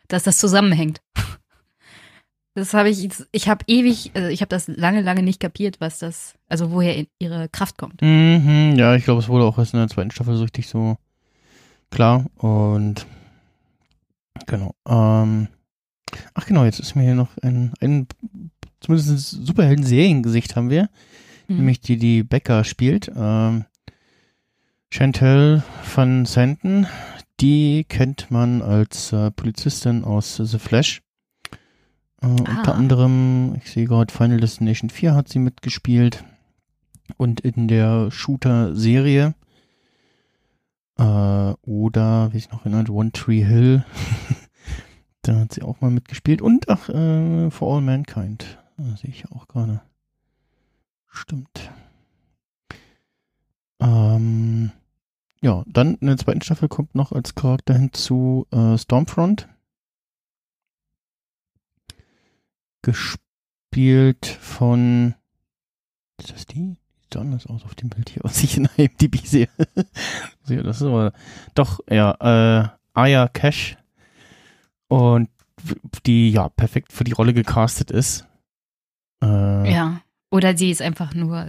dass 0.09 0.23
das 0.23 0.39
zusammenhängt. 0.39 1.01
Das 2.57 2.73
habe 2.73 2.89
ich, 2.89 3.09
ich 3.33 3.49
habe 3.49 3.65
ewig, 3.67 4.13
also 4.15 4.29
ich 4.29 4.41
habe 4.41 4.49
das 4.49 4.69
lange, 4.69 5.01
lange 5.01 5.25
nicht 5.25 5.41
kapiert, 5.41 5.81
was 5.81 5.99
das, 5.99 6.35
also 6.47 6.71
woher 6.71 7.05
ihre 7.19 7.49
Kraft 7.49 7.77
kommt. 7.77 8.01
Mhm, 8.01 8.77
ja, 8.77 8.95
ich 8.95 9.03
glaube, 9.03 9.21
es 9.21 9.29
wurde 9.29 9.45
auch 9.45 9.59
erst 9.59 9.75
in 9.75 9.81
der 9.81 9.89
zweiten 9.89 10.13
Staffel 10.13 10.37
so 10.37 10.45
richtig 10.45 10.69
so 10.69 10.97
klar. 11.91 12.27
Und 12.37 13.07
genau. 14.47 14.73
Ähm, 14.87 15.49
ach 16.35 16.47
genau, 16.47 16.65
jetzt 16.65 16.79
ist 16.79 16.95
mir 16.95 17.03
hier 17.03 17.17
noch 17.17 17.37
ein, 17.43 17.73
ein 17.81 18.07
zumindest 18.79 19.11
ein 19.11 19.47
Superhelden-Seriengesicht 19.47 20.55
haben 20.55 20.71
wir, 20.71 20.91
Mhm. 21.49 21.57
nämlich 21.57 21.81
die, 21.81 21.97
die 21.97 22.23
Becker 22.23 22.65
spielt. 22.65 23.11
Ähm, 23.15 23.65
Chantel 24.91 25.63
van 25.95 26.25
Santen, 26.25 26.87
die 27.41 27.85
kennt 27.89 28.31
man 28.31 28.63
als 28.63 29.13
äh, 29.13 29.31
Polizistin 29.31 30.05
aus 30.05 30.37
The 30.37 30.59
Flash. 30.59 31.03
Äh, 32.23 32.27
Unter 32.27 32.75
Ah. 32.75 32.79
anderem, 32.79 33.57
ich 33.57 33.71
sehe 33.71 33.87
gerade, 33.87 34.13
Final 34.13 34.39
Destination 34.39 34.91
4 34.91 35.15
hat 35.15 35.29
sie 35.29 35.41
mitgespielt. 35.41 36.25
Und 37.17 37.41
in 37.41 37.69
der 37.69 38.11
Shooter-Serie. 38.11 39.35
Äh, 40.97 41.03
oder, 41.03 42.33
wie 42.33 42.39
ich 42.39 42.51
noch 42.51 42.63
genannt, 42.63 42.89
One 42.89 43.11
Tree 43.13 43.43
Hill. 43.45 43.85
da 45.23 45.41
hat 45.41 45.53
sie 45.53 45.63
auch 45.63 45.81
mal 45.81 45.91
mitgespielt. 45.91 46.41
Und, 46.41 46.69
ach, 46.69 46.89
äh, 46.89 47.51
For 47.51 47.75
All 47.77 47.81
Mankind. 47.83 48.59
Da 48.77 48.97
sehe 48.97 49.11
ich 49.11 49.31
auch 49.33 49.49
gerade. 49.49 49.83
Stimmt. 51.15 51.71
Ähm, 53.81 54.73
ja, 55.41 55.63
dann 55.67 55.95
in 55.97 56.09
der 56.09 56.17
zweiten 56.17 56.43
Staffel 56.43 56.69
kommt 56.69 56.95
noch 56.95 57.13
als 57.13 57.35
Charakter 57.37 57.75
hinzu 57.75 58.47
äh, 58.51 58.77
Stormfront. 58.77 59.49
Gespielt 62.83 64.27
von. 64.27 65.15
Ist 66.19 66.33
das 66.33 66.47
die? 66.47 66.77
Sieht 67.03 67.17
anders 67.17 67.47
aus 67.47 67.65
auf 67.65 67.75
dem 67.77 67.91
Bild 67.91 68.11
hier, 68.11 68.21
was 68.25 68.43
ich 68.43 68.57
in 68.57 68.69
IMDb 68.77 69.17
sehe. 69.25 69.49
Das 70.47 70.77
ist 70.77 70.83
aber. 70.83 71.13
Doch, 71.55 71.81
ja, 71.89 72.65
äh, 72.65 72.69
Aya 72.93 73.29
Cash. 73.29 73.77
Und 74.89 75.31
die 76.07 76.31
ja 76.31 76.49
perfekt 76.49 76.93
für 76.93 77.05
die 77.05 77.13
Rolle 77.13 77.33
gecastet 77.35 77.91
ist. 77.93 78.27
Äh, 79.23 79.73
Ja. 79.73 80.01
Oder 80.35 80.57
sie 80.57 80.73
ist 80.73 80.83
einfach 80.83 81.15
nur 81.15 81.47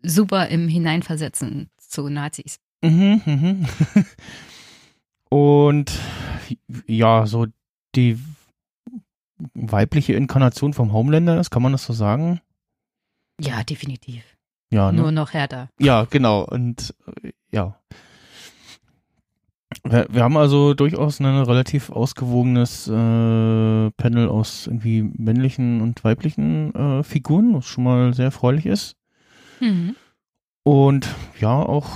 super 0.00 0.46
im 0.46 0.68
Hineinversetzen 0.68 1.70
zu 1.76 2.08
Nazis. 2.08 2.60
Mhm, 2.82 3.20
mhm. 3.26 3.66
Und 5.28 5.90
ja, 6.86 7.26
so 7.26 7.46
die 7.96 8.16
weibliche 9.54 10.12
Inkarnation 10.12 10.72
vom 10.72 10.92
Homelander 10.92 11.40
ist, 11.40 11.50
kann 11.50 11.64
man 11.64 11.72
das 11.72 11.84
so 11.84 11.92
sagen? 11.92 12.40
Ja, 13.40 13.64
definitiv. 13.64 14.22
Ja, 14.70 14.92
ne? 14.92 15.00
Nur 15.00 15.10
noch 15.10 15.32
härter. 15.32 15.68
ja, 15.80 16.04
genau. 16.04 16.44
Und 16.44 16.94
ja. 17.50 17.76
Wir, 19.84 20.22
haben 20.22 20.38
also 20.38 20.72
durchaus 20.72 21.20
ein 21.20 21.26
relativ 21.26 21.90
ausgewogenes 21.90 22.88
äh, 22.88 22.90
Panel 23.90 24.28
aus 24.28 24.66
irgendwie 24.66 25.02
männlichen 25.02 25.82
und 25.82 26.02
weiblichen 26.04 26.74
äh, 26.74 27.02
Figuren, 27.02 27.54
was 27.54 27.66
schon 27.66 27.84
mal 27.84 28.14
sehr 28.14 28.26
erfreulich 28.26 28.64
ist. 28.64 28.96
Mhm. 29.60 29.94
Und 30.62 31.08
ja, 31.38 31.54
auch, 31.54 31.88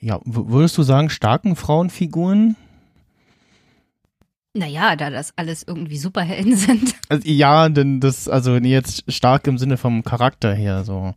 ja, 0.00 0.20
würdest 0.24 0.78
du 0.78 0.82
sagen, 0.84 1.10
starken 1.10 1.56
Frauenfiguren? 1.56 2.56
Naja, 4.54 4.96
da 4.96 5.10
das 5.10 5.32
alles 5.36 5.64
irgendwie 5.64 5.98
Superhelden 5.98 6.56
sind. 6.56 6.94
Also, 7.08 7.28
ja, 7.28 7.68
denn 7.68 7.98
das, 7.98 8.28
also 8.28 8.56
jetzt 8.56 9.12
stark 9.12 9.48
im 9.48 9.58
Sinne 9.58 9.76
vom 9.76 10.04
Charakter 10.04 10.54
her, 10.54 10.84
so. 10.84 11.14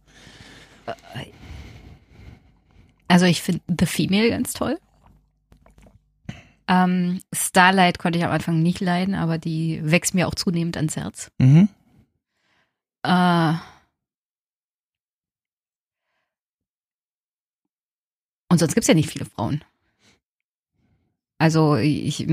Also 3.08 3.26
ich 3.28 3.43
finde 3.43 3.62
The 3.67 3.86
Female 3.86 4.30
ganz 4.30 4.54
toll. 4.54 4.80
Ähm, 6.67 7.19
Starlight 7.34 7.99
konnte 7.99 8.19
ich 8.19 8.26
am 8.26 8.32
Anfang 8.32 8.62
nicht 8.62 8.80
leiden, 8.80 9.15
aber 9.15 9.38
die 9.38 9.80
wächst 9.84 10.13
mir 10.13 10.28
auch 10.28 10.36
zunehmend 10.36 10.78
ans 10.78 10.95
Herz. 10.95 11.32
Mhm. 11.38 11.69
Äh, 13.04 13.54
und 18.49 18.60
sonst 18.60 18.73
gibt's 18.73 18.88
ja 18.88 18.93
nicht 18.93 19.10
viele 19.10 19.26
Frauen. 19.26 19.63
Also 21.38 21.76
ich 21.76 22.26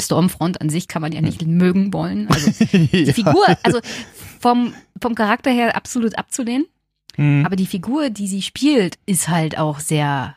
Stormfront 0.00 0.60
an 0.60 0.70
sich 0.70 0.88
kann 0.88 1.02
man 1.02 1.12
ja 1.12 1.20
nicht 1.20 1.44
mögen 1.44 1.92
wollen. 1.92 2.28
Also 2.32 2.64
die 2.64 3.04
ja. 3.04 3.12
Figur, 3.12 3.44
also 3.62 3.80
vom, 4.40 4.72
vom 5.00 5.14
Charakter 5.14 5.50
her 5.50 5.76
absolut 5.76 6.16
abzulehnen. 6.16 6.66
Mhm. 7.16 7.44
Aber 7.44 7.56
die 7.56 7.66
Figur, 7.66 8.10
die 8.10 8.28
sie 8.28 8.42
spielt, 8.42 8.98
ist 9.06 9.28
halt 9.28 9.58
auch 9.58 9.80
sehr 9.80 10.36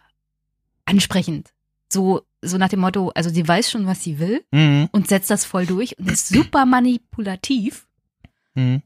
ansprechend. 0.85 1.53
So, 1.89 2.23
so 2.41 2.57
nach 2.57 2.69
dem 2.69 2.79
Motto, 2.79 3.11
also 3.15 3.29
sie 3.29 3.47
weiß 3.47 3.69
schon, 3.71 3.85
was 3.85 4.03
sie 4.03 4.19
will 4.19 4.43
Mhm. 4.51 4.89
und 4.91 5.07
setzt 5.07 5.29
das 5.29 5.45
voll 5.45 5.65
durch 5.65 5.97
und 5.99 6.09
ist 6.11 6.27
super 6.29 6.65
manipulativ. 6.65 7.87
Mhm. 8.55 8.81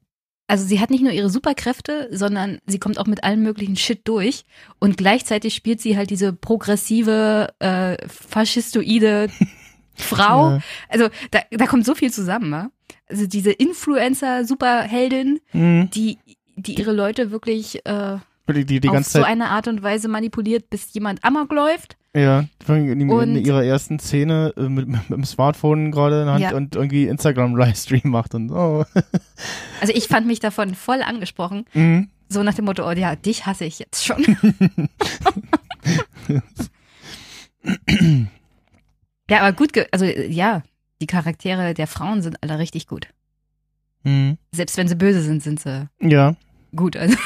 Also 0.48 0.64
sie 0.66 0.80
hat 0.80 0.92
nicht 0.92 1.02
nur 1.02 1.12
ihre 1.12 1.30
Superkräfte, 1.32 2.08
sondern 2.12 2.60
sie 2.68 2.78
kommt 2.80 3.00
auch 3.00 3.08
mit 3.08 3.24
allem 3.24 3.42
möglichen 3.42 3.76
Shit 3.78 4.08
durch 4.08 4.46
und 4.80 4.96
gleichzeitig 4.98 5.56
spielt 5.56 5.82
sie 5.82 5.98
halt 5.98 6.12
diese 6.12 6.34
progressive, 6.34 7.54
äh, 7.60 7.98
faschistoide 8.08 9.30
Frau. 9.96 10.52
Ja. 10.52 10.60
Also 10.90 11.08
da, 11.32 11.40
da 11.52 11.66
kommt 11.68 11.86
so 11.86 11.96
viel 11.96 12.12
zusammen, 12.12 12.50
ne? 12.50 12.70
Also 13.10 13.26
diese 13.28 13.52
Influencer-Superheldin, 13.52 15.40
Mhm. 15.54 15.90
die, 15.94 16.18
die 16.56 16.76
ihre 16.76 16.92
Leute 16.94 17.32
wirklich 17.32 17.86
äh, 17.86 18.18
Die, 18.50 18.66
die, 18.66 18.80
die 18.80 18.90
auf 18.90 18.94
ganze 18.96 19.20
so 19.20 19.24
eine 19.24 19.50
Art 19.50 19.68
und 19.68 19.82
Weise 19.84 20.08
manipuliert, 20.08 20.70
bis 20.70 20.94
jemand 20.94 21.24
amok 21.24 21.52
läuft. 21.52 21.98
Ja, 22.16 22.46
in, 22.68 23.02
in, 23.02 23.10
Und- 23.10 23.36
ihrer 23.36 23.64
ersten 23.64 24.00
Szene 24.00 24.54
äh, 24.58 24.62
mit, 24.70 24.88
mit, 24.88 25.10
mit 25.10 25.18
dem 25.18 25.24
Smartphone 25.26 25.92
gerade 25.92 26.20
in 26.22 26.26
der 26.26 26.34
Hand 26.34 26.44
Ja. 26.44 26.56
und 26.56 26.76
irgendwie 26.76 27.06
Instagram-Livestream 27.08 28.10
macht 28.10 28.34
und 28.36 28.52
oh. 28.52 28.86
Also 29.82 29.94
ich 29.94 30.08
fand 30.08 30.26
mich 30.26 30.40
davon 30.40 30.74
voll 30.76 31.02
angesprochen. 31.02 31.66
Mhm. 31.74 32.10
So 32.30 32.42
nach 32.42 32.54
dem 32.56 32.66
Motto, 32.66 32.88
oh 32.88 32.92
ja, 32.94 33.16
dich 33.16 33.46
hasse 33.46 33.66
ich 33.66 33.78
jetzt 33.80 34.04
schon. 34.06 34.24
ja, 39.30 39.42
aber 39.42 39.54
gut, 39.54 39.72
also 39.92 40.06
ja, 40.06 40.64
die 41.02 41.08
Charaktere 41.08 41.74
der 41.74 41.88
Frauen 41.88 42.22
sind 42.22 42.42
alle 42.42 42.60
richtig 42.60 42.88
gut. 42.88 43.08
Mhm. 44.04 44.38
Selbst 44.52 44.78
wenn 44.78 44.88
sie 44.88 44.96
böse 44.96 45.22
sind, 45.22 45.44
sind 45.44 45.60
sie 45.60 45.90
Ja. 46.00 46.36
gut. 46.76 46.96
Also, 46.96 47.18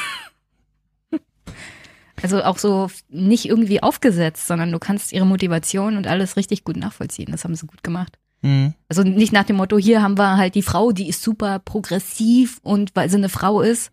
also 2.22 2.42
auch 2.44 2.58
so 2.58 2.90
nicht 3.08 3.46
irgendwie 3.46 3.82
aufgesetzt, 3.82 4.46
sondern 4.46 4.72
du 4.72 4.78
kannst 4.78 5.12
ihre 5.12 5.26
Motivation 5.26 5.96
und 5.96 6.06
alles 6.06 6.36
richtig 6.36 6.64
gut 6.64 6.76
nachvollziehen. 6.76 7.28
Das 7.30 7.44
haben 7.44 7.54
sie 7.54 7.66
gut 7.66 7.82
gemacht. 7.82 8.18
Mhm. 8.42 8.74
Also 8.88 9.02
nicht 9.02 9.32
nach 9.32 9.44
dem 9.44 9.56
Motto, 9.56 9.78
hier 9.78 10.02
haben 10.02 10.16
wir 10.18 10.36
halt 10.36 10.54
die 10.54 10.62
Frau, 10.62 10.92
die 10.92 11.08
ist 11.08 11.22
super 11.22 11.58
progressiv 11.58 12.58
und 12.62 12.94
weil 12.94 13.10
sie 13.10 13.16
eine 13.16 13.28
Frau 13.28 13.60
ist, 13.60 13.92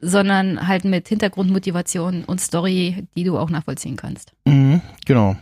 sondern 0.00 0.68
halt 0.68 0.84
mit 0.84 1.08
Hintergrundmotivation 1.08 2.24
und 2.24 2.40
Story, 2.40 3.06
die 3.16 3.24
du 3.24 3.38
auch 3.38 3.50
nachvollziehen 3.50 3.96
kannst. 3.96 4.32
Mhm. 4.44 4.80
Genau. 5.06 5.36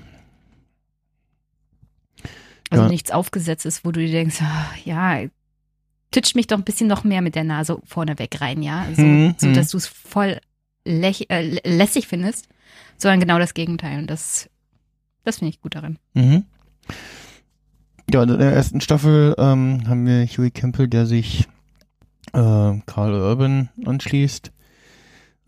Also 2.71 2.85
Ja. 2.85 2.89
nichts 2.91 3.11
aufgesetztes, 3.11 3.85
wo 3.85 3.93
du 3.93 4.01
dir 4.01 4.11
denkst, 4.11 4.41
ah, 4.43 4.67
ja, 4.85 5.21
titsch 6.11 6.35
mich 6.35 6.47
doch 6.47 6.57
ein 6.59 6.65
bisschen 6.65 6.89
noch 6.89 7.05
mehr 7.05 7.23
mit 7.23 7.35
der 7.35 7.45
Nase 7.45 7.79
vorne 7.85 8.19
weg 8.19 8.41
rein, 8.41 8.63
ja, 8.63 8.87
so, 8.95 9.03
Mhm, 9.03 9.35
so 9.39 9.49
mhm. 9.49 9.55
dass 9.55 9.71
du 9.71 9.77
es 9.77 9.87
voll 9.87 10.41
äh, 10.87 11.43
lä- 11.43 11.61
lässig 11.69 12.07
findest. 12.09 12.49
sondern 12.99 13.21
genau 13.21 13.39
das 13.39 13.53
Gegenteil. 13.55 13.99
Und 13.99 14.09
das, 14.09 14.49
das 15.25 15.39
finde 15.39 15.51
ich 15.51 15.61
gut 15.61 15.75
daran. 15.75 15.99
Mhm. 16.15 16.45
Ja, 18.13 18.23
in 18.23 18.29
der 18.39 18.53
ersten 18.53 18.81
Staffel 18.81 19.35
ähm, 19.37 19.83
haben 19.89 20.07
wir 20.07 20.25
Huey 20.27 20.51
Campbell, 20.51 20.89
der 20.89 21.07
sich 21.07 21.47
äh, 22.33 22.79
Carl 22.87 23.13
Urban 23.15 23.69
anschließt 23.85 24.53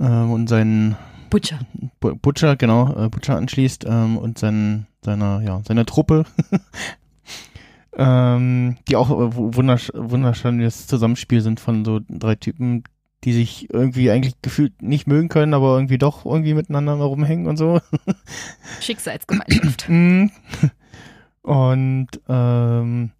ähm, 0.01 0.31
und 0.33 0.48
seinen 0.48 0.96
Butcher. 1.31 1.61
Bu- 2.01 2.16
Butcher, 2.16 2.57
genau, 2.57 3.05
äh, 3.05 3.09
Butcher 3.09 3.37
anschließt 3.37 3.85
ähm, 3.88 4.16
und 4.18 4.38
sein, 4.38 4.87
seiner, 5.05 5.40
ja, 5.42 5.61
seiner 5.66 5.87
Truppe, 5.87 6.24
ähm, 7.96 8.77
die 8.88 8.96
auch 8.96 9.11
äh, 9.11 9.37
wu- 9.37 9.55
wundersch 9.55 9.90
wunderschönes 9.94 10.87
Zusammenspiel 10.87 11.40
sind 11.40 11.61
von 11.61 11.85
so 11.85 12.01
drei 12.09 12.35
Typen, 12.35 12.85
die 13.24 13.33
sich 13.33 13.72
irgendwie 13.72 14.11
eigentlich 14.11 14.40
gefühlt 14.42 14.81
nicht 14.83 15.07
mögen 15.07 15.28
können, 15.28 15.54
aber 15.54 15.74
irgendwie 15.74 15.98
doch 15.98 16.24
irgendwie 16.24 16.54
miteinander 16.54 16.94
rumhängen 16.94 17.46
und 17.46 17.57
so. 17.57 17.81
Schicksalsgemeinschaft. 18.81 19.88
Mhm. 19.98 20.31
Und 21.42 22.09
ähm, 22.28 23.11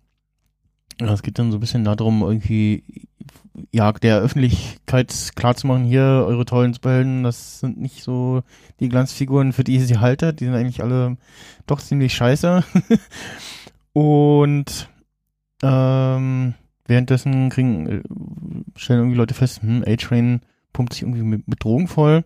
ja, 1.00 1.12
es 1.14 1.22
geht 1.22 1.38
dann 1.38 1.50
so 1.50 1.56
ein 1.56 1.61
bisschen 1.61 1.84
darum, 1.84 2.20
irgendwie 2.20 3.08
ja, 3.72 3.92
der 3.92 4.18
Öffentlichkeit 4.20 5.14
klarzumachen, 5.34 5.84
hier, 5.84 6.02
eure 6.02 6.44
tollen 6.44 6.74
Superhelden, 6.74 7.22
das 7.22 7.61
sind 7.61 7.78
nicht 7.78 8.02
so 8.02 8.42
die 8.80 8.88
Glanzfiguren, 8.88 9.52
für 9.52 9.64
die 9.64 9.74
ihr 9.74 9.87
sie 9.87 9.98
haltet, 9.98 10.40
die 10.40 10.44
sind 10.44 10.54
eigentlich 10.54 10.82
alle 10.82 11.16
doch 11.66 11.80
ziemlich 11.80 12.14
scheiße. 12.14 12.64
Und 13.92 14.88
ähm, 15.62 16.54
währenddessen 16.88 17.51
kriegen, 17.51 17.87
äh, 17.87 18.03
stellen 18.77 19.01
irgendwie 19.01 19.16
Leute 19.16 19.35
fest, 19.35 19.62
hm, 19.62 19.85
A-Train 19.87 20.40
pumpt 20.72 20.94
sich 20.94 21.03
irgendwie 21.03 21.22
mit, 21.22 21.46
mit 21.46 21.62
Drogen 21.62 21.88
voll. 21.88 22.24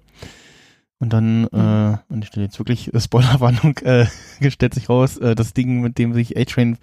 Und 0.98 1.12
dann, 1.12 1.46
äh, 1.48 1.98
und 2.08 2.22
ich 2.22 2.28
stelle 2.28 2.46
jetzt 2.46 2.58
wirklich 2.58 2.94
äh, 2.94 3.00
Spoilerwarnung, 3.00 3.76
äh, 3.78 4.06
stellt 4.50 4.74
sich 4.74 4.88
raus, 4.88 5.18
äh, 5.18 5.34
das 5.34 5.52
Ding, 5.52 5.80
mit 5.80 5.98
dem 5.98 6.14
sich 6.14 6.36
A-Train 6.36 6.78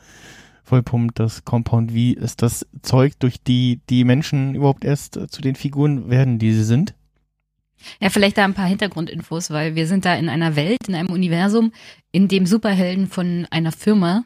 vollpumpt, 0.63 1.19
das 1.19 1.45
Compound 1.45 1.91
V, 1.91 1.97
ist 1.97 2.41
das 2.41 2.67
Zeug, 2.81 3.13
durch 3.19 3.41
die 3.41 3.81
die 3.89 4.03
Menschen 4.03 4.55
überhaupt 4.55 4.85
erst 4.85 5.17
äh, 5.17 5.27
zu 5.27 5.41
den 5.41 5.55
Figuren 5.55 6.09
werden, 6.09 6.37
die 6.37 6.53
sie 6.53 6.63
sind. 6.63 6.93
Ja, 8.01 8.09
vielleicht 8.09 8.37
da 8.37 8.43
ein 8.43 8.53
paar 8.53 8.67
Hintergrundinfos, 8.67 9.51
weil 9.51 9.75
wir 9.75 9.87
sind 9.87 10.05
da 10.05 10.15
in 10.15 10.29
einer 10.29 10.55
Welt, 10.55 10.87
in 10.87 10.95
einem 10.95 11.09
Universum, 11.09 11.71
in 12.11 12.27
dem 12.27 12.45
Superhelden 12.45 13.07
von 13.07 13.47
einer 13.51 13.71
Firma 13.71 14.25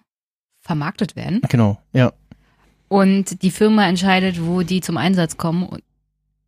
vermarktet 0.59 1.15
werden. 1.15 1.41
Genau, 1.49 1.77
ja. 1.93 2.13
Und 2.93 3.41
die 3.41 3.49
Firma 3.49 3.87
entscheidet, 3.87 4.45
wo 4.45 4.61
die 4.61 4.79
zum 4.81 4.97
Einsatz 4.97 5.35
kommen. 5.37 5.63
Und, 5.63 5.81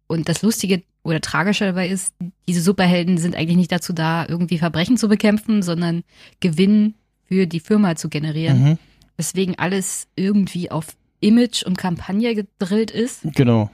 und 0.05 0.29
das 0.29 0.43
Lustige 0.43 0.83
oder 1.01 1.19
Tragische 1.19 1.65
dabei 1.65 1.87
ist, 1.89 2.13
diese 2.47 2.61
Superhelden 2.61 3.17
sind 3.17 3.35
eigentlich 3.35 3.57
nicht 3.57 3.71
dazu 3.71 3.93
da, 3.93 4.27
irgendwie 4.29 4.59
Verbrechen 4.59 4.95
zu 4.97 5.07
bekämpfen, 5.07 5.63
sondern 5.63 6.03
Gewinn 6.41 6.93
für 7.27 7.47
die 7.47 7.59
Firma 7.59 7.95
zu 7.95 8.09
generieren. 8.09 8.63
Mhm. 8.63 8.77
Weswegen 9.17 9.57
alles 9.57 10.07
irgendwie 10.15 10.69
auf 10.69 10.87
Image 11.19 11.63
und 11.63 11.77
Kampagne 11.79 12.35
gedrillt 12.35 12.91
ist 12.91 13.21
Genau. 13.33 13.71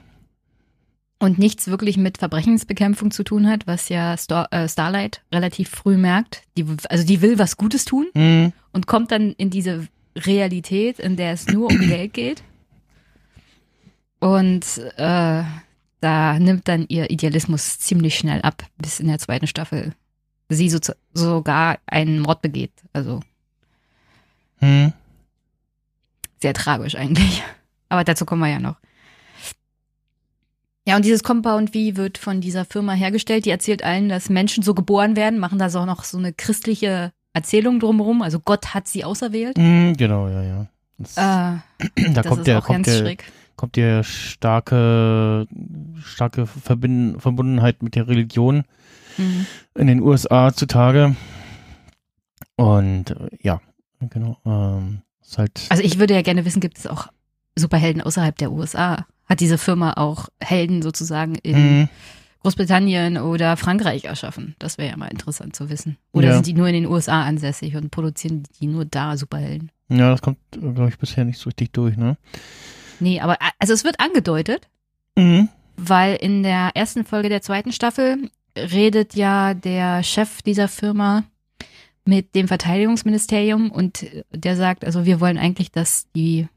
und 1.18 1.38
nichts 1.38 1.68
wirklich 1.68 1.98
mit 1.98 2.16
Verbrechensbekämpfung 2.16 3.10
zu 3.10 3.22
tun 3.22 3.48
hat, 3.48 3.66
was 3.66 3.90
ja 3.90 4.16
Star 4.16 4.48
äh, 4.50 4.66
Starlight 4.66 5.20
relativ 5.30 5.68
früh 5.68 5.98
merkt. 5.98 6.42
Die, 6.56 6.64
also 6.88 7.04
die 7.04 7.20
will 7.20 7.38
was 7.38 7.58
Gutes 7.58 7.84
tun 7.84 8.06
Mhm. 8.14 8.52
und 8.72 8.86
kommt 8.86 9.10
dann 9.10 9.32
in 9.32 9.50
diese 9.50 9.88
Realität, 10.16 10.98
in 10.98 11.16
der 11.16 11.32
es 11.32 11.46
nur 11.48 11.68
um 11.70 11.78
Geld 11.78 12.14
geht. 12.14 12.42
Und 14.22 14.64
äh, 14.98 15.42
da 16.00 16.38
nimmt 16.38 16.68
dann 16.68 16.86
ihr 16.88 17.10
Idealismus 17.10 17.80
ziemlich 17.80 18.16
schnell 18.16 18.40
ab, 18.42 18.62
bis 18.78 19.00
in 19.00 19.08
der 19.08 19.18
zweiten 19.18 19.48
Staffel 19.48 19.94
sie 20.48 20.70
so, 20.70 20.78
sogar 21.12 21.78
einen 21.86 22.20
Mord 22.20 22.40
begeht. 22.40 22.70
Also 22.92 23.18
Mhm. 24.60 24.92
sehr 26.40 26.54
tragisch 26.54 26.94
eigentlich. 26.94 27.42
Aber 27.88 28.04
dazu 28.04 28.24
kommen 28.24 28.42
wir 28.42 28.48
ja 28.48 28.60
noch. 28.60 28.76
Ja, 30.86 30.94
und 30.94 31.04
dieses 31.04 31.24
Compound 31.24 31.70
V 31.70 31.96
wird 31.96 32.16
von 32.16 32.40
dieser 32.40 32.64
Firma 32.64 32.92
hergestellt. 32.92 33.44
Die 33.44 33.50
erzählt 33.50 33.82
allen, 33.82 34.08
dass 34.08 34.28
Menschen 34.28 34.62
so 34.62 34.72
geboren 34.74 35.16
werden, 35.16 35.40
machen 35.40 35.58
da 35.58 35.68
so 35.68 35.80
auch 35.80 35.86
noch 35.86 36.04
so 36.04 36.16
eine 36.16 36.32
christliche 36.32 37.12
Erzählung 37.32 37.80
drumherum. 37.80 38.22
Also 38.22 38.38
Gott 38.38 38.72
hat 38.72 38.86
sie 38.86 39.04
auserwählt. 39.04 39.58
Mhm, 39.58 39.96
genau, 39.96 40.28
ja, 40.28 40.42
ja. 40.42 40.66
Das, 40.98 41.16
Äh, 41.16 41.20
da 42.14 42.22
das 42.22 42.26
kommt 42.26 42.38
ist 42.42 42.46
der, 42.46 42.58
auch 42.58 42.64
kommt 42.64 42.84
ganz 42.84 42.86
der, 42.86 42.98
schräg. 42.98 43.24
Kommt 43.62 43.76
der 43.76 44.02
starke, 44.02 45.46
starke 46.02 46.46
Verbinden, 46.46 47.20
Verbundenheit 47.20 47.80
mit 47.84 47.94
der 47.94 48.08
Religion 48.08 48.64
Mhm. 49.18 49.46
in 49.76 49.86
den 49.86 50.00
USA 50.02 50.52
zutage. 50.52 51.14
Und 52.56 53.10
äh, 53.12 53.28
ja, 53.40 53.60
genau. 54.00 54.36
Ähm, 54.44 55.02
ist 55.22 55.38
halt. 55.38 55.60
Also 55.68 55.84
ich 55.84 56.00
würde 56.00 56.12
ja 56.14 56.22
gerne 56.22 56.44
wissen, 56.44 56.58
gibt 56.58 56.76
es 56.76 56.88
auch 56.88 57.06
Superhelden 57.56 58.02
außerhalb 58.02 58.36
der 58.36 58.50
USA? 58.50 59.06
Hat 59.26 59.38
diese 59.38 59.58
Firma 59.58 59.92
auch 59.92 60.28
Helden 60.40 60.82
sozusagen 60.82 61.36
in 61.36 61.78
Mhm. 61.82 61.88
Großbritannien 62.40 63.16
oder 63.16 63.56
Frankreich 63.56 64.06
erschaffen? 64.06 64.56
Das 64.58 64.76
wäre 64.76 64.90
ja 64.90 64.96
mal 64.96 65.06
interessant 65.06 65.54
zu 65.54 65.70
wissen. 65.70 65.98
Oder 66.10 66.30
Ja. 66.30 66.34
sind 66.34 66.46
die 66.48 66.54
nur 66.54 66.66
in 66.66 66.74
den 66.74 66.86
USA 66.86 67.22
ansässig 67.22 67.76
und 67.76 67.92
produzieren 67.92 68.42
die 68.58 68.66
nur 68.66 68.86
da 68.86 69.16
Superhelden? 69.16 69.70
Ja, 69.88 70.10
das 70.10 70.20
kommt, 70.20 70.38
glaube 70.50 70.88
ich, 70.88 70.98
bisher 70.98 71.24
nicht 71.24 71.38
so 71.38 71.48
richtig 71.50 71.70
durch, 71.70 71.96
ne? 71.96 72.16
Nee, 73.02 73.20
aber 73.20 73.36
also 73.58 73.72
es 73.74 73.84
wird 73.84 74.00
angedeutet, 74.00 74.68
Mhm. 75.16 75.48
weil 75.76 76.14
in 76.16 76.42
der 76.42 76.70
ersten 76.74 77.04
Folge 77.04 77.28
der 77.28 77.42
zweiten 77.42 77.72
Staffel 77.72 78.30
redet 78.56 79.14
ja 79.14 79.54
der 79.54 80.02
Chef 80.02 80.42
dieser 80.42 80.68
Firma 80.68 81.24
mit 82.04 82.34
dem 82.34 82.48
Verteidigungsministerium 82.48 83.70
und 83.70 84.06
der 84.30 84.56
sagt, 84.56 84.84
also 84.84 85.04
wir 85.04 85.20
wollen 85.20 85.38
eigentlich, 85.38 85.70
dass 85.72 86.06
die 86.14 86.48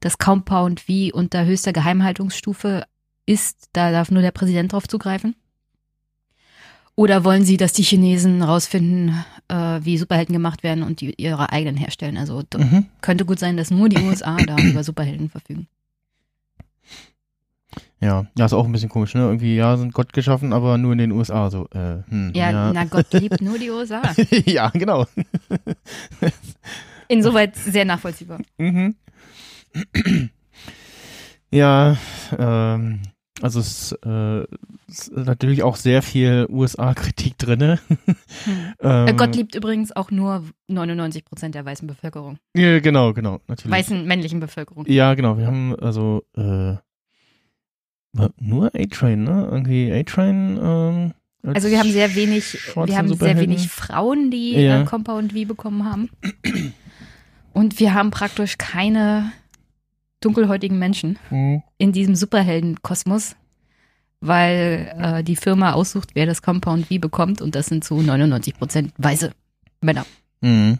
das 0.00 0.18
Compound 0.18 0.88
wie 0.88 1.12
unter 1.12 1.44
höchster 1.44 1.72
Geheimhaltungsstufe 1.72 2.84
ist, 3.24 3.68
da 3.72 3.90
darf 3.90 4.10
nur 4.10 4.22
der 4.22 4.30
Präsident 4.30 4.72
drauf 4.72 4.86
zugreifen. 4.86 5.34
Oder 6.94 7.24
wollen 7.24 7.44
Sie, 7.44 7.56
dass 7.56 7.72
die 7.72 7.82
Chinesen 7.82 8.42
rausfinden, 8.42 9.24
äh, 9.48 9.80
wie 9.82 9.98
Superhelden 9.98 10.32
gemacht 10.32 10.62
werden 10.62 10.82
und 10.82 11.00
die 11.00 11.14
ihre 11.20 11.50
eigenen 11.50 11.76
herstellen? 11.76 12.16
Also 12.16 12.42
Mhm. 12.56 12.86
könnte 13.00 13.24
gut 13.24 13.38
sein, 13.38 13.56
dass 13.56 13.70
nur 13.70 13.88
die 13.88 13.98
USA 13.98 14.42
da 14.44 14.58
über 14.70 14.82
Superhelden 14.84 15.28
verfügen. 15.30 15.66
Ja, 18.00 18.26
ja, 18.36 18.44
ist 18.44 18.52
auch 18.52 18.66
ein 18.66 18.72
bisschen 18.72 18.90
komisch, 18.90 19.14
ne? 19.14 19.22
Irgendwie, 19.22 19.56
ja, 19.56 19.76
sind 19.76 19.94
Gott 19.94 20.12
geschaffen, 20.12 20.52
aber 20.52 20.76
nur 20.76 20.92
in 20.92 20.98
den 20.98 21.12
USA, 21.12 21.50
so, 21.50 21.66
äh, 21.70 22.02
hm, 22.08 22.32
Ja, 22.34 22.50
ja. 22.50 22.72
na 22.72 22.84
Gott 22.84 23.12
liebt 23.14 23.40
nur 23.40 23.58
die 23.58 23.70
USA. 23.70 24.02
ja, 24.44 24.68
genau. 24.70 25.06
Insoweit 27.08 27.56
sehr 27.56 27.84
nachvollziehbar. 27.84 28.40
Mhm. 28.58 28.94
Ja, 31.50 31.96
ähm, 32.38 33.00
also 33.42 33.60
es, 33.60 33.92
äh, 34.04 34.44
ist 34.88 35.12
natürlich 35.14 35.62
auch 35.62 35.76
sehr 35.76 36.02
viel 36.02 36.46
USA-Kritik 36.48 37.38
drinne. 37.38 37.78
Hm. 37.88 37.96
ähm, 38.80 39.08
Äh, 39.08 39.14
Gott 39.14 39.36
liebt 39.36 39.54
übrigens 39.54 39.94
auch 39.94 40.10
nur 40.10 40.44
99 40.68 41.24
Prozent 41.24 41.54
der 41.54 41.64
weißen 41.64 41.86
Bevölkerung. 41.86 42.38
Ja, 42.56 42.80
genau, 42.80 43.12
genau, 43.12 43.40
natürlich. 43.48 43.76
Weißen 43.76 44.06
männlichen 44.06 44.40
Bevölkerung. 44.40 44.86
Ja, 44.88 45.14
genau, 45.14 45.38
wir 45.38 45.46
haben 45.46 45.74
also 45.76 46.22
äh, 46.36 46.76
nur 48.38 48.70
A-Train, 48.74 49.24
ne? 49.24 49.48
Irgendwie 49.50 49.92
A-Train. 49.92 50.58
Ähm, 50.62 51.12
als 51.42 51.56
Also 51.56 51.68
wir 51.68 51.78
haben 51.78 51.90
sehr 51.90 52.14
wenig, 52.14 52.58
wir 52.74 52.96
haben 52.96 53.14
sehr 53.14 53.38
wenig 53.38 53.68
Frauen, 53.68 54.30
die 54.30 54.52
Ja. 54.52 54.82
äh, 54.82 54.84
Compound 54.84 55.32
V 55.32 55.44
bekommen 55.46 55.84
haben. 55.84 56.10
Und 57.52 57.78
wir 57.80 57.94
haben 57.94 58.10
praktisch 58.10 58.58
keine 58.58 59.32
dunkelhäutigen 60.20 60.78
Menschen 60.78 61.18
Mhm. 61.30 61.62
in 61.78 61.92
diesem 61.92 62.14
Superheldenkosmos, 62.16 63.36
weil 64.20 64.92
äh, 64.98 65.22
die 65.24 65.36
Firma 65.36 65.72
aussucht, 65.72 66.10
wer 66.14 66.26
das 66.26 66.42
Compound 66.42 66.86
V 66.86 66.98
bekommt 66.98 67.40
und 67.42 67.54
das 67.54 67.66
sind 67.66 67.84
zu 67.84 68.00
99 68.00 68.54
Prozent 68.54 68.92
weiße 68.98 69.32
Männer. 69.80 70.06
Mhm. 70.40 70.78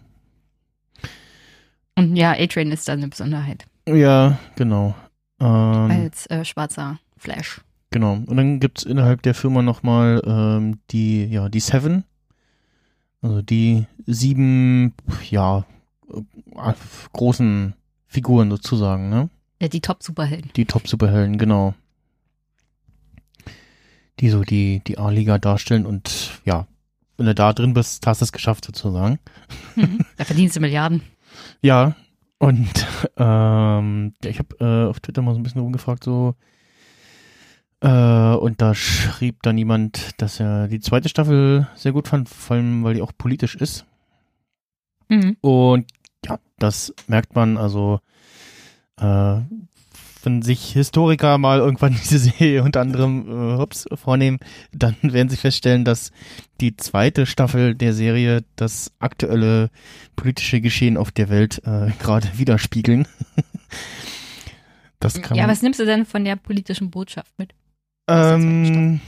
Und 1.98 2.16
ja, 2.16 2.32
A-Train 2.32 2.70
ist 2.72 2.88
da 2.88 2.92
eine 2.92 3.08
Besonderheit 3.08 3.64
Ja, 3.88 4.38
genau. 4.56 4.94
Ähm, 5.40 5.90
als 5.90 6.26
äh, 6.26 6.44
schwarzer 6.44 6.98
Flash. 7.16 7.60
Genau. 7.90 8.14
Und 8.14 8.36
dann 8.36 8.60
gibt's 8.60 8.82
innerhalb 8.82 9.22
der 9.22 9.34
Firma 9.34 9.62
nochmal 9.62 10.20
ähm, 10.26 10.78
die, 10.90 11.24
ja, 11.26 11.48
die 11.48 11.60
Seven. 11.60 12.04
Also 13.22 13.40
die 13.42 13.86
sieben, 14.06 14.92
ja, 15.30 15.64
äh, 16.12 16.72
großen 17.12 17.74
Figuren 18.06 18.50
sozusagen, 18.50 19.08
ne? 19.08 19.28
Ja, 19.60 19.68
die 19.68 19.80
Top-Superhelden. 19.80 20.50
Die 20.54 20.64
Top-Superhelden, 20.64 21.38
genau. 21.38 21.74
Die 24.20 24.28
so 24.30 24.42
die, 24.42 24.80
die 24.86 24.98
A-Liga 24.98 25.38
darstellen 25.38 25.86
und 25.86 26.40
ja, 26.44 26.66
wenn 27.16 27.26
du 27.26 27.34
da 27.34 27.52
drin 27.52 27.74
bist, 27.74 28.06
hast 28.06 28.20
du 28.20 28.24
es 28.24 28.32
geschafft 28.32 28.64
sozusagen. 28.64 29.18
Mhm. 29.74 30.00
Da 30.16 30.24
verdienst 30.24 30.56
du 30.56 30.60
Milliarden. 30.60 31.02
Ja, 31.60 31.94
und 32.38 32.86
ähm, 33.18 34.14
ich 34.24 34.38
habe 34.38 34.56
äh, 34.58 34.88
auf 34.88 35.00
Twitter 35.00 35.20
mal 35.20 35.34
so 35.34 35.40
ein 35.40 35.42
bisschen 35.42 35.60
rumgefragt, 35.60 36.02
so, 36.04 36.34
Äh, 37.80 38.34
und 38.36 38.62
da 38.62 38.74
schrieb 38.74 39.42
dann 39.42 39.58
jemand, 39.58 40.20
dass 40.20 40.40
er 40.40 40.66
die 40.68 40.80
zweite 40.80 41.10
Staffel 41.10 41.68
sehr 41.74 41.92
gut 41.92 42.08
fand, 42.08 42.28
vor 42.30 42.56
allem 42.56 42.84
weil 42.84 42.94
die 42.94 43.02
auch 43.02 43.12
politisch 43.16 43.54
ist. 43.54 43.84
Mhm. 45.08 45.36
Und 45.42 45.84
ja, 46.28 46.38
das 46.58 46.94
merkt 47.06 47.34
man 47.34 47.56
also, 47.56 48.00
äh, 48.98 49.40
wenn 50.22 50.42
sich 50.42 50.72
Historiker 50.72 51.38
mal 51.38 51.58
irgendwann 51.58 51.94
diese 52.02 52.18
Serie 52.18 52.62
unter 52.62 52.80
anderem 52.80 53.28
äh, 53.28 53.62
ups, 53.62 53.86
vornehmen, 53.94 54.38
dann 54.72 54.96
werden 55.02 55.28
sie 55.28 55.36
feststellen, 55.36 55.84
dass 55.84 56.10
die 56.60 56.76
zweite 56.76 57.26
Staffel 57.26 57.74
der 57.74 57.92
Serie 57.92 58.44
das 58.56 58.92
aktuelle 58.98 59.70
politische 60.16 60.60
Geschehen 60.60 60.96
auf 60.96 61.12
der 61.12 61.28
Welt 61.28 61.62
äh, 61.64 61.90
gerade 62.00 62.28
widerspiegeln. 62.36 63.06
das 65.00 65.20
kann 65.22 65.36
Ja, 65.36 65.48
was 65.48 65.62
nimmst 65.62 65.80
du 65.80 65.86
denn 65.86 66.04
von 66.04 66.24
der 66.24 66.36
politischen 66.36 66.90
Botschaft 66.90 67.38
mit? 67.38 67.54
ähm, 68.08 69.00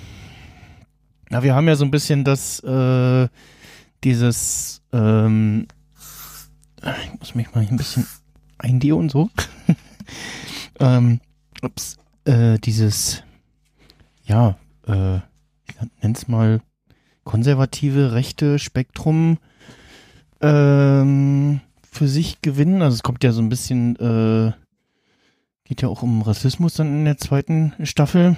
na, 1.31 1.42
wir 1.42 1.54
haben 1.54 1.68
ja 1.68 1.76
so 1.76 1.85
ein 1.85 1.90
bisschen 1.90 2.24
das, 2.24 2.61
äh, 2.64 3.28
dieses, 4.02 4.83
ähm, 4.92 5.66
ich 6.82 7.18
muss 7.18 7.34
mich 7.34 7.54
mal 7.54 7.62
hier 7.62 7.72
ein 7.72 7.76
bisschen 7.76 8.06
eindeuen 8.58 9.08
so. 9.08 9.30
ähm, 10.80 11.20
ups, 11.62 11.96
äh, 12.24 12.58
dieses, 12.58 13.22
ja, 14.24 14.56
äh, 14.86 15.16
ich 15.16 15.74
nenn's 16.02 16.28
mal 16.28 16.60
konservative 17.24 18.12
rechte 18.12 18.58
Spektrum 18.58 19.38
ähm, 20.40 21.60
für 21.90 22.08
sich 22.08 22.40
gewinnen. 22.40 22.82
Also 22.82 22.94
es 22.94 23.02
kommt 23.02 23.22
ja 23.24 23.32
so 23.32 23.42
ein 23.42 23.48
bisschen, 23.48 23.96
äh, 23.96 24.52
geht 25.64 25.82
ja 25.82 25.88
auch 25.88 26.02
um 26.02 26.22
Rassismus 26.22 26.74
dann 26.74 27.00
in 27.00 27.04
der 27.04 27.18
zweiten 27.18 27.74
Staffel. 27.82 28.36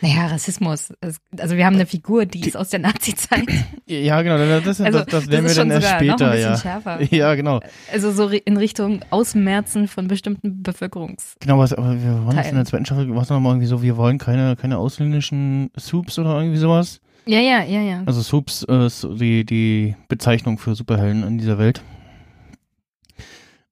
Naja, 0.00 0.26
Rassismus. 0.26 0.92
Also 1.00 1.56
wir 1.56 1.66
haben 1.66 1.74
eine 1.74 1.86
Figur, 1.86 2.26
die 2.26 2.46
ist 2.46 2.56
aus 2.56 2.70
der 2.70 2.80
Nazi-Zeit. 2.80 3.46
Ja, 3.86 4.22
genau, 4.22 4.38
das, 4.38 4.64
das, 4.64 4.80
Also 4.80 4.98
das, 5.00 5.06
das 5.06 5.30
werden 5.30 5.46
wir 5.46 5.54
dann 5.54 5.70
erst 5.70 5.88
später, 5.88 6.38
ja. 6.38 6.56
schärfer. 6.56 7.00
Ja, 7.10 7.34
genau. 7.34 7.60
Also 7.92 8.12
so 8.12 8.28
in 8.28 8.56
Richtung 8.56 9.00
Ausmerzen 9.10 9.88
von 9.88 10.08
bestimmten 10.08 10.62
Bevölkerungs... 10.62 11.36
Genau, 11.40 11.58
was, 11.58 11.72
aber 11.72 12.00
wir 12.00 12.26
waren 12.26 12.36
jetzt 12.36 12.50
in 12.50 12.56
der 12.56 12.64
zweiten 12.64 12.84
Staffel, 12.84 13.14
was 13.14 13.30
noch 13.30 13.40
mal 13.40 13.50
irgendwie 13.50 13.66
so, 13.66 13.82
wir 13.82 13.96
wollen 13.96 14.18
keine, 14.18 14.56
keine 14.56 14.78
ausländischen 14.78 15.70
Soups 15.76 16.18
oder 16.18 16.38
irgendwie 16.38 16.58
sowas. 16.58 17.00
Ja, 17.26 17.40
ja, 17.40 17.62
ja, 17.62 17.80
ja. 17.80 18.02
Also 18.06 18.22
Soups 18.22 18.64
äh, 18.68 18.86
ist 18.86 19.06
die, 19.16 19.44
die 19.44 19.96
Bezeichnung 20.08 20.58
für 20.58 20.74
Superhelden 20.74 21.24
in 21.24 21.38
dieser 21.38 21.58
Welt. 21.58 21.82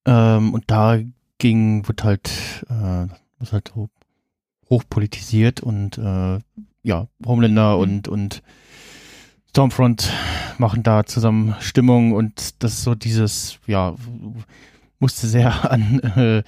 Ähm, 0.07 0.55
und 0.55 0.71
dagegen 0.71 1.87
wird 1.89 2.05
halt, 2.05 2.31
äh, 2.69 3.07
wird 3.39 3.53
halt 3.53 3.73
so 3.75 3.89
hochpolitisiert 4.71 5.61
und 5.61 5.99
äh, 5.99 6.39
ja, 6.83 7.09
Homelander 7.25 7.77
Mhm. 7.77 7.83
und, 7.83 8.09
und 8.09 8.43
Stormfront 9.51 10.13
machen 10.59 10.83
da 10.83 11.05
zusammen 11.05 11.55
Stimmung 11.61 12.13
und 12.13 12.63
das 12.63 12.75
ist 12.75 12.83
so 12.83 12.95
dieses, 12.95 13.59
ja, 13.67 13.95
musste 14.99 15.27
sehr 15.27 15.71
an 15.71 16.01
äh, 16.01 16.43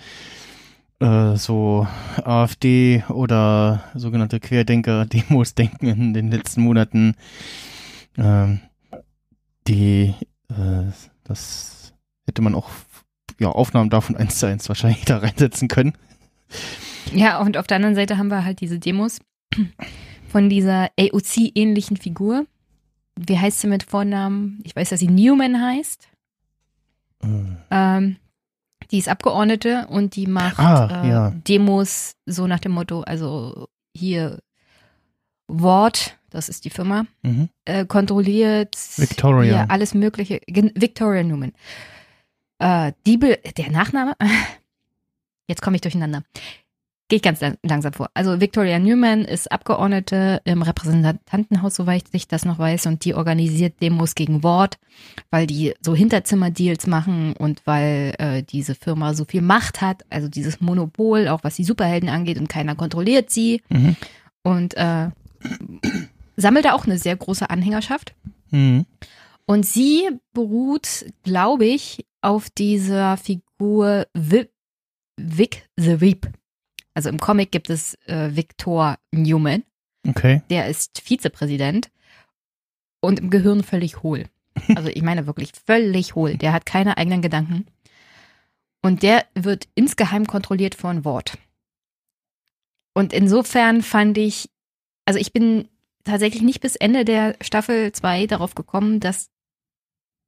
äh, 1.04 1.36
so 1.36 1.86
AfD 2.22 3.04
oder 3.08 3.84
sogenannte 3.94 4.40
Querdenker-Demos 4.40 5.54
denken 5.56 5.86
in 5.86 6.14
den 6.14 6.30
letzten 6.30 6.62
Monaten. 6.62 7.14
Ähm, 8.16 8.60
die, 9.68 10.14
äh, 10.50 10.84
das 11.24 11.94
hätte 12.26 12.42
man 12.42 12.54
auch, 12.54 12.68
ja, 13.38 13.48
Aufnahmen 13.48 13.90
davon 13.90 14.16
eins 14.18 14.38
zu 14.38 14.46
eins 14.46 14.68
wahrscheinlich 14.68 15.04
da 15.04 15.18
reinsetzen 15.18 15.68
können. 15.68 15.92
Ja, 17.14 17.40
und 17.40 17.56
auf 17.56 17.66
der 17.66 17.76
anderen 17.76 17.94
Seite 17.94 18.18
haben 18.18 18.28
wir 18.30 18.44
halt 18.44 18.60
diese 18.60 18.78
Demos 18.78 19.20
von 20.28 20.48
dieser 20.48 20.90
AOC-ähnlichen 20.98 21.96
Figur. 21.96 22.46
Wie 23.16 23.38
heißt 23.38 23.60
sie 23.60 23.66
mit 23.66 23.82
Vornamen? 23.82 24.60
Ich 24.64 24.76
weiß, 24.76 24.90
dass 24.90 25.00
sie 25.00 25.08
Newman 25.08 25.60
heißt. 25.60 26.08
Äh, 27.22 27.28
Ähm, 27.70 28.16
die 28.90 28.98
ist 28.98 29.08
Abgeordnete 29.08 29.86
und 29.88 30.16
die 30.16 30.26
macht 30.26 30.58
Ah, 30.58 31.02
äh, 31.04 31.08
ja. 31.08 31.30
Demos 31.30 32.14
so 32.26 32.46
nach 32.46 32.60
dem 32.60 32.72
Motto, 32.72 33.00
also 33.02 33.68
hier 33.94 34.38
Wort, 35.48 36.16
das 36.30 36.48
ist 36.48 36.64
die 36.64 36.70
Firma, 36.70 37.06
mhm. 37.22 37.48
äh, 37.64 37.84
kontrolliert 37.86 38.76
Victoria. 38.96 39.66
Alles 39.68 39.94
Mögliche. 39.94 40.40
Victoria 40.46 41.22
Newman. 41.22 41.52
Äh, 42.60 42.92
die 43.06 43.16
Be 43.16 43.38
der 43.56 43.70
Nachname? 43.70 44.14
Jetzt 45.48 45.62
komme 45.62 45.76
ich 45.76 45.82
durcheinander. 45.82 46.22
Geht 47.10 47.22
ganz 47.22 47.40
lang 47.40 47.56
langsam 47.62 47.94
vor. 47.94 48.10
Also 48.12 48.38
Victoria 48.38 48.78
Newman 48.78 49.24
ist 49.24 49.50
Abgeordnete 49.50 50.42
im 50.44 50.60
Repräsentantenhaus, 50.60 51.74
soweit 51.74 52.04
ich 52.12 52.28
das 52.28 52.44
noch 52.44 52.58
weiß, 52.58 52.84
und 52.84 53.02
die 53.06 53.14
organisiert 53.14 53.80
Demos 53.80 54.14
gegen 54.14 54.42
Wort, 54.42 54.78
weil 55.30 55.46
die 55.46 55.72
so 55.80 55.94
Hinterzimmerdeals 55.94 56.86
machen 56.86 57.32
und 57.32 57.62
weil 57.64 58.14
äh, 58.18 58.42
diese 58.42 58.74
Firma 58.74 59.14
so 59.14 59.24
viel 59.24 59.40
Macht 59.40 59.80
hat, 59.80 60.04
also 60.10 60.28
dieses 60.28 60.60
Monopol, 60.60 61.28
auch 61.28 61.44
was 61.44 61.56
die 61.56 61.64
Superhelden 61.64 62.10
angeht, 62.10 62.38
und 62.38 62.50
keiner 62.50 62.74
kontrolliert 62.74 63.30
sie. 63.30 63.62
Mhm. 63.70 63.96
Und 64.42 64.74
äh, 64.76 65.08
sammelt 66.36 66.66
da 66.66 66.74
auch 66.74 66.84
eine 66.84 66.98
sehr 66.98 67.16
große 67.16 67.48
Anhängerschaft. 67.48 68.14
Mhm. 68.50 68.84
Und 69.46 69.64
sie 69.64 70.10
beruht, 70.34 71.06
glaube 71.22 71.64
ich, 71.64 72.04
auf 72.20 72.50
dieser 72.50 73.16
Figur 73.16 74.06
Vi- 74.14 74.50
Vic 75.16 75.66
the 75.76 75.92
Reap. 75.92 76.28
Also 76.98 77.10
im 77.10 77.20
Comic 77.20 77.52
gibt 77.52 77.70
es 77.70 77.94
äh, 78.08 78.34
Victor 78.34 78.98
Newman, 79.12 79.62
Okay. 80.08 80.42
der 80.50 80.66
ist 80.66 81.00
Vizepräsident 81.00 81.92
und 83.00 83.20
im 83.20 83.30
Gehirn 83.30 83.62
völlig 83.62 84.02
hohl. 84.02 84.24
Also 84.74 84.88
ich 84.88 85.02
meine 85.02 85.24
wirklich 85.28 85.52
völlig 85.64 86.16
hohl. 86.16 86.36
Der 86.36 86.52
hat 86.52 86.66
keine 86.66 86.96
eigenen 86.96 87.22
Gedanken. 87.22 87.66
Und 88.82 89.04
der 89.04 89.26
wird 89.36 89.68
insgeheim 89.76 90.26
kontrolliert 90.26 90.74
von 90.74 91.04
Wort. 91.04 91.38
Und 92.94 93.12
insofern 93.12 93.82
fand 93.82 94.18
ich, 94.18 94.50
also 95.04 95.20
ich 95.20 95.32
bin 95.32 95.68
tatsächlich 96.02 96.42
nicht 96.42 96.60
bis 96.60 96.74
Ende 96.74 97.04
der 97.04 97.36
Staffel 97.40 97.92
2 97.92 98.26
darauf 98.26 98.56
gekommen, 98.56 98.98
dass 98.98 99.30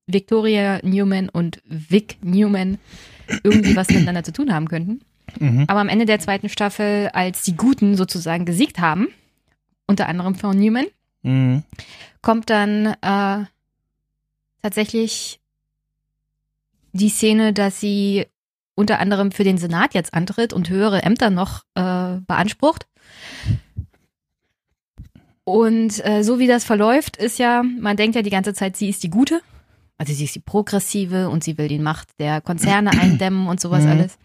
Victoria 0.06 0.78
Newman 0.84 1.30
und 1.30 1.62
Vic 1.64 2.18
Newman 2.22 2.78
irgendwie 3.42 3.74
was 3.74 3.88
miteinander 3.90 4.22
zu 4.22 4.32
tun 4.32 4.54
haben 4.54 4.68
könnten. 4.68 5.00
Mhm. 5.38 5.64
Aber 5.68 5.80
am 5.80 5.88
Ende 5.88 6.06
der 6.06 6.18
zweiten 6.20 6.48
Staffel, 6.48 7.08
als 7.12 7.42
die 7.42 7.56
Guten 7.56 7.96
sozusagen 7.96 8.44
gesiegt 8.44 8.78
haben, 8.80 9.08
unter 9.86 10.08
anderem 10.08 10.34
von 10.34 10.56
Newman, 10.58 10.86
Mhm. 11.22 11.62
kommt 12.22 12.48
dann 12.50 12.86
äh, 13.02 13.44
tatsächlich 14.62 15.38
die 16.92 17.08
Szene, 17.10 17.52
dass 17.52 17.78
sie 17.80 18.26
unter 18.74 18.98
anderem 18.98 19.30
für 19.30 19.44
den 19.44 19.58
Senat 19.58 19.92
jetzt 19.94 20.14
antritt 20.14 20.52
und 20.54 20.70
höhere 20.70 21.02
Ämter 21.02 21.28
noch 21.30 21.64
äh, 21.74 22.16
beansprucht. 22.26 22.86
Und 25.44 26.04
äh, 26.06 26.22
so 26.22 26.38
wie 26.38 26.46
das 26.46 26.64
verläuft, 26.64 27.16
ist 27.16 27.38
ja, 27.38 27.62
man 27.62 27.96
denkt 27.96 28.16
ja 28.16 28.22
die 28.22 28.30
ganze 28.30 28.54
Zeit, 28.54 28.76
sie 28.76 28.88
ist 28.88 29.02
die 29.02 29.10
Gute. 29.10 29.40
Also 29.98 30.12
sie 30.14 30.24
ist 30.24 30.34
die 30.34 30.40
Progressive 30.40 31.28
und 31.28 31.44
sie 31.44 31.58
will 31.58 31.68
die 31.68 31.78
Macht 31.78 32.08
der 32.18 32.40
Konzerne 32.40 32.90
eindämmen 33.00 33.46
und 33.48 33.60
sowas 33.60 33.84
Mhm. 33.84 33.90
alles. 33.90 34.18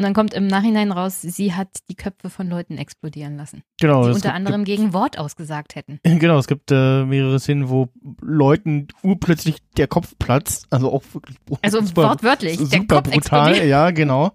Und 0.00 0.04
dann 0.04 0.14
kommt 0.14 0.32
im 0.32 0.46
Nachhinein 0.46 0.92
raus, 0.92 1.20
sie 1.20 1.52
hat 1.52 1.68
die 1.90 1.94
Köpfe 1.94 2.30
von 2.30 2.48
Leuten 2.48 2.78
explodieren 2.78 3.36
lassen, 3.36 3.62
Genau. 3.78 4.04
die 4.04 4.08
unter 4.14 4.20
gibt- 4.28 4.34
anderem 4.34 4.64
gegen 4.64 4.94
Wort 4.94 5.18
ausgesagt 5.18 5.74
hätten. 5.74 6.00
Genau, 6.20 6.38
es 6.38 6.46
gibt 6.46 6.70
äh, 6.72 7.04
mehrere 7.04 7.38
Szenen, 7.38 7.68
wo 7.68 7.90
Leuten 8.22 8.88
urplötzlich 9.02 9.56
der 9.76 9.88
Kopf 9.88 10.14
platzt. 10.18 10.66
Also 10.70 10.90
auch 10.90 11.02
wirklich 11.12 11.36
Also 11.60 11.82
super, 11.82 12.04
wortwörtlich, 12.04 12.56
der 12.56 12.66
super 12.66 13.02
Kopf 13.02 13.10
brutal. 13.10 13.48
explodiert. 13.50 13.68
Ja, 13.68 13.90
genau. 13.90 14.32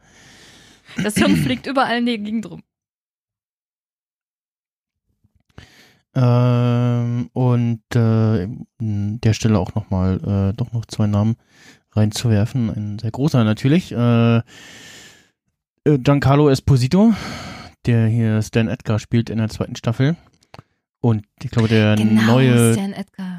Das 1.01 1.15
Hirn 1.15 1.35
fliegt 1.35 1.65
überall 1.65 1.97
in 1.97 2.05
die 2.05 2.19
Gegend 2.19 2.47
rum. 2.47 2.61
Ähm, 6.13 7.29
und 7.33 7.81
äh, 7.95 8.43
an 8.79 9.19
der 9.23 9.33
Stelle 9.33 9.57
auch 9.57 9.73
nochmal 9.73 10.51
äh, 10.51 10.53
doch 10.55 10.71
noch 10.73 10.85
zwei 10.85 11.07
Namen 11.07 11.37
reinzuwerfen. 11.93 12.69
Ein 12.69 12.99
sehr 12.99 13.09
großer 13.09 13.43
natürlich. 13.43 13.91
Äh, 13.91 14.41
Giancarlo 15.85 16.49
Esposito, 16.49 17.13
der 17.85 18.07
hier 18.07 18.41
Stan 18.41 18.67
Edgar 18.67 18.97
spielt 18.97 19.29
in 19.29 19.37
der 19.37 19.49
zweiten 19.49 19.75
Staffel. 19.75 20.15
Und 20.99 21.27
ich 21.43 21.51
glaube, 21.51 21.67
der 21.67 21.95
genau, 21.95 22.23
neue 22.23 22.75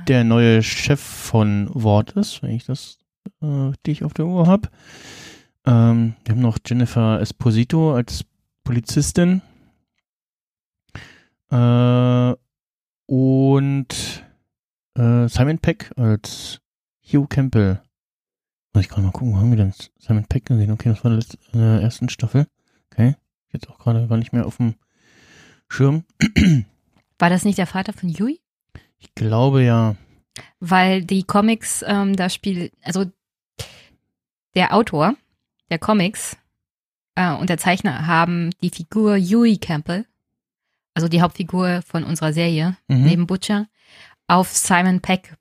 der 0.06 0.22
neue 0.22 0.62
Chef 0.62 1.00
von 1.00 1.68
Wort 1.74 2.12
ist, 2.12 2.44
wenn 2.44 2.52
ich 2.52 2.64
das 2.64 2.98
äh, 3.42 3.46
richtig 3.46 4.04
auf 4.04 4.14
der 4.14 4.26
Uhr 4.26 4.46
habe. 4.46 4.68
Ähm, 5.66 6.14
wir 6.24 6.36
haben 6.36 6.42
noch 6.42 6.58
Jennifer 6.64 7.20
Esposito 7.20 7.94
als 7.94 8.24
Polizistin. 8.62 9.42
Äh, 11.50 12.34
und 13.06 14.24
äh, 14.94 15.28
Simon 15.28 15.58
Peck 15.58 15.90
als 15.96 16.60
Hugh 17.02 17.26
Campbell. 17.28 17.82
Muss 18.76 18.84
ich 18.84 18.90
gerade 18.90 19.06
mal 19.06 19.10
gucken, 19.10 19.32
wo 19.32 19.38
haben 19.38 19.48
wir 19.48 19.56
denn 19.56 19.72
Simon 19.98 20.26
Peck 20.26 20.44
gesehen? 20.44 20.70
Okay, 20.70 20.90
das 20.90 21.02
war 21.02 21.10
in 21.10 21.58
der 21.58 21.80
ersten 21.80 22.10
Staffel. 22.10 22.46
Okay. 22.92 23.14
Jetzt 23.50 23.70
auch 23.70 23.78
gerade 23.78 24.06
gar 24.06 24.18
nicht 24.18 24.34
mehr 24.34 24.44
auf 24.44 24.58
dem 24.58 24.74
Schirm. 25.66 26.04
War 27.18 27.30
das 27.30 27.46
nicht 27.46 27.56
der 27.56 27.66
Vater 27.66 27.94
von 27.94 28.10
Yui? 28.10 28.38
Ich 28.98 29.14
glaube 29.14 29.62
ja. 29.62 29.96
Weil 30.60 31.02
die 31.02 31.22
Comics, 31.22 31.82
ähm, 31.88 32.16
da 32.16 32.28
spielt, 32.28 32.74
also 32.82 33.06
der 34.54 34.74
Autor 34.74 35.14
der 35.70 35.78
Comics 35.78 36.36
äh, 37.14 37.32
und 37.32 37.48
der 37.48 37.56
Zeichner 37.56 38.06
haben 38.06 38.50
die 38.60 38.68
Figur 38.68 39.16
Yui 39.16 39.56
Campbell, 39.56 40.04
also 40.92 41.08
die 41.08 41.22
Hauptfigur 41.22 41.80
von 41.80 42.04
unserer 42.04 42.34
Serie, 42.34 42.76
Mhm. 42.88 43.04
neben 43.04 43.26
Butcher, 43.26 43.68
auf 44.26 44.52
Simon 44.54 45.00
Peck 45.00 45.34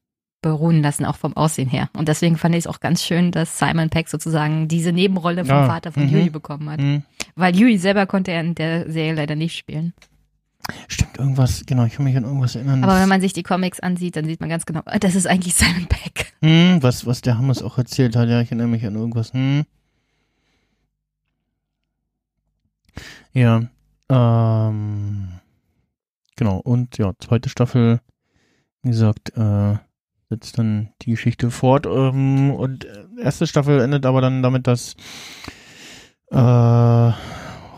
beruhen 0.45 0.83
lassen, 0.83 1.05
auch 1.05 1.15
vom 1.15 1.35
Aussehen 1.35 1.67
her. 1.67 1.89
Und 1.97 2.07
deswegen 2.07 2.37
fand 2.37 2.53
ich 2.53 2.59
es 2.59 2.67
auch 2.67 2.79
ganz 2.79 3.03
schön, 3.03 3.31
dass 3.31 3.57
Simon 3.57 3.89
Peck 3.89 4.09
sozusagen 4.09 4.67
diese 4.67 4.91
Nebenrolle 4.91 5.43
vom 5.43 5.55
Ja, 5.55 5.65
Vater 5.65 5.91
von 5.91 6.03
mhm. 6.03 6.09
Yui 6.09 6.29
bekommen 6.29 6.69
hat. 6.69 6.79
Hm. 6.79 7.01
Weil 7.35 7.55
Yui 7.55 7.79
selber 7.79 8.05
konnte 8.05 8.31
er 8.31 8.41
in 8.41 8.53
der 8.53 8.87
Serie 8.91 9.15
leider 9.15 9.35
nicht 9.35 9.57
spielen. 9.57 9.93
Stimmt, 10.87 11.17
irgendwas, 11.17 11.65
genau, 11.65 11.85
ich 11.85 11.93
kann 11.93 12.05
mich 12.05 12.15
an 12.15 12.25
irgendwas 12.25 12.55
erinnern. 12.55 12.83
Aber 12.83 12.99
wenn 12.99 13.09
man 13.09 13.21
sich 13.21 13.33
die 13.33 13.41
Comics 13.41 13.79
ansieht, 13.79 14.15
dann 14.15 14.25
sieht 14.25 14.39
man 14.39 14.49
ganz 14.49 14.67
genau, 14.67 14.81
äh, 14.85 14.99
das 14.99 15.15
ist 15.15 15.25
eigentlich 15.25 15.55
Simon 15.55 15.87
Peck. 15.87 16.33
Hm, 16.43 16.77
was, 16.83 17.07
was 17.07 17.21
der 17.21 17.39
Hammes 17.39 17.63
auch 17.63 17.79
erzählt 17.79 18.15
hat, 18.15 18.29
ja, 18.29 18.39
ich 18.39 18.49
erinnere 18.49 18.67
mich 18.67 18.85
an 18.85 18.93
irgendwas. 18.93 19.33
Hm. 19.33 19.65
Ja, 23.33 23.63
ähm, 24.09 25.27
genau, 26.35 26.57
und 26.57 26.99
ja, 26.99 27.13
zweite 27.19 27.49
Staffel, 27.49 27.99
wie 28.83 28.89
gesagt, 28.89 29.35
äh, 29.35 29.77
setzt 30.35 30.57
dann 30.59 30.89
die 31.01 31.11
Geschichte 31.11 31.49
fort. 31.49 31.85
Ähm, 31.85 32.51
und 32.51 32.85
äh, 32.85 33.05
erste 33.21 33.47
Staffel 33.47 33.79
endet 33.79 34.05
aber 34.05 34.21
dann 34.21 34.43
damit, 34.43 34.67
dass 34.67 34.95
äh, 36.29 37.11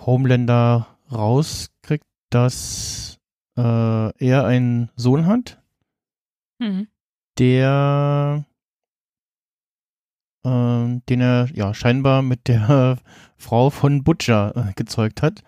Homelander 0.05 0.87
rauskriegt, 1.11 2.05
dass 2.29 3.19
äh, 3.57 3.61
er 4.25 4.45
einen 4.45 4.89
Sohn 4.95 5.25
hat, 5.25 5.61
Mhm. 6.59 6.87
der 7.37 8.43
ähm, 10.43 11.03
den 11.07 11.21
er 11.21 11.47
ja 11.53 11.75
scheinbar 11.75 12.23
mit 12.23 12.47
der 12.47 12.97
Frau 13.37 13.69
von 13.69 14.03
Butcher 14.03 14.53
äh, 14.55 14.73
gezeugt 14.73 15.21
hat. 15.21 15.43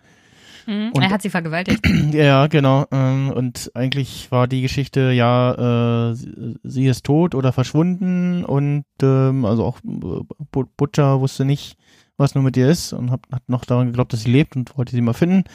Mhm. 0.69 0.91
Und- 0.93 1.01
er 1.01 1.09
hat 1.09 1.21
sie 1.21 1.29
vergewaltigt. 1.31 1.85
ja, 2.13 2.45
genau. 2.47 2.85
Ähm, 2.91 3.31
und 3.31 3.71
eigentlich 3.73 4.31
war 4.31 4.47
die 4.47 4.61
Geschichte 4.61 5.11
ja, 5.11 6.11
äh, 6.11 6.15
sie, 6.63 6.85
ist 6.87 7.05
tot 7.05 7.33
oder 7.33 7.51
verschwunden 7.51 8.45
und 8.45 8.85
ähm, 9.01 9.45
also 9.45 9.65
auch 9.65 9.79
äh, 9.79 10.21
Bu- 10.51 10.65
Butcher 10.77 11.19
wusste 11.21 11.43
nicht, 11.45 11.75
was 12.17 12.35
nur 12.35 12.43
mit 12.43 12.55
ihr 12.57 12.69
ist 12.69 12.93
und 12.93 13.09
hat, 13.11 13.21
hat 13.31 13.47
noch 13.49 13.65
daran 13.65 13.87
geglaubt, 13.87 14.13
dass 14.13 14.21
sie 14.23 14.31
lebt 14.31 14.55
und 14.55 14.77
wollte 14.77 14.91
sie 14.91 15.01
mal 15.01 15.13
finden. 15.13 15.45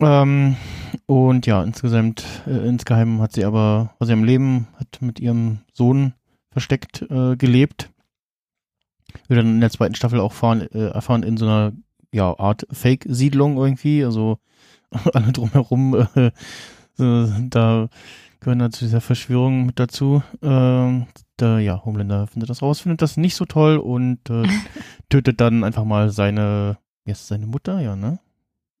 Ähm, 0.00 0.56
und 1.06 1.46
ja, 1.46 1.62
insgesamt, 1.62 2.24
äh, 2.46 2.66
insgeheim 2.68 3.20
hat 3.20 3.32
sie 3.32 3.44
aber, 3.44 3.94
war 3.98 4.06
sie 4.06 4.12
am 4.12 4.24
Leben, 4.24 4.66
hat 4.78 5.00
mit 5.00 5.20
ihrem 5.20 5.60
Sohn 5.72 6.14
versteckt 6.50 7.02
äh, 7.08 7.36
gelebt. 7.36 7.90
Wir 9.28 9.36
dann 9.36 9.46
in 9.46 9.60
der 9.60 9.70
zweiten 9.70 9.94
Staffel 9.94 10.18
auch 10.20 10.32
fahren, 10.32 10.62
äh, 10.72 10.88
erfahren 10.88 11.22
in 11.22 11.36
so 11.36 11.44
einer 11.46 11.72
ja, 12.12 12.38
Art 12.38 12.66
Fake-Siedlung 12.70 13.56
irgendwie. 13.56 14.04
Also 14.04 14.38
alle 15.14 15.32
drumherum, 15.32 16.06
äh, 16.14 16.30
äh, 16.98 17.28
da 17.48 17.88
gehören 18.40 18.58
da 18.58 18.70
zu 18.70 18.84
dieser 18.84 19.00
Verschwörung 19.00 19.66
mit 19.66 19.78
dazu. 19.78 20.22
Ähm, 20.42 21.06
der, 21.40 21.60
ja, 21.60 21.84
Homelander 21.84 22.26
findet 22.26 22.50
das 22.50 22.60
raus, 22.62 22.80
findet 22.80 23.02
das 23.02 23.16
nicht 23.16 23.34
so 23.34 23.44
toll 23.44 23.76
und 23.78 24.18
äh, 24.30 24.42
tötet 25.08 25.40
dann 25.40 25.64
einfach 25.64 25.84
mal 25.84 26.10
seine, 26.10 26.78
jetzt 27.04 27.26
seine 27.28 27.46
Mutter, 27.46 27.80
ja, 27.80 27.96
ne? 27.96 28.18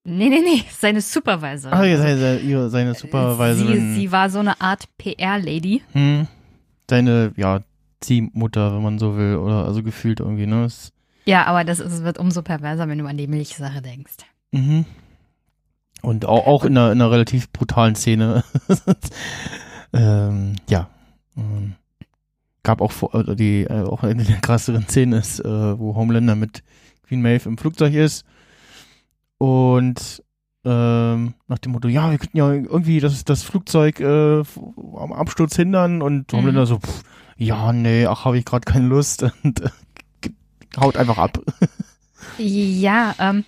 Nee, 0.04 0.28
nee, 0.28 0.40
nee, 0.40 0.64
seine 0.68 1.00
Supervisorin. 1.00 1.78
Ah, 1.78 1.84
ja, 1.84 1.96
Also, 1.96 2.20
seine, 2.20 2.70
seine 2.70 2.94
Supervisorin. 2.94 3.94
Sie, 3.94 4.00
sie 4.00 4.12
war 4.12 4.28
so 4.30 4.40
eine 4.40 4.60
Art 4.60 4.88
PR-Lady. 4.98 5.82
hm, 5.92 6.26
seine, 6.90 7.32
ja, 7.36 7.60
Ziehmutter, 8.00 8.74
wenn 8.74 8.82
man 8.82 8.98
so 8.98 9.16
will, 9.16 9.36
oder 9.36 9.64
also 9.64 9.82
gefühlt 9.84 10.18
irgendwie, 10.18 10.46
ne? 10.46 10.64
Es, 10.64 10.92
Ja, 11.24 11.46
aber 11.46 11.64
das 11.64 11.78
ist, 11.78 12.02
wird 12.02 12.18
umso 12.18 12.42
perverser, 12.42 12.88
wenn 12.88 12.98
du 12.98 13.06
an 13.06 13.16
die 13.16 13.26
Milchsache 13.26 13.80
denkst. 13.82 14.16
Mhm. 14.52 14.84
Und 16.02 16.24
auch, 16.24 16.46
auch 16.46 16.64
in, 16.64 16.76
einer, 16.76 16.92
in 16.92 17.00
einer 17.00 17.10
relativ 17.10 17.50
brutalen 17.52 17.94
Szene. 17.94 18.42
ähm, 19.92 20.56
ja. 20.68 20.88
Ähm, 21.36 21.74
gab 22.64 22.80
auch 22.80 22.92
vor, 22.92 23.24
die, 23.34 23.62
äh, 23.62 23.82
auch 23.82 24.02
eine 24.02 24.24
der 24.24 24.38
krasseren 24.38 24.86
Szenen 24.88 25.12
ist, 25.14 25.40
äh, 25.40 25.78
wo 25.78 25.94
Homelander 25.94 26.34
mit 26.34 26.62
Queen 27.06 27.22
Maeve 27.22 27.48
im 27.48 27.58
Flugzeug 27.58 27.94
ist. 27.94 28.24
Und 29.38 30.22
ähm, 30.64 31.34
nach 31.48 31.58
dem 31.58 31.72
Motto, 31.72 31.88
ja, 31.88 32.10
wir 32.10 32.18
könnten 32.18 32.36
ja 32.36 32.52
irgendwie 32.52 33.00
das, 33.00 33.24
das 33.24 33.42
Flugzeug 33.42 33.98
äh, 34.00 34.42
am 34.96 35.12
Absturz 35.12 35.56
hindern 35.56 36.02
und 36.02 36.32
Mhm. 36.32 36.38
Homelander 36.38 36.66
so, 36.66 36.78
pff, 36.78 37.02
ja, 37.36 37.72
nee, 37.72 38.06
ach, 38.06 38.24
habe 38.24 38.38
ich 38.38 38.44
gerade 38.44 38.64
keine 38.64 38.86
Lust 38.86 39.24
und 39.42 39.60
äh, 39.62 39.70
haut 40.78 40.96
einfach 40.96 41.18
ab. 41.18 41.40
Ja, 42.38 43.14
ähm, 43.18 43.44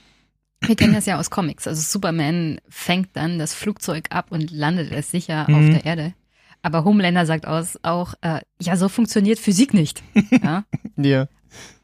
wir 0.60 0.76
kennen 0.76 0.94
das 0.94 1.06
ja 1.06 1.18
aus 1.18 1.30
Comics. 1.30 1.66
Also 1.66 1.80
Superman 1.82 2.60
fängt 2.68 3.10
dann 3.14 3.38
das 3.38 3.54
Flugzeug 3.54 4.06
ab 4.10 4.26
und 4.30 4.50
landet 4.50 4.92
es 4.92 5.10
sicher 5.10 5.46
Mhm. 5.48 5.54
auf 5.54 5.64
der 5.70 5.84
Erde. 5.84 6.14
Aber 6.62 6.84
Homelander 6.84 7.26
sagt 7.26 7.46
aus, 7.46 7.78
auch, 7.82 8.14
äh, 8.22 8.40
ja, 8.60 8.76
so 8.76 8.88
funktioniert 8.88 9.38
Physik 9.38 9.74
nicht. 9.74 10.02
ja? 10.42 10.64
Ja. 10.96 11.28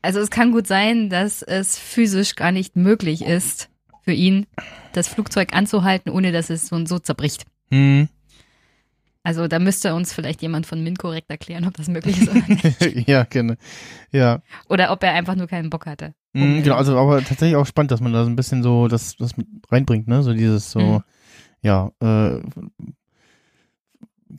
Also 0.02 0.18
es 0.20 0.30
kann 0.30 0.50
gut 0.52 0.66
sein, 0.66 1.10
dass 1.10 1.42
es 1.42 1.78
physisch 1.78 2.34
gar 2.34 2.50
nicht 2.52 2.74
möglich 2.76 3.22
ist, 3.22 3.68
für 4.02 4.12
ihn 4.12 4.46
das 4.92 5.06
Flugzeug 5.06 5.52
anzuhalten, 5.52 6.10
ohne 6.10 6.32
dass 6.32 6.50
es 6.50 6.68
so 6.68 6.76
und 6.76 6.88
so 6.88 6.98
zerbricht. 6.98 7.44
Hm. 7.70 8.08
Also 9.22 9.48
da 9.48 9.58
müsste 9.58 9.94
uns 9.94 10.12
vielleicht 10.14 10.40
jemand 10.40 10.66
von 10.66 10.82
Min 10.82 10.96
korrekt 10.96 11.30
erklären, 11.30 11.66
ob 11.66 11.74
das 11.76 11.88
möglich 11.88 12.20
ist 12.22 12.30
oder 12.30 12.42
nicht. 12.48 13.08
ja, 13.08 13.24
genau. 13.24 13.54
Ja. 14.12 14.40
Oder 14.68 14.90
ob 14.92 15.02
er 15.02 15.12
einfach 15.12 15.34
nur 15.36 15.46
keinen 15.46 15.68
Bock 15.68 15.84
hatte. 15.86 16.14
Mhm, 16.32 16.62
genau, 16.62 16.76
also 16.76 16.96
aber 16.96 17.22
tatsächlich 17.22 17.56
auch 17.56 17.66
spannend, 17.66 17.90
dass 17.90 18.00
man 18.00 18.12
da 18.14 18.24
so 18.24 18.30
ein 18.30 18.36
bisschen 18.36 18.62
so 18.62 18.88
das, 18.88 19.16
das 19.16 19.36
mit 19.36 19.46
reinbringt, 19.70 20.08
ne? 20.08 20.22
So 20.22 20.32
dieses 20.32 20.70
so, 20.70 20.80
Mhm. 20.80 21.02
ja, 21.60 21.90
äh, 22.00 22.40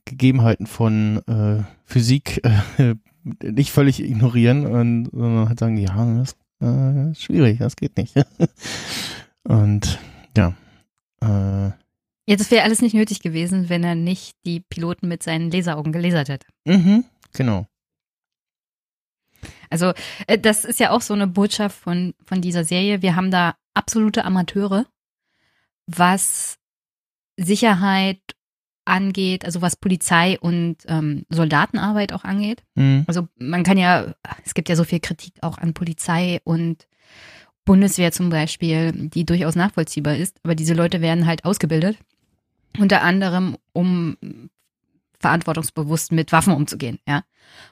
Gegebenheiten 0.06 0.66
von 0.68 1.18
äh, 1.28 1.64
Physik 1.86 2.42
äh, 2.78 2.96
nicht 3.44 3.72
völlig 3.72 4.02
ignorieren 4.04 4.66
und 4.66 5.10
sondern 5.12 5.48
halt 5.50 5.60
sagen, 5.60 5.78
ja, 5.78 5.94
das 6.18 6.36
äh, 6.62 7.12
ist 7.12 7.22
schwierig, 7.24 7.60
das 7.60 7.76
geht 7.76 7.98
nicht. 7.98 8.16
und 9.44 10.00
ja. 10.36 10.54
Äh, 11.22 11.61
Ja, 12.28 12.36
das 12.36 12.52
wäre 12.52 12.64
alles 12.64 12.82
nicht 12.82 12.94
nötig 12.94 13.22
gewesen, 13.22 13.70
wenn 13.70 13.84
er 13.84 13.96
nicht 13.96 14.36
die 14.46 14.60
Piloten 14.60 15.08
mit 15.08 15.24
seinen 15.24 15.52
Laseraugen 15.52 15.92
gelasert 15.92 16.30
hätte. 16.30 16.48
mhm, 16.66 17.06
genau. 17.34 17.68
Also 19.70 19.94
äh, 20.28 20.38
das 20.38 20.66
ist 20.66 20.80
ja 20.80 20.92
auch 20.92 21.02
so 21.02 21.14
eine 21.14 21.28
Botschaft 21.28 21.80
von, 21.80 22.14
von 22.26 22.42
dieser 22.42 22.64
Serie. 22.64 23.02
Wir 23.02 23.16
haben 23.16 23.32
da 23.32 23.56
absolute 23.74 24.26
Amateure, 24.26 24.86
was 25.88 26.58
Sicherheit 27.38 28.20
angeht, 28.86 29.46
also 29.46 29.62
was 29.62 29.76
Polizei 29.76 30.38
und 30.40 30.78
ähm, 30.88 31.26
Soldatenarbeit 31.30 32.14
auch 32.14 32.24
angeht. 32.24 32.64
Mhm. 32.76 33.06
Also 33.08 33.28
man 33.38 33.64
kann 33.64 33.78
ja, 33.78 34.14
es 34.44 34.54
gibt 34.54 34.70
ja 34.70 34.76
so 34.76 34.84
viel 34.84 35.00
Kritik 35.00 35.34
auch 35.42 35.58
an 35.58 35.74
Polizei 35.74 36.42
und 36.44 36.88
Bundeswehr 37.66 38.12
zum 38.12 38.30
Beispiel, 38.30 38.92
die 38.92 39.26
durchaus 39.26 39.56
nachvollziehbar 39.56 40.16
ist, 40.16 40.38
aber 40.44 40.56
diese 40.56 40.74
Leute 40.74 41.02
werden 41.02 41.26
halt 41.28 41.46
ausgebildet, 41.46 41.98
unter 42.80 43.02
anderem 43.02 43.58
um 43.74 44.18
verantwortungsbewusst 45.20 46.12
mit 46.12 46.32
Waffen 46.32 46.54
umzugehen, 46.54 47.00
ja. 47.08 47.24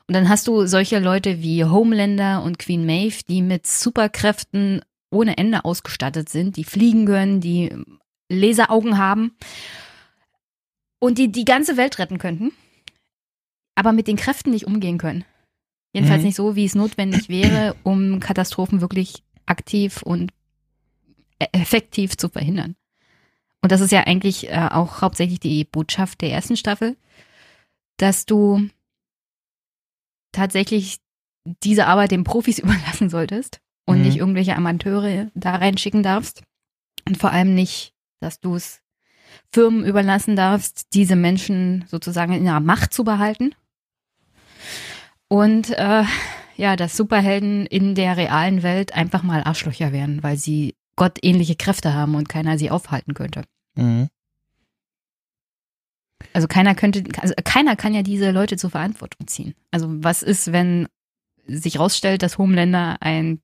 Und 0.08 0.14
dann 0.16 0.30
hast 0.30 0.48
du 0.48 0.68
solche 0.68 1.00
Leute 1.00 1.42
wie 1.42 1.66
Homelander 1.66 2.44
und 2.44 2.60
Queen 2.60 2.86
Maeve, 2.86 3.24
die 3.28 3.42
mit 3.42 3.66
Superkräften 3.66 4.82
ohne 5.10 5.38
Ende 5.38 5.66
ausgestattet 5.66 6.30
sind, 6.30 6.58
die 6.58 6.64
fliegen 6.64 7.06
können, 7.08 7.42
die 7.42 7.76
Laseraugen 8.32 9.00
haben 9.00 9.32
und 11.00 11.18
die 11.18 11.32
die 11.32 11.46
ganze 11.46 11.78
Welt 11.78 11.98
retten 11.98 12.20
könnten, 12.20 12.52
aber 13.74 13.92
mit 13.94 14.08
den 14.08 14.18
Kräften 14.18 14.52
nicht 14.52 14.68
umgehen 14.68 15.00
können. 15.00 15.26
Jedenfalls 15.94 16.20
Mhm. 16.22 16.26
nicht 16.28 16.36
so, 16.36 16.56
wie 16.56 16.66
es 16.66 16.76
notwendig 16.76 17.30
wäre, 17.30 17.76
um 17.82 18.20
Katastrophen 18.20 18.82
wirklich 18.82 19.24
aktiv 19.50 20.02
und 20.02 20.32
e- 21.40 21.48
effektiv 21.52 22.18
zu 22.18 22.30
verhindern. 22.30 22.76
Und 23.62 23.72
das 23.72 23.82
ist 23.82 23.92
ja 23.92 24.02
eigentlich 24.06 24.50
äh, 24.50 24.70
auch 24.72 25.02
hauptsächlich 25.02 25.40
die 25.40 25.66
Botschaft 25.66 26.22
der 26.22 26.32
ersten 26.32 26.56
Staffel, 26.56 26.96
dass 27.98 28.26
du 28.26 28.70
tatsächlich 30.32 31.00
diese 31.64 31.88
Arbeit 31.88 32.12
den 32.12 32.24
Profis 32.24 32.60
überlassen 32.64 33.10
solltest 33.10 33.60
und 33.86 33.98
Mhm. 33.98 34.04
nicht 34.04 34.18
irgendwelche 34.18 34.56
Amateure 34.56 35.32
da 35.34 35.56
reinschicken 35.56 36.04
darfst. 36.04 36.44
Und 37.08 37.18
vor 37.18 37.32
allem 37.32 37.56
nicht, 37.56 37.94
dass 38.20 38.40
du 38.40 38.56
es 38.56 38.82
Firmen 39.52 39.86
überlassen 39.86 40.36
darfst, 40.36 40.94
diese 40.94 41.16
Menschen 41.16 41.86
sozusagen 41.88 42.34
in 42.34 42.46
ihrer 42.46 42.60
Macht 42.60 42.94
zu 42.94 43.04
behalten. 43.04 43.56
Und 45.28 45.70
äh, 45.72 46.04
ja, 46.60 46.76
dass 46.76 46.98
Superhelden 46.98 47.66
in 47.66 47.96
der 47.96 48.18
realen 48.18 48.64
Welt 48.64 48.94
einfach 48.94 49.24
mal 49.24 49.44
Arschlöcher 49.44 49.94
werden, 49.94 50.22
weil 50.24 50.36
sie 50.38 50.76
gottähnliche 50.98 51.56
Kräfte 51.56 51.94
haben 51.94 52.16
und 52.16 52.28
keiner 52.28 52.58
sie 52.58 52.70
aufhalten 52.70 53.14
könnte. 53.14 53.44
Mhm. 53.76 54.10
Also 56.34 56.50
keiner 56.50 56.76
könnte, 56.76 57.04
also 57.22 57.34
keiner 57.46 57.78
kann 57.78 57.94
ja 57.94 58.04
diese 58.04 58.32
Leute 58.32 58.58
zur 58.58 58.72
Verantwortung 58.72 59.26
ziehen. 59.28 59.56
Also 59.72 59.88
was 59.90 60.22
ist, 60.22 60.52
wenn 60.52 60.88
sich 61.48 61.80
rausstellt, 61.80 62.24
dass 62.24 62.38
Homelander 62.38 62.98
ein 63.00 63.40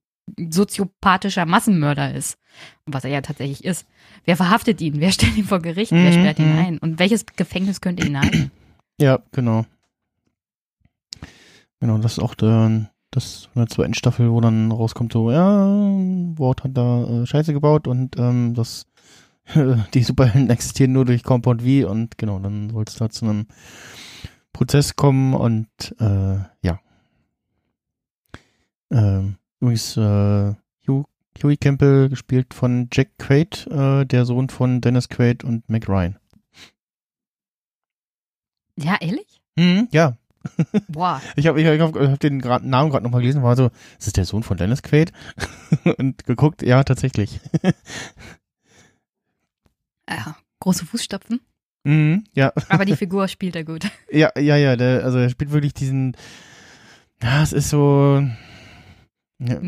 soziopathischer 0.50 1.46
Massenmörder 1.46 2.14
ist? 2.14 2.38
Was 2.86 3.06
er 3.06 3.12
ja 3.12 3.22
tatsächlich 3.22 3.64
ist. 3.64 3.88
Wer 4.26 4.36
verhaftet 4.36 4.82
ihn? 4.82 5.00
Wer 5.00 5.14
stellt 5.14 5.38
ihn 5.38 5.46
vor 5.46 5.62
Gericht? 5.62 5.94
Wer 5.94 6.12
Mhm, 6.12 6.14
sperrt 6.14 6.40
ihn 6.40 6.52
mhm. 6.52 6.60
ein? 6.60 6.78
Und 6.80 7.00
welches 7.00 7.26
Gefängnis 7.26 7.80
könnte 7.80 8.06
ihn 8.06 8.20
halten? 8.20 8.52
Ja, 9.00 9.20
genau. 9.32 9.66
Genau, 11.80 11.98
das 11.98 12.14
ist 12.14 12.20
auch 12.20 12.36
der, 12.36 12.90
das 13.16 13.50
in 13.56 13.62
der 13.62 13.70
zweiten 13.70 13.94
Staffel, 13.94 14.32
wo 14.32 14.42
dann 14.42 14.72
rauskommt, 14.72 15.14
so, 15.14 15.32
ja, 15.32 15.66
Ward 16.38 16.64
hat 16.64 16.72
da 16.76 17.04
äh, 17.04 17.26
Scheiße 17.26 17.54
gebaut 17.54 17.88
und 17.88 18.18
ähm, 18.20 18.54
das 18.54 18.88
die 19.94 20.04
Superhelden 20.04 20.50
existieren 20.50 20.94
nur 20.94 21.06
durch 21.06 21.24
Compound 21.24 21.62
V 21.62 21.90
und 21.90 22.18
genau, 22.18 22.40
dann 22.40 22.70
soll 22.70 22.84
es 22.88 22.96
da 22.96 23.10
zu 23.10 23.26
einem 23.26 23.48
Prozess 24.54 24.96
kommen 24.96 25.34
und 25.34 25.68
äh, 26.00 26.38
ja. 26.62 26.80
Ähm, 28.92 29.38
übrigens, 29.60 29.98
äh, 29.98 30.54
Hugh, 30.88 31.06
Huey 31.44 31.58
Campbell 31.58 32.10
gespielt 32.10 32.54
von 32.54 32.88
Jack 32.92 33.18
Quaid, 33.18 33.68
äh, 33.68 34.06
der 34.06 34.26
Sohn 34.26 34.50
von 34.50 34.82
Dennis 34.82 35.10
Quaid 35.10 35.44
und 35.44 35.70
Mac 35.70 35.88
Ryan. 35.88 36.18
Ja, 38.78 38.98
ehrlich? 39.00 39.42
Mhm, 39.56 39.88
ja, 39.92 40.18
Boah. 40.88 41.22
Ich 41.36 41.48
habe 41.48 41.62
ich 41.62 41.68
hab, 41.68 41.96
ich 41.96 42.10
hab 42.10 42.20
den 42.20 42.42
gra- 42.42 42.62
Namen 42.64 42.90
gerade 42.92 43.04
nochmal 43.04 43.22
gelesen, 43.22 43.44
war 43.44 43.56
so, 43.56 43.68
ist 43.98 44.08
das 44.08 44.14
der 44.14 44.26
Sohn 44.26 44.44
von 44.44 44.58
Dennis 44.58 44.84
Quaid? 44.84 45.12
und 45.98 46.26
geguckt, 46.26 46.62
ja, 46.62 46.84
tatsächlich. 46.84 47.40
Ja, 50.10 50.36
große 50.60 50.86
Fußstapfen. 50.86 51.40
mhm, 51.84 52.26
ja, 52.34 52.54
Aber 52.70 52.86
die 52.86 52.96
Figur 52.96 53.28
spielt 53.28 53.56
er 53.56 53.64
gut. 53.64 53.86
ja, 54.12 54.30
ja, 54.40 54.56
ja, 54.56 54.76
der, 54.76 55.04
also 55.04 55.18
er 55.18 55.30
spielt 55.30 55.52
wirklich 55.52 55.74
diesen, 55.74 56.16
ja, 57.24 57.42
es 57.42 57.54
ist 57.54 57.70
so, 57.70 58.24
ja, 59.40 59.60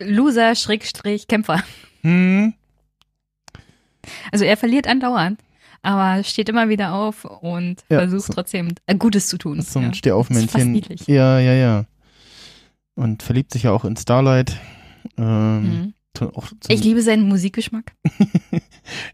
Loser, 0.00 0.54
Schrägstrich, 0.54 1.28
Kämpfer. 1.28 1.62
hm, 2.02 2.54
Also 4.32 4.44
er 4.44 4.56
verliert 4.56 4.86
andauernd, 4.86 5.40
aber 5.82 6.22
steht 6.24 6.48
immer 6.48 6.68
wieder 6.68 6.92
auf 6.94 7.24
und 7.24 7.76
Ja, 7.88 8.00
versucht 8.00 8.26
so- 8.26 8.32
trotzdem 8.34 8.68
äh, 8.86 8.94
Gutes 8.96 9.26
zu 9.28 9.38
tun. 9.38 9.60
so 9.62 9.78
ein 9.78 9.86
ja. 9.86 9.94
Stehaufmännchen. 9.94 10.82
Ja, 11.06 11.38
ja, 11.38 11.52
ja. 11.54 11.84
Und 12.94 13.22
verliebt 13.22 13.52
sich 13.52 13.62
ja 13.64 13.72
auch 13.72 13.84
in 13.84 13.96
Starlight. 13.96 14.56
Ähm, 15.16 15.94
Mhm. 16.20 16.28
auch 16.34 16.48
Ich 16.68 16.84
liebe 16.84 17.00
seinen 17.02 17.28
Musikgeschmack. 17.28 17.92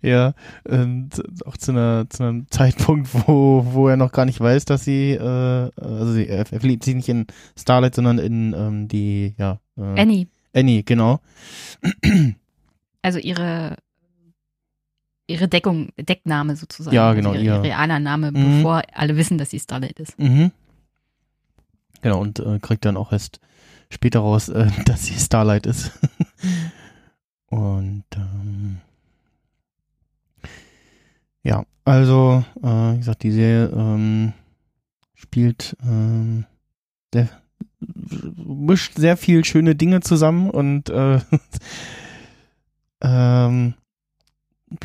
Ja, 0.01 0.33
und 0.65 1.11
auch 1.45 1.57
zu 1.59 1.73
einer, 1.73 2.07
zu 2.09 2.23
einem 2.23 2.47
Zeitpunkt, 2.51 3.11
wo, 3.13 3.67
wo 3.73 3.89
er 3.89 3.97
noch 3.97 4.11
gar 4.13 4.25
nicht 4.25 4.41
weiß, 4.41 4.65
dass 4.65 4.85
sie, 4.85 5.11
äh, 5.13 5.71
also 5.77 6.13
sie, 6.13 6.27
er 6.29 6.47
verliebt 6.47 6.85
sich 6.85 6.95
nicht 6.95 7.09
in 7.11 7.27
Starlight, 7.59 7.95
sondern 7.95 8.19
in 8.19 8.55
ähm, 8.57 8.89
die, 8.89 9.35
ja, 9.37 9.61
äh, 9.77 10.01
Annie, 10.01 10.29
Annie, 10.55 10.83
genau. 10.83 11.21
also 13.03 13.19
ihre 13.19 13.77
ihre 15.27 15.49
Deckung, 15.49 15.91
Deckname 15.99 16.57
sozusagen. 16.57 16.95
Ja, 16.95 17.09
also 17.09 17.17
genau, 17.21 17.33
Ihre, 17.35 17.43
ihr- 17.45 17.55
ihr 17.57 17.63
realer 17.63 17.99
Name, 17.99 18.31
Mhm. 18.33 18.59
bevor 18.59 18.83
alle 18.93 19.17
wissen, 19.17 19.39
dass 19.39 19.51
sie 19.51 19.59
Starlight 19.61 19.99
ist. 19.99 20.19
Mhm. 20.19 20.53
Genau, 22.03 22.21
und 22.21 22.39
äh, 22.41 22.59
kriegt 22.61 22.85
dann 22.85 22.97
auch 22.97 23.13
erst 23.13 23.41
später 23.91 24.21
raus, 24.21 24.49
äh, 24.49 24.69
dass 24.87 25.07
sie 25.07 25.15
Starlight 25.15 25.67
ist. 25.67 25.93
und 27.47 28.05
ähm, 28.15 28.79
ja, 31.43 31.65
also, 31.85 32.45
äh, 32.63 32.67
wie 32.95 32.99
gesagt, 32.99 33.23
die 33.23 33.31
Serie 33.31 33.67
ähm, 33.69 34.33
spielt 35.15 35.77
ähm, 35.85 36.45
sehr, 37.15 37.29
mischt 37.81 38.95
sehr 38.97 39.17
viel 39.17 39.45
schöne 39.45 39.75
Dinge 39.77 40.01
zusammen 40.01 40.51
und 40.51 40.91
äh, 40.91 41.21
ähm, 43.03 43.75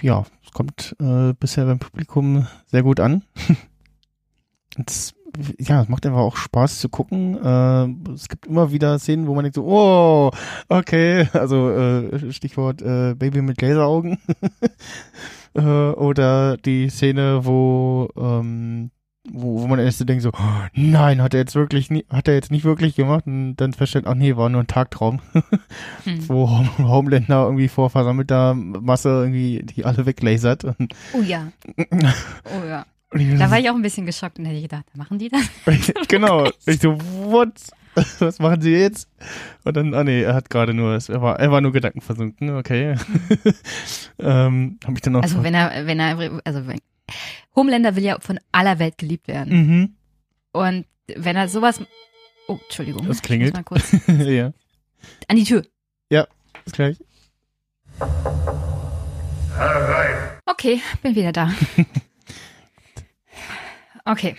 ja, 0.02 0.24
es 0.46 0.52
kommt 0.52 0.96
äh, 1.00 1.34
bisher 1.34 1.66
beim 1.66 1.80
Publikum 1.80 2.48
sehr 2.68 2.84
gut 2.84 3.00
an. 3.00 3.24
es, 4.86 5.14
ja, 5.60 5.82
es 5.82 5.90
macht 5.90 6.06
einfach 6.06 6.20
auch 6.20 6.36
Spaß 6.36 6.80
zu 6.80 6.90
gucken. 6.90 7.38
Äh, 7.44 8.12
es 8.14 8.30
gibt 8.30 8.48
immer 8.48 8.72
wieder 8.72 9.00
Szenen, 9.00 9.28
wo 9.28 9.34
man 9.34 9.44
denkt 9.44 9.56
so, 9.56 9.66
oh, 9.66 10.32
okay, 10.70 11.28
also 11.34 11.70
äh, 11.72 12.32
Stichwort 12.32 12.82
äh, 12.82 13.16
Baby 13.16 13.42
mit 13.42 13.62
Laseraugen. 13.62 14.18
äh, 15.54 15.62
oder 15.62 16.58
die 16.58 16.90
Szene, 16.90 17.46
wo 17.46 18.10
ähm, 18.18 18.92
wo, 19.30 19.62
wo 19.62 19.68
man 19.68 19.80
erst 19.80 20.00
so 20.00 20.06
denkt 20.06 20.24
so, 20.24 20.30
oh, 20.34 20.66
nein, 20.74 21.22
hat 21.22 21.34
er 21.34 21.42
jetzt 21.42 21.56
wirklich, 21.56 21.90
nie, 21.92 22.06
hat 22.10 22.28
er 22.28 22.34
jetzt 22.34 22.50
nicht 22.52 22.64
wirklich 22.64 22.96
gemacht 22.96 23.28
und 23.28 23.56
dann 23.58 23.74
feststellt, 23.74 24.08
ach 24.08 24.16
nee, 24.16 24.36
war 24.36 24.50
nur 24.50 24.62
ein 24.64 24.68
Tagtraum, 24.68 25.20
Hm. 26.06 26.28
wo 26.30 26.50
Home- 26.50 26.88
Homelander 26.90 27.44
irgendwie 27.46 27.68
vor 27.68 27.90
versammelter 27.90 28.54
Masse 28.56 29.10
irgendwie 29.10 29.62
die 29.64 29.86
alle 29.86 30.06
weglasert. 30.06 30.64
Und, 30.64 30.94
Oh 31.14 31.22
ja, 31.22 31.52
oh 31.78 32.68
ja. 32.68 32.86
Da 33.14 33.52
war 33.52 33.60
ich 33.60 33.70
auch 33.70 33.76
ein 33.76 33.82
bisschen 33.82 34.06
geschockt 34.06 34.40
und 34.40 34.46
hätte 34.46 34.56
ich 34.56 34.64
gedacht, 34.64 34.86
machen 34.96 35.20
die 35.20 35.28
das? 35.30 35.42
genau. 36.08 36.50
Ich 36.66 36.80
so, 36.80 36.98
what? 37.26 37.52
Was 38.20 38.40
machen 38.40 38.62
sie 38.62 38.72
jetzt? 38.72 39.10
Und 39.66 39.76
dann, 39.76 39.94
ah 39.94 40.06
nee, 40.06 40.22
er 40.22 40.34
hat 40.34 40.50
gerade 40.50 40.74
nur, 40.74 40.94
er 40.94 41.22
war, 41.22 41.38
er 41.38 41.52
war 41.52 41.60
nur 41.60 41.74
gedankenversunken, 41.74 42.56
okay. 42.56 42.96
ähm, 44.20 44.80
hab 44.86 44.94
ich 44.96 45.02
dann 45.02 45.14
noch. 45.14 45.24
Also 45.24 45.44
wenn 45.44 45.54
er, 45.54 45.86
wenn 45.86 46.00
er, 46.00 46.40
also 46.46 46.66
wenn, 46.68 46.80
Homelander 47.56 47.96
will 47.96 48.04
ja 48.04 48.20
von 48.20 48.40
aller 48.52 48.80
Welt 48.80 48.98
geliebt 48.98 49.28
werden. 49.28 49.54
mhm. 49.54 49.96
Und 50.54 50.86
wenn 51.08 51.36
er 51.36 51.48
sowas, 51.48 51.80
oh, 52.48 52.60
Entschuldigung. 52.64 53.08
Das 53.08 53.22
klingelt. 53.22 53.54
Mal 53.54 53.64
kurz 53.64 53.96
ja, 54.08 54.54
an 55.28 55.36
die 55.36 55.44
Tür. 55.46 55.66
bis 56.10 56.74
gleich. 56.74 56.98
Okay, 60.46 60.82
bin 61.02 61.16
wieder 61.16 61.32
da. 61.32 61.52
Okay. 64.06 64.36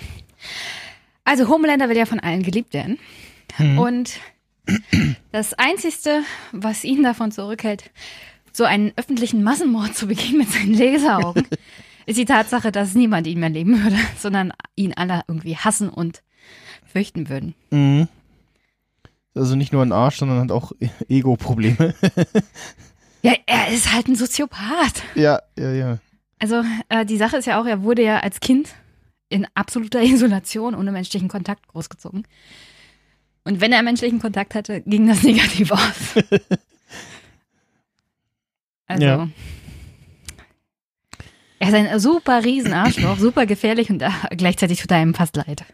Also 1.25 1.49
Homelander 1.49 1.89
will 1.89 1.97
ja 1.97 2.07
von 2.07 2.21
allen 2.21 2.43
geliebt 2.43 2.75
werden. 2.75 2.99
Mhm. 3.59 3.79
Und 3.79 4.13
das 5.33 5.55
Einzige, 5.55 6.23
was 6.53 6.85
ihn 6.85 7.03
davon 7.03 7.33
zurückhält, 7.33 7.91
so 8.53 8.65
einen 8.65 8.93
öffentlichen 8.97 9.43
Massenmord 9.43 9.95
zu 9.97 10.07
begehen 10.07 10.39
mit 10.39 10.51
seinen 10.51 10.75
Laseraugen, 10.75 11.47
ist 12.07 12.19
die 12.19 12.25
Tatsache, 12.25 12.73
dass 12.73 12.95
niemand 12.95 13.27
ihn 13.27 13.41
mehr 13.41 13.49
leben 13.49 13.83
würde, 13.83 13.97
sondern 14.19 14.53
ihn 14.77 14.95
alle 14.95 15.23
irgendwie 15.29 15.57
hassen 15.57 15.89
und 15.89 16.23
fürchten 16.85 17.29
würden. 17.29 17.55
Mhm. 17.71 18.09
Also 19.35 19.57
nicht 19.57 19.73
nur 19.73 19.83
ein 19.83 19.93
Arsch, 19.93 20.17
sondern 20.19 20.41
hat 20.41 20.51
auch 20.53 20.73
Ego-Probleme. 21.09 21.95
Ja, 23.25 23.35
er 23.47 23.69
ist 23.69 23.93
halt 23.93 24.09
ein 24.09 24.17
Soziopath. 24.17 25.01
ja, 25.15 25.41
ja, 25.57 25.71
ja. 25.71 25.99
Also 26.41 26.65
äh, 26.89 27.07
die 27.07 27.17
Sache 27.19 27.37
ist 27.37 27.47
ja 27.47 27.61
auch, 27.61 27.67
er 27.67 27.85
wurde 27.85 28.03
ja 28.03 28.19
als 28.19 28.41
Kind 28.41 28.71
in 29.29 29.47
absoluter 29.55 30.03
Isolation 30.03 30.75
ohne 30.75 30.91
menschlichen 30.91 31.29
Kontakt 31.29 31.69
großgezogen. 31.69 32.27
Und 33.45 33.61
wenn 33.61 33.73
er 33.73 33.85
menschlichen 33.85 34.19
Kontakt 34.19 34.57
hatte, 34.57 34.81
ging 34.81 35.07
das 35.07 35.23
negativ 35.23 35.71
aus. 35.71 36.17
Also 38.89 39.05
Ja. 39.07 39.29
Er 41.63 41.69
ist 41.69 41.75
ein 41.75 42.01
super 42.01 42.45
Riesenarschloch, 42.45 43.19
super 43.19 43.47
gefährlich 43.47 43.89
und 43.89 44.03
gleichzeitig 44.37 44.81
tut 44.81 44.91
er 44.91 44.97
einem 44.97 45.15
fast 45.15 45.37
leid. 45.37 45.65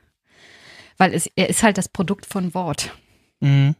Weil 0.98 1.14
es, 1.14 1.30
er 1.34 1.48
ist 1.48 1.62
halt 1.62 1.78
das 1.78 1.88
Produkt 1.88 2.26
von 2.26 2.52
Wort. 2.54 2.94
Mhm. 3.40 3.74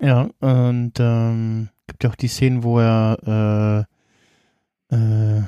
Ja, 0.00 0.30
und 0.40 0.92
ähm, 0.98 1.68
gibt 1.88 2.04
ja 2.04 2.10
auch 2.10 2.14
die 2.14 2.28
Szenen, 2.28 2.62
wo 2.62 2.78
er 2.78 3.86
äh, 4.90 4.94
äh, 4.94 5.42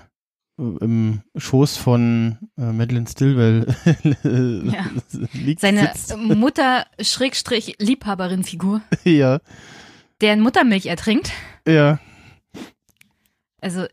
im 0.59 1.22
Schoß 1.36 1.76
von 1.78 2.36
äh, 2.59 2.72
Madeleine 2.72 3.07
Stillwell 3.09 3.74
Ja. 4.05 4.90
liegt. 5.32 5.61
Seine 5.61 5.92
sitzt. 5.94 6.16
Mutter-Liebhaberin-Figur, 6.18 8.82
ja, 9.05 9.38
deren 10.20 10.40
Muttermilch 10.40 10.84
ertrinkt. 10.86 11.30
ja. 11.66 11.98
Also, 13.61 13.86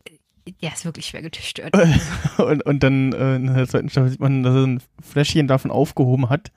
der 0.62 0.72
ist 0.72 0.84
wirklich 0.84 1.06
schwer 1.06 1.22
gestört. 1.22 1.72
Und, 2.38 2.64
und 2.64 2.82
dann 2.82 3.12
äh, 3.12 3.36
in 3.36 3.52
der 3.54 3.68
zweiten 3.68 3.90
Staffel 3.90 4.10
sieht 4.10 4.20
man, 4.20 4.42
dass 4.42 4.54
er 4.54 4.66
ein 4.66 4.82
Fläschchen 5.02 5.46
davon 5.46 5.70
aufgehoben 5.70 6.30
hat. 6.30 6.50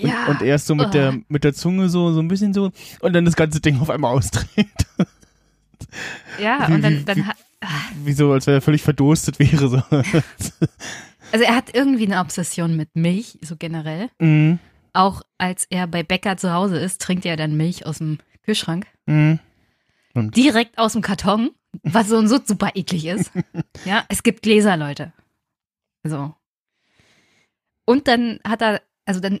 Und, 0.00 0.08
Ja. 0.08 0.26
und 0.26 0.42
er 0.42 0.54
ist 0.54 0.66
so 0.68 0.74
mit 0.76 0.88
Oh. 0.88 0.90
der 0.90 1.18
mit 1.28 1.42
der 1.42 1.52
Zunge 1.54 1.88
so 1.88 2.12
so 2.12 2.20
ein 2.20 2.28
bisschen 2.28 2.54
so 2.54 2.70
und 3.00 3.12
dann 3.14 3.24
das 3.24 3.34
ganze 3.34 3.60
Ding 3.60 3.80
auf 3.80 3.90
einmal 3.90 4.14
ausdreht. 4.14 4.68
Ja, 6.40 6.68
Wie- 6.68 6.74
und 6.74 6.82
dann, 6.82 7.00
wie- 7.00 7.04
dann 7.04 7.26
hat, 7.26 7.36
Wie 8.04 8.12
so, 8.12 8.32
als 8.32 8.46
wenn 8.46 8.54
er 8.54 8.60
völlig 8.60 8.82
verdurstet 8.82 9.38
wäre. 9.38 9.68
So. 9.68 9.76
also 11.32 11.44
er 11.44 11.54
hat 11.56 11.74
irgendwie 11.74 12.06
eine 12.06 12.20
Obsession 12.20 12.76
mit 12.76 12.94
Milch, 12.94 13.38
so 13.42 13.56
generell. 13.56 14.10
mhm. 14.18 14.58
Auch 14.92 15.22
als 15.38 15.66
er 15.70 15.86
bei 15.86 16.02
Bäcker 16.02 16.36
zu 16.36 16.52
Hause 16.52 16.78
ist, 16.78 17.00
trinkt 17.00 17.24
er 17.26 17.36
dann 17.36 17.56
Milch 17.56 17.86
aus 17.86 17.98
dem 17.98 18.18
Kühlschrank. 18.44 18.86
Mhm. 19.06 19.38
Und 20.18 20.36
direkt 20.36 20.78
aus 20.78 20.92
dem 20.92 21.02
Karton, 21.02 21.50
was 21.82 22.08
so 22.08 22.16
und 22.16 22.28
so 22.28 22.38
super 22.44 22.72
eklig 22.74 23.06
ist. 23.06 23.30
Ja, 23.84 24.04
es 24.08 24.22
gibt 24.22 24.42
Gläser, 24.42 24.76
Leute. 24.76 25.12
So. 26.02 26.34
Und 27.84 28.08
dann 28.08 28.40
hat 28.46 28.60
er, 28.60 28.82
also 29.04 29.20
dann, 29.20 29.38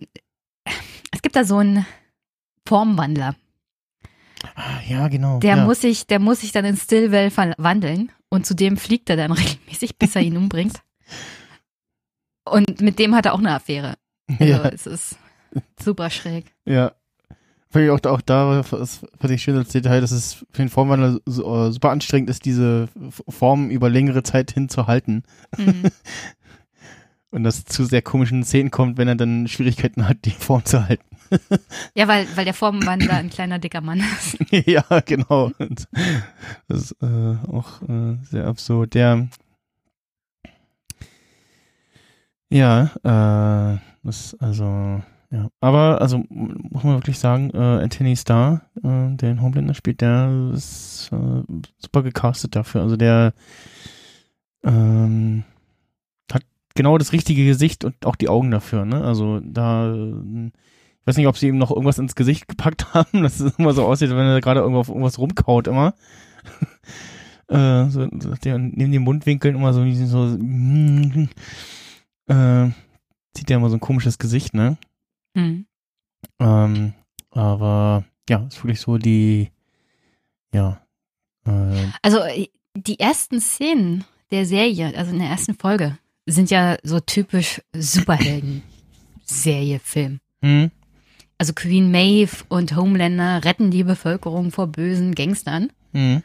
es 1.12 1.22
gibt 1.22 1.36
da 1.36 1.44
so 1.44 1.58
einen 1.58 1.86
Formwandler. 2.66 3.34
ah, 4.54 4.80
ja, 4.86 5.08
genau. 5.08 5.40
Der 5.40 5.56
ja. 5.56 5.64
muss 5.64 5.80
sich, 5.80 6.06
der 6.06 6.18
muss 6.18 6.40
sich 6.40 6.52
dann 6.52 6.64
in 6.64 6.76
Stillwell 6.76 7.30
verwandeln 7.30 8.12
und 8.28 8.46
zu 8.46 8.54
dem 8.54 8.76
fliegt 8.76 9.10
er 9.10 9.16
dann 9.16 9.32
regelmäßig, 9.32 9.98
bis 9.98 10.14
er 10.16 10.22
ihn 10.22 10.36
umbringt. 10.36 10.82
Und 12.44 12.80
mit 12.80 12.98
dem 12.98 13.14
hat 13.14 13.26
er 13.26 13.34
auch 13.34 13.38
eine 13.40 13.54
Affäre. 13.54 13.94
Also 14.28 14.44
ja, 14.44 14.68
es 14.68 14.86
ist 14.86 15.18
super 15.80 16.10
schräg. 16.10 16.54
ja. 16.64 16.92
Fand 17.70 17.84
ich 17.84 17.90
auch, 17.90 18.02
auch 18.10 18.20
da, 18.22 18.62
das 18.62 19.00
fand 19.18 19.32
ich 19.32 19.42
schön 19.42 19.56
als 19.56 19.68
Detail, 19.68 20.00
dass 20.00 20.10
es 20.10 20.44
für 20.50 20.62
den 20.62 20.70
Formwandler 20.70 21.20
so, 21.26 21.66
äh, 21.66 21.72
super 21.72 21.90
anstrengend 21.90 22.30
ist, 22.30 22.46
diese 22.46 22.88
Form 23.28 23.68
über 23.70 23.90
längere 23.90 24.22
Zeit 24.22 24.52
hinzuhalten. 24.52 25.24
Mhm. 25.56 25.84
Und 27.30 27.44
das 27.44 27.66
zu 27.66 27.84
sehr 27.84 28.00
komischen 28.00 28.42
Szenen 28.42 28.70
kommt, 28.70 28.96
wenn 28.96 29.06
er 29.06 29.14
dann 29.14 29.48
Schwierigkeiten 29.48 30.08
hat, 30.08 30.24
die 30.24 30.30
Form 30.30 30.64
zu 30.64 30.86
halten. 30.86 31.04
Ja, 31.94 32.08
weil, 32.08 32.26
weil 32.36 32.46
der 32.46 32.54
Formwandler 32.54 33.14
ein 33.14 33.28
kleiner 33.28 33.58
dicker 33.58 33.82
Mann 33.82 34.00
ist. 34.00 34.38
ja, 34.66 34.82
genau. 35.04 35.52
Und 35.58 35.86
das 36.68 36.84
ist 36.84 36.96
äh, 37.02 37.36
auch 37.46 37.82
äh, 37.82 38.16
sehr 38.22 38.46
absurd. 38.46 38.94
Der 38.94 39.28
ja, 42.50 42.84
äh, 43.04 43.78
das 44.02 44.34
also 44.40 45.02
ja, 45.30 45.50
aber 45.60 46.00
also 46.00 46.24
muss 46.28 46.84
man 46.84 46.96
wirklich 46.96 47.18
sagen, 47.18 47.50
äh, 47.52 47.58
Anthony 47.58 48.16
Starr, 48.16 48.62
äh, 48.76 49.14
der 49.14 49.28
den 49.28 49.42
Homelander 49.42 49.74
spielt, 49.74 50.00
der 50.00 50.52
ist 50.54 51.10
äh, 51.12 51.42
super 51.76 52.02
gecastet 52.02 52.56
dafür. 52.56 52.80
Also 52.80 52.96
der 52.96 53.34
ähm, 54.64 55.44
hat 56.32 56.44
genau 56.74 56.96
das 56.96 57.12
richtige 57.12 57.44
Gesicht 57.44 57.84
und 57.84 58.06
auch 58.06 58.16
die 58.16 58.30
Augen 58.30 58.50
dafür. 58.50 58.86
Ne? 58.86 59.04
Also 59.04 59.40
da 59.40 59.92
ich 59.92 61.06
weiß 61.06 61.16
nicht, 61.18 61.26
ob 61.26 61.36
sie 61.36 61.48
ihm 61.48 61.58
noch 61.58 61.70
irgendwas 61.70 61.98
ins 61.98 62.14
Gesicht 62.14 62.48
gepackt 62.48 62.94
haben, 62.94 63.22
dass 63.22 63.38
es 63.38 63.58
immer 63.58 63.74
so 63.74 63.84
aussieht, 63.84 64.10
wenn 64.10 64.18
er 64.18 64.40
gerade 64.40 64.60
irgendwo 64.60 64.80
auf 64.80 64.88
irgendwas 64.88 65.18
rumkaut 65.18 65.66
immer. 65.68 65.92
äh, 67.48 67.90
so, 67.90 68.06
der 68.06 68.58
neben 68.58 68.92
den 68.92 69.02
Mundwinkeln 69.02 69.56
immer 69.56 69.74
so, 69.74 69.84
so 70.06 70.26
äh, 72.28 72.70
zieht 73.34 73.48
der 73.48 73.58
immer 73.58 73.68
so 73.68 73.76
ein 73.76 73.80
komisches 73.80 74.18
Gesicht, 74.18 74.54
ne? 74.54 74.78
Mhm. 75.38 75.66
Ähm, 76.40 76.92
aber 77.30 78.04
ja, 78.28 78.46
ist 78.48 78.62
wirklich 78.62 78.80
so 78.80 78.98
die, 78.98 79.50
ja, 80.52 80.80
äh, 81.46 81.86
Also 82.02 82.18
äh, 82.20 82.48
die 82.74 82.98
ersten 83.00 83.40
Szenen 83.40 84.04
der 84.30 84.44
Serie, 84.46 84.92
also 84.96 85.12
in 85.12 85.18
der 85.20 85.28
ersten 85.28 85.54
Folge, 85.54 85.96
sind 86.26 86.50
ja 86.50 86.76
so 86.82 87.00
typisch 87.00 87.62
Superhelden-Serie, 87.74 89.78
Film. 89.82 90.20
hm, 90.42 90.70
Also 91.38 91.52
Queen 91.54 91.90
Maeve 91.90 92.44
und 92.48 92.76
Homelander 92.76 93.44
retten 93.44 93.70
die 93.70 93.84
Bevölkerung 93.84 94.50
vor 94.50 94.66
bösen 94.66 95.14
Gangstern. 95.14 95.70
hm, 95.92 96.22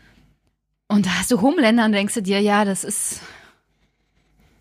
Und 0.90 1.06
da 1.06 1.12
hast 1.20 1.32
du 1.32 1.40
Homelander 1.42 1.86
und 1.86 1.94
denkst 1.94 2.16
du 2.16 2.22
dir, 2.22 2.42
ja, 2.42 2.66
das 2.66 2.84
ist, 2.84 3.22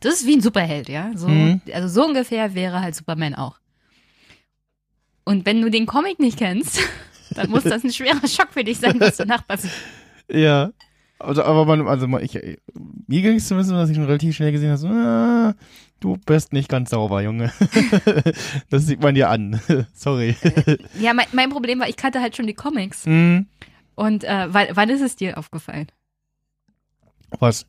das 0.00 0.14
ist 0.20 0.26
wie 0.26 0.36
ein 0.36 0.40
Superheld, 0.42 0.88
ja. 0.88 1.10
So, 1.16 1.28
Mhm. 1.28 1.60
Also 1.72 1.88
so 1.88 2.06
ungefähr 2.06 2.54
wäre 2.54 2.80
halt 2.80 2.94
Superman 2.94 3.34
auch. 3.34 3.58
Und 5.24 5.46
wenn 5.46 5.60
du 5.62 5.70
den 5.70 5.86
Comic 5.86 6.18
nicht 6.18 6.38
kennst, 6.38 6.80
dann 7.34 7.50
muss 7.50 7.64
das 7.64 7.84
ein 7.84 7.92
schwerer 7.92 8.26
Schock 8.26 8.48
für 8.50 8.64
dich 8.64 8.78
sein, 8.78 8.98
was 9.00 9.16
danach 9.16 9.46
passiert. 9.46 9.72
ja. 10.28 10.70
Also, 11.18 11.44
aber 11.44 11.64
man, 11.64 11.86
also 11.86 12.08
ich, 12.18 12.34
mir 13.06 13.22
ging 13.22 13.36
es 13.36 13.46
zumindest, 13.46 13.70
dass 13.72 13.88
ich 13.88 13.94
schon 13.94 14.06
relativ 14.06 14.34
schnell 14.34 14.50
gesehen 14.50 14.70
habe, 14.70 14.78
so, 14.78 14.88
ah, 14.88 15.54
du 16.00 16.16
bist 16.26 16.52
nicht 16.52 16.68
ganz 16.68 16.90
sauber, 16.90 17.22
Junge. 17.22 17.52
das 18.70 18.86
sieht 18.86 19.00
man 19.00 19.14
dir 19.14 19.30
an. 19.30 19.60
Sorry. 19.94 20.34
Ja, 20.98 21.14
mein, 21.14 21.26
mein 21.30 21.50
Problem 21.50 21.78
war, 21.78 21.88
ich 21.88 21.94
kannte 21.96 22.20
halt 22.20 22.34
schon 22.36 22.48
die 22.48 22.54
Comics. 22.54 23.04
hm, 23.06 23.46
Und 23.94 24.24
äh, 24.24 24.46
wann, 24.52 24.66
wann 24.72 24.88
ist 24.90 25.00
es 25.00 25.14
dir 25.14 25.38
aufgefallen? 25.38 25.86
was? 27.38 27.66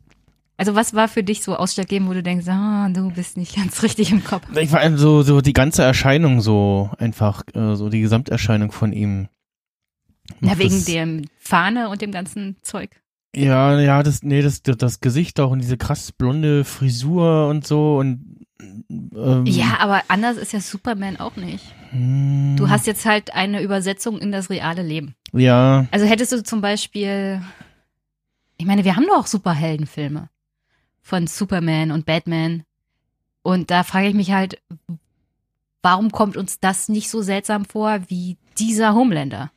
Also 0.57 0.75
was 0.75 0.93
war 0.93 1.07
für 1.07 1.23
dich 1.23 1.41
so 1.43 1.55
ausschlaggebend, 1.55 2.07
wo 2.09 2.13
du 2.13 2.21
denkst, 2.23 2.47
ah, 2.47 2.87
du 2.89 3.09
bist 3.11 3.37
nicht 3.37 3.55
ganz 3.55 3.81
richtig 3.83 4.11
im 4.11 4.23
Kopf? 4.23 4.43
Ich 4.55 4.71
war 4.71 4.81
allem 4.81 4.97
so, 4.97 5.23
so 5.23 5.41
die 5.41 5.53
ganze 5.53 5.83
Erscheinung 5.83 6.41
so 6.41 6.91
einfach, 6.99 7.43
äh, 7.55 7.75
so 7.75 7.89
die 7.89 8.01
Gesamterscheinung 8.01 8.71
von 8.71 8.93
ihm. 8.93 9.29
Na, 10.39 10.57
wegen 10.57 10.69
das- 10.75 10.85
dem 10.85 11.25
Fahne 11.39 11.89
und 11.89 12.01
dem 12.01 12.11
ganzen 12.11 12.57
Zeug. 12.61 13.01
Ja, 13.35 13.79
ja, 13.79 14.03
das, 14.03 14.21
nee, 14.21 14.43
das, 14.43 14.61
das, 14.61 14.77
das 14.77 14.99
Gesicht 14.99 15.39
auch 15.39 15.49
und 15.49 15.59
diese 15.59 15.75
krass 15.75 16.11
blonde 16.11 16.63
Frisur 16.63 17.47
und 17.47 17.65
so 17.65 17.97
und 17.97 18.45
ähm, 18.61 19.45
Ja, 19.47 19.77
aber 19.79 20.03
anders 20.07 20.37
ist 20.37 20.53
ja 20.53 20.59
Superman 20.61 21.17
auch 21.19 21.35
nicht. 21.35 21.65
hm, 21.89 22.55
Du 22.57 22.69
hast 22.69 22.85
jetzt 22.85 23.05
halt 23.05 23.33
eine 23.33 23.63
Übersetzung 23.63 24.19
in 24.19 24.31
das 24.31 24.51
reale 24.51 24.83
Leben. 24.83 25.15
ja, 25.33 25.87
Also 25.89 26.05
hättest 26.05 26.31
du 26.31 26.43
zum 26.43 26.61
Beispiel, 26.61 27.41
ich 28.57 28.67
meine, 28.67 28.83
wir 28.85 28.95
haben 28.95 29.07
doch 29.07 29.17
auch 29.17 29.27
Superheldenfilme 29.27 30.29
von 31.03 31.27
Superman 31.27 31.91
und 31.91 32.05
Batman. 32.07 32.63
Und 33.43 33.69
da 33.69 33.83
frage 33.83 34.07
ich 34.07 34.15
mich 34.15 34.31
halt, 34.31 34.59
warum 35.83 36.11
kommt 36.11 36.37
uns 36.37 36.59
das 36.59 36.89
nicht 36.89 37.09
so 37.09 37.21
seltsam 37.21 37.65
vor 37.65 37.99
wie 38.07 38.37
dieser 38.57 38.95
Homelander? 38.95 39.51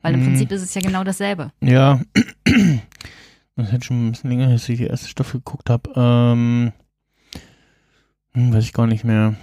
Weil 0.00 0.14
im 0.14 0.20
Hm. 0.20 0.26
Prinzip 0.28 0.50
ist 0.50 0.62
es 0.62 0.74
ja 0.74 0.80
genau 0.80 1.04
dasselbe. 1.04 1.52
ja. 1.60 2.00
Das 3.56 3.66
ist 3.66 3.72
jetzt 3.72 3.86
schon 3.86 4.06
ein 4.06 4.10
bisschen 4.12 4.30
länger, 4.30 4.50
dass 4.50 4.68
ich 4.68 4.78
die 4.78 4.86
erste 4.86 5.08
Staffel 5.08 5.40
geguckt 5.40 5.68
habe. 5.68 5.90
Ähm, 5.96 6.72
hm, 8.30 8.52
weiß 8.54 8.62
ich 8.62 8.72
gar 8.72 8.86
nicht 8.86 9.02
mehr. 9.02 9.34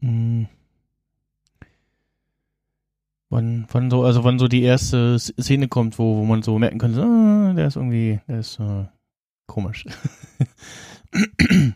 Hm. 0.00 0.48
Wann, 3.28 3.66
wann 3.70 3.90
so, 3.92 4.02
also 4.02 4.24
wann 4.24 4.40
so 4.40 4.48
die 4.48 4.62
erste 4.62 5.20
Szene 5.20 5.68
kommt, 5.68 6.00
wo, 6.00 6.16
wo 6.16 6.24
man 6.24 6.42
so 6.42 6.58
merken 6.58 6.78
könnte, 6.78 7.00
ah, 7.02 7.52
der 7.54 7.68
ist 7.68 7.76
irgendwie, 7.76 8.18
der 8.26 8.40
ist 8.40 8.58
äh, 8.58 8.86
komisch. 9.46 9.86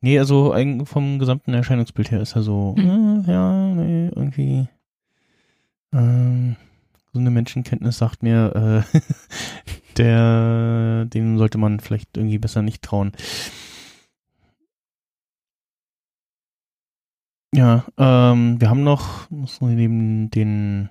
nee, 0.00 0.18
also 0.18 0.54
vom 0.84 1.18
gesamten 1.18 1.54
Erscheinungsbild 1.54 2.10
her 2.10 2.20
ist 2.20 2.36
er 2.36 2.42
so, 2.42 2.74
Mhm. 2.76 3.24
äh, 3.26 3.32
ja, 3.32 3.74
nee, 3.74 4.08
irgendwie, 4.08 4.68
ähm, 5.92 6.56
so 7.12 7.18
eine 7.20 7.30
Menschenkenntnis 7.30 7.98
sagt 7.98 8.22
mir, 8.22 8.84
äh, 8.92 8.98
der, 9.96 11.06
dem 11.06 11.38
sollte 11.38 11.58
man 11.58 11.80
vielleicht 11.80 12.16
irgendwie 12.16 12.38
besser 12.38 12.62
nicht 12.62 12.82
trauen. 12.82 13.12
Ja, 17.54 17.84
ähm, 17.96 18.60
wir 18.60 18.68
haben 18.68 18.84
noch, 18.84 19.30
muss 19.30 19.60
man 19.60 19.74
neben 19.74 20.30
den, 20.30 20.90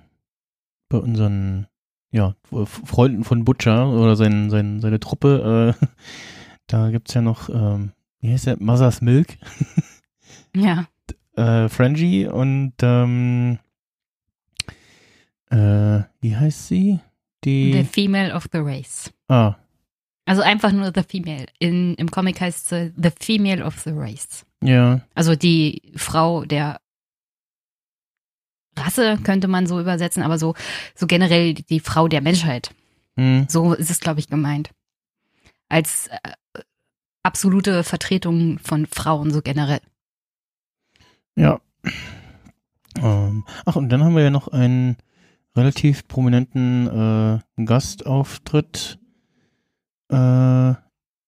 bei 0.88 0.98
unseren, 0.98 1.68
ja, 2.10 2.34
Freunden 2.64 3.24
von 3.24 3.44
Butcher 3.44 3.88
oder 3.90 4.16
sein, 4.16 4.50
sein, 4.50 4.80
seine 4.80 4.98
Truppe, 5.00 5.74
äh, 5.80 5.86
da 6.66 6.90
gibt's 6.90 7.14
ja 7.14 7.20
noch, 7.22 7.48
ähm, 7.50 7.92
wie 8.20 8.32
heißt 8.32 8.46
der, 8.46 8.56
Mother's 8.60 9.00
Milk, 9.00 9.36
Ja. 10.56 10.86
äh, 11.36 11.68
Frangie 11.68 12.26
und, 12.26 12.72
ähm, 12.82 13.58
äh, 15.50 16.00
wie 16.20 16.36
heißt 16.36 16.68
sie? 16.68 17.00
The 17.44 17.70
Die, 17.72 17.84
Female 17.84 18.34
of 18.34 18.48
the 18.52 18.58
Race. 18.58 19.12
ah, 19.28 19.54
Also 20.26 20.42
einfach 20.42 20.72
nur 20.72 20.90
The 20.94 21.02
Female. 21.02 21.46
In, 21.58 21.94
Im 21.94 22.10
Comic 22.10 22.40
heißt 22.40 22.68
sie 22.68 22.92
The 23.00 23.10
Female 23.18 23.64
of 23.64 23.78
the 23.80 23.90
Race. 23.94 24.44
ja, 24.62 25.00
Also 25.14 25.36
die 25.36 25.92
Frau 25.96 26.44
der 26.44 26.80
Rasse 28.80 29.18
könnte 29.22 29.48
man 29.48 29.66
so 29.66 29.80
übersetzen, 29.80 30.22
aber 30.22 30.38
so, 30.38 30.54
so 30.94 31.06
generell 31.06 31.54
die 31.54 31.80
Frau 31.80 32.08
der 32.08 32.20
Menschheit. 32.20 32.74
hm, 33.16 33.46
So 33.48 33.72
ist 33.74 33.90
es, 33.90 34.00
glaube 34.00 34.20
ich, 34.20 34.28
gemeint. 34.28 34.70
Als 35.68 36.08
äh, 36.08 36.60
absolute 37.22 37.84
Vertretung 37.84 38.58
von 38.58 38.86
Frauen 38.86 39.30
so 39.30 39.42
generell. 39.42 39.80
ja. 41.36 41.60
Ähm, 43.00 43.44
ach, 43.64 43.76
und 43.76 43.90
dann 43.90 44.02
haben 44.02 44.16
wir 44.16 44.22
ja 44.24 44.30
noch 44.30 44.48
einen 44.48 44.96
relativ 45.54 46.08
prominenten 46.08 46.88
äh, 47.56 47.64
Gastauftritt. 47.64 48.98
Äh, 50.10 50.74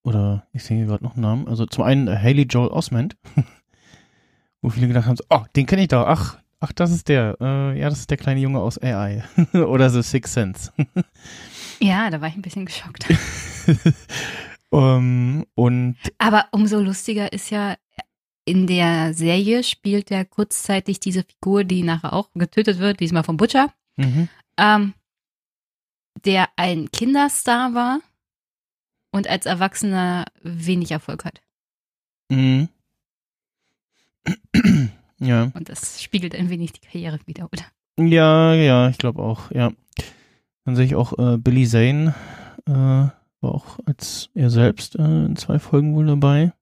oder 0.03 0.47
ich 0.53 0.65
sehe 0.65 0.87
gerade 0.87 1.05
noch 1.05 1.13
einen 1.15 1.23
Namen. 1.23 1.49
Also 1.49 1.67
zum 1.67 1.85
einen 1.85 2.09
Haley 2.09 2.43
Joel 2.43 2.71
Osment, 2.71 3.17
wo 4.63 4.71
viele 4.71 4.89
gedacht 4.89 5.07
haben, 5.07 5.17
so, 5.17 5.25
oh, 5.31 5.45
den 5.55 5.67
kenne 5.67 5.83
ich 5.83 5.89
doch. 5.89 6.07
Ach, 6.07 6.39
ach, 6.61 6.73
das 6.73 6.91
ist 6.93 7.09
der. 7.09 7.37
Äh, 7.41 7.79
ja, 7.81 7.89
das 7.91 8.01
ist 8.01 8.11
der 8.11 8.17
kleine 8.19 8.41
Junge 8.41 8.61
aus 8.61 8.79
AI. 8.81 9.25
oder 9.53 9.91
The 9.91 10.03
Sixth 10.03 10.33
Sense. 10.35 10.73
Ja, 11.83 12.11
da 12.11 12.21
war 12.21 12.29
ich 12.29 12.35
ein 12.35 12.43
bisschen 12.43 12.67
geschockt. 12.67 13.07
um, 14.69 15.47
und 15.55 15.97
Aber 16.19 16.47
umso 16.53 16.79
lustiger 16.79 17.33
ist 17.33 17.49
ja, 17.49 17.77
in 18.45 18.67
der 18.67 19.15
Serie 19.15 19.63
spielt 19.65 20.11
er 20.11 20.27
kurzzeitig 20.27 21.01
diese 21.01 21.25
Figur, 21.25 21.65
die 21.65 21.83
nachher 21.83 22.13
auch 22.13 22.29
getötet 22.35 22.79
wird, 22.81 23.01
diesmal 23.01 23.25
vom 23.25 23.39
Butcher. 23.39 23.73
mhm, 23.97 24.29
Ähm, 24.59 24.93
der 26.27 26.51
ein 26.57 26.91
Kinderstar 26.91 27.73
war 27.73 28.01
und 29.11 29.27
als 29.29 29.47
Erwachsener 29.47 30.27
wenig 30.43 30.91
Erfolg 30.91 31.25
hat. 31.25 31.41
Mhm. 32.29 32.69
Ja. 35.21 35.51
Und 35.55 35.69
das 35.69 36.03
spiegelt 36.03 36.35
ein 36.35 36.51
wenig 36.51 36.73
die 36.73 36.81
Karriere 36.81 37.19
wieder, 37.27 37.49
oder? 37.53 37.65
Ja, 37.99 38.55
ja, 38.55 38.89
ich 38.89 38.99
glaube 38.99 39.23
auch, 39.23 39.51
ja. 39.51 39.73
Dann 40.65 40.77
sehe 40.77 40.87
ich 40.87 40.95
auch 40.95 41.19
äh, 41.19 41.37
Billy 41.39 41.67
Zane, 41.67 42.15
äh, 42.67 42.73
war 42.73 43.15
auch 43.43 43.79
als 43.87 44.31
er 44.35 44.51
selbst 44.51 44.97
äh, 44.97 45.27
in 45.27 45.37
zwei 45.37 45.59
Folgen 45.59 45.95
wohl 45.95 46.07
dabei. 46.07 46.53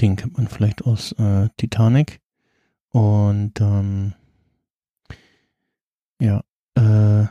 Den 0.00 0.16
kennt 0.16 0.36
man 0.36 0.48
vielleicht 0.48 0.84
aus 0.84 1.12
äh, 1.12 1.48
Titanic. 1.56 2.20
Und 2.90 3.60
ähm, 3.60 4.14
ja, 6.20 6.42
äh, 6.74 7.26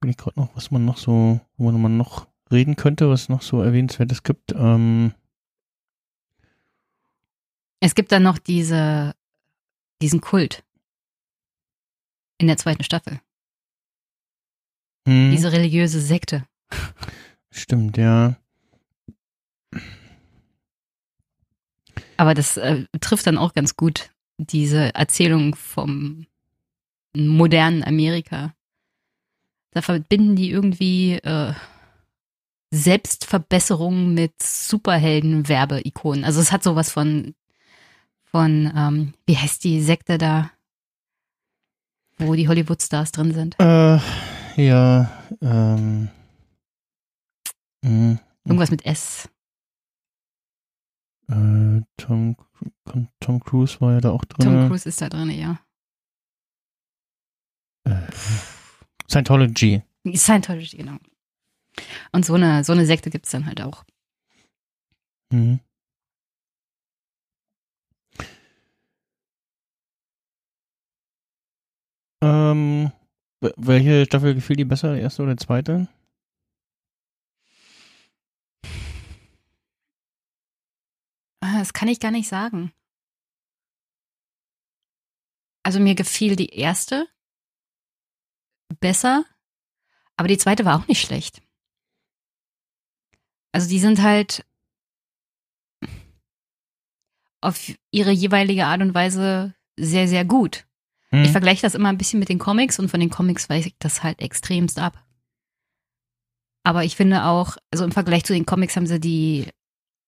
bin 0.00 0.10
ich 0.10 0.16
gerade 0.16 0.38
noch, 0.38 0.54
was 0.54 0.70
man 0.70 0.84
noch 0.84 0.96
so, 0.96 1.40
wo 1.56 1.70
man 1.70 1.96
noch 1.96 2.28
reden 2.50 2.76
könnte, 2.76 3.08
was 3.08 3.28
noch 3.28 3.42
so 3.42 3.62
erwähnenswertes 3.62 4.22
gibt. 4.22 4.52
Ähm, 4.52 5.12
Es 7.80 7.94
gibt 7.94 8.12
dann 8.12 8.22
noch 8.22 8.38
diese, 8.38 9.14
diesen 10.02 10.20
Kult 10.20 10.64
in 12.38 12.46
der 12.46 12.56
zweiten 12.56 12.84
Staffel. 12.84 13.20
hm, 15.06 15.30
Diese 15.30 15.52
religiöse 15.52 16.00
Sekte. 16.00 16.44
stimmt, 17.50 17.96
ja. 17.96 18.36
Aber 22.16 22.34
das 22.34 22.56
äh, 22.56 22.84
trifft 23.00 23.26
dann 23.26 23.38
auch 23.38 23.54
ganz 23.54 23.76
gut 23.76 24.10
diese 24.38 24.94
Erzählung 24.94 25.54
vom 25.54 26.26
modernen 27.14 27.82
Amerika. 27.84 28.54
Da 29.72 29.82
verbinden 29.82 30.36
die 30.36 30.50
irgendwie 30.50 31.14
äh, 31.14 31.52
Selbstverbesserung 32.70 34.14
mit 34.14 34.32
Superhelden-Werbeikonen. 34.42 36.24
Also 36.24 36.40
es 36.40 36.52
hat 36.52 36.62
sowas 36.62 36.90
von, 36.90 37.34
von 38.30 38.72
ähm, 38.74 39.14
wie 39.26 39.36
heißt 39.36 39.62
die 39.64 39.80
Sekte 39.80 40.18
da, 40.18 40.50
wo 42.18 42.34
die 42.34 42.48
Hollywood-Stars 42.48 43.12
drin 43.12 43.32
sind? 43.32 43.56
Äh, 43.60 43.98
ja, 44.56 45.10
ähm, 45.40 46.08
mh, 47.82 48.18
Irgendwas 48.44 48.70
mit 48.70 48.84
S. 48.86 49.28
äh, 51.28 51.80
Tom, 51.96 52.36
Tom 53.20 53.40
Cruise 53.40 53.80
war 53.80 53.92
ja 53.92 54.00
da 54.00 54.10
auch 54.10 54.24
drin. 54.24 54.46
Tom 54.46 54.68
Cruise 54.68 54.88
ist 54.88 55.00
da 55.00 55.08
drin, 55.08 55.30
ja. 55.30 55.60
Äh, 57.84 58.00
Scientology. 59.08 59.82
Scientology, 60.14 60.76
genau. 60.78 60.96
Und 62.12 62.24
so 62.24 62.34
eine, 62.34 62.64
so 62.64 62.72
eine 62.72 62.86
Sekte 62.86 63.10
gibt's 63.10 63.30
dann 63.30 63.46
halt 63.46 63.60
auch. 63.60 63.84
Mhm. 65.30 65.60
Ähm, 72.22 72.90
wel- 73.40 73.54
welche 73.56 74.04
Staffel 74.06 74.34
gefiel 74.34 74.56
dir 74.56 74.66
besser, 74.68 74.94
die 74.94 75.00
erste 75.00 75.22
oder 75.22 75.34
die 75.34 75.44
zweite? 75.44 75.88
Ah, 81.40 81.58
Das 81.58 81.72
kann 81.72 81.88
ich 81.88 82.00
gar 82.00 82.10
nicht 82.10 82.28
sagen. 82.28 82.72
Also 85.64 85.80
mir 85.80 85.94
gefiel 85.94 86.34
die 86.36 86.48
erste 86.54 87.08
besser, 88.80 89.24
aber 90.16 90.28
die 90.28 90.38
zweite 90.38 90.64
war 90.64 90.78
auch 90.80 90.88
nicht 90.88 91.00
schlecht. 91.00 91.42
Also 93.52 93.68
die 93.68 93.78
sind 93.78 94.02
halt 94.02 94.44
auf 97.40 97.72
ihre 97.90 98.10
jeweilige 98.10 98.66
Art 98.66 98.80
und 98.82 98.94
Weise 98.94 99.54
sehr, 99.78 100.08
sehr 100.08 100.24
gut. 100.24 100.66
Hm? 101.10 101.24
Ich 101.24 101.30
vergleiche 101.30 101.62
das 101.62 101.74
immer 101.74 101.88
ein 101.88 101.98
bisschen 101.98 102.20
mit 102.20 102.28
den 102.28 102.38
Comics 102.38 102.78
und 102.78 102.90
von 102.90 103.00
den 103.00 103.10
Comics 103.10 103.48
weiß 103.48 103.66
ich 103.66 103.74
das 103.78 104.02
halt 104.02 104.20
extremst 104.20 104.78
ab. 104.78 105.02
Aber 106.64 106.84
ich 106.84 106.96
finde 106.96 107.24
auch, 107.24 107.56
also 107.70 107.84
im 107.84 107.92
Vergleich 107.92 108.24
zu 108.24 108.34
den 108.34 108.44
Comics 108.46 108.76
haben 108.76 108.86
sie 108.86 109.00
die, 109.00 109.46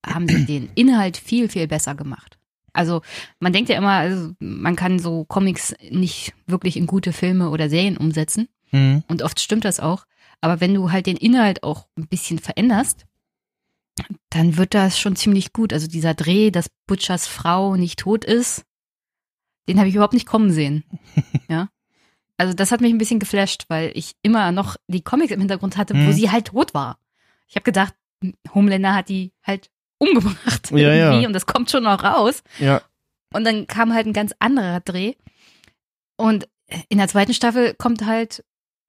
haben 0.07 0.29
sie 0.29 0.45
den 0.45 0.71
Inhalt 0.75 1.17
viel, 1.17 1.49
viel 1.49 1.67
besser 1.67 1.95
gemacht. 1.95 2.39
Also 2.73 3.03
man 3.39 3.53
denkt 3.53 3.71
ja 3.71 3.79
immer, 3.79 3.93
also 3.93 4.33
man 4.39 4.77
kann 4.77 4.99
so 4.99 5.25
Comics 5.25 5.75
nicht 5.91 6.35
wirklich 6.47 6.77
in 6.77 6.87
gute 6.87 7.13
Filme 7.13 7.51
oder 7.51 7.69
Serien 7.69 7.97
umsetzen. 7.97 8.49
Hm? 8.71 9.03
Und 9.09 9.23
oft 9.23 9.41
stimmt 9.41 9.65
das 9.65 9.81
auch. 9.81 10.05
Aber 10.41 10.61
wenn 10.61 10.75
du 10.75 10.93
halt 10.93 11.07
den 11.07 11.17
Inhalt 11.17 11.63
auch 11.63 11.87
ein 11.97 12.09
bisschen 12.09 12.39
veränderst, 12.39 13.07
dann 14.31 14.57
wird 14.57 14.75
das 14.75 14.99
schon 14.99 15.17
ziemlich 15.17 15.53
gut. 15.53 15.73
Also 15.73 15.87
dieser 15.87 16.15
Dreh, 16.15 16.51
dass 16.51 16.71
Butchers 16.87 17.27
Frau 17.27 17.77
nicht 17.77 17.99
tot 17.99 18.25
ist, 18.25 18.65
den 19.69 19.79
habe 19.79 19.89
ich 19.89 19.95
überhaupt 19.95 20.15
nicht 20.15 20.27
kommen 20.27 20.51
sehen. 20.53 20.85
ja. 21.49 21.69
Also 22.37 22.55
das 22.55 22.73
hat 22.73 22.81
mich 22.81 22.93
ein 22.93 22.99
bisschen 22.99 23.21
geflasht, 23.21 23.65
weil 23.69 23.93
ich 23.95 24.15
immer 24.23 24.51
noch 24.53 24.77
die 24.89 25.03
Comics 25.03 25.31
im 25.33 25.41
Hintergrund 25.41 25.77
hatte, 25.77 25.95
wo 25.95 25.99
Mhm. 25.99 26.13
sie 26.13 26.31
halt 26.31 26.47
tot 26.47 26.73
war. 26.75 26.99
Ich 27.49 27.55
habe 27.57 27.65
gedacht, 27.65 27.95
Homelander 28.55 28.95
hat 28.95 29.09
die 29.09 29.33
halt 29.43 29.71
umgebracht 29.99 30.71
Ja, 30.71 30.79
ja. 30.95 30.95
irgendwie 31.11 31.27
und 31.27 31.33
das 31.35 31.47
kommt 31.47 31.71
schon 31.71 31.83
noch 31.85 32.03
raus. 32.03 32.43
Ja. 32.59 32.81
Und 33.33 33.45
dann 33.45 33.67
kam 33.67 33.93
halt 33.93 34.07
ein 34.07 34.13
ganz 34.15 34.33
anderer 34.39 34.81
Dreh. 34.81 35.15
Und 36.17 36.49
in 36.89 36.99
der 36.99 37.09
zweiten 37.09 37.35
Staffel 37.35 37.75
kommt 37.75 38.05
halt 38.07 38.45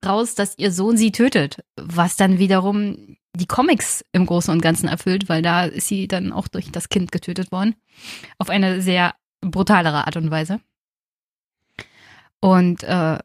raus, 0.05 0.35
dass 0.35 0.57
ihr 0.57 0.71
Sohn 0.71 0.97
sie 0.97 1.11
tötet, 1.11 1.63
was 1.75 2.15
dann 2.15 2.39
wiederum 2.39 3.17
die 3.35 3.45
Comics 3.47 4.03
im 4.11 4.25
Großen 4.25 4.51
und 4.53 4.61
Ganzen 4.61 4.87
erfüllt, 4.89 5.29
weil 5.29 5.41
da 5.41 5.65
ist 5.65 5.87
sie 5.87 6.07
dann 6.07 6.31
auch 6.33 6.47
durch 6.47 6.71
das 6.71 6.89
Kind 6.89 7.11
getötet 7.11 7.51
worden. 7.51 7.75
Auf 8.37 8.49
eine 8.49 8.81
sehr 8.81 9.13
brutalere 9.41 10.05
Art 10.05 10.17
und 10.17 10.31
Weise. 10.31 10.61
Und 12.39 12.83
äh, 12.83 13.19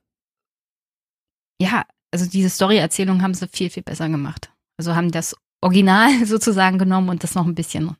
ja, 1.60 1.86
also 2.10 2.26
diese 2.26 2.50
Story-Erzählung 2.50 3.22
haben 3.22 3.34
sie 3.34 3.48
viel, 3.48 3.70
viel 3.70 3.82
besser 3.82 4.08
gemacht. 4.08 4.52
Also 4.76 4.94
haben 4.94 5.10
das 5.10 5.36
Original 5.60 6.24
sozusagen 6.26 6.78
genommen 6.78 7.08
und 7.08 7.22
das 7.22 7.34
noch 7.34 7.46
ein 7.46 7.54
bisschen 7.54 7.96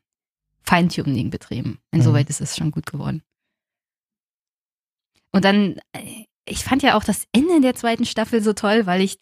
Feintuning 0.63 1.31
betrieben. 1.31 1.79
Insoweit 1.93 2.29
ist 2.29 2.41
es 2.41 2.57
schon 2.57 2.71
gut 2.71 2.87
geworden. 2.87 3.23
Und 5.33 5.45
dann, 5.45 5.81
äh, 5.93 6.25
ich 6.45 6.65
fand 6.65 6.83
ja 6.83 6.97
auch 6.97 7.05
das 7.05 7.27
Ende 7.33 7.61
der 7.61 7.75
zweiten 7.75 8.05
Staffel 8.05 8.43
so 8.43 8.53
toll, 8.53 8.87
weil 8.87 9.01
ich 9.01 9.19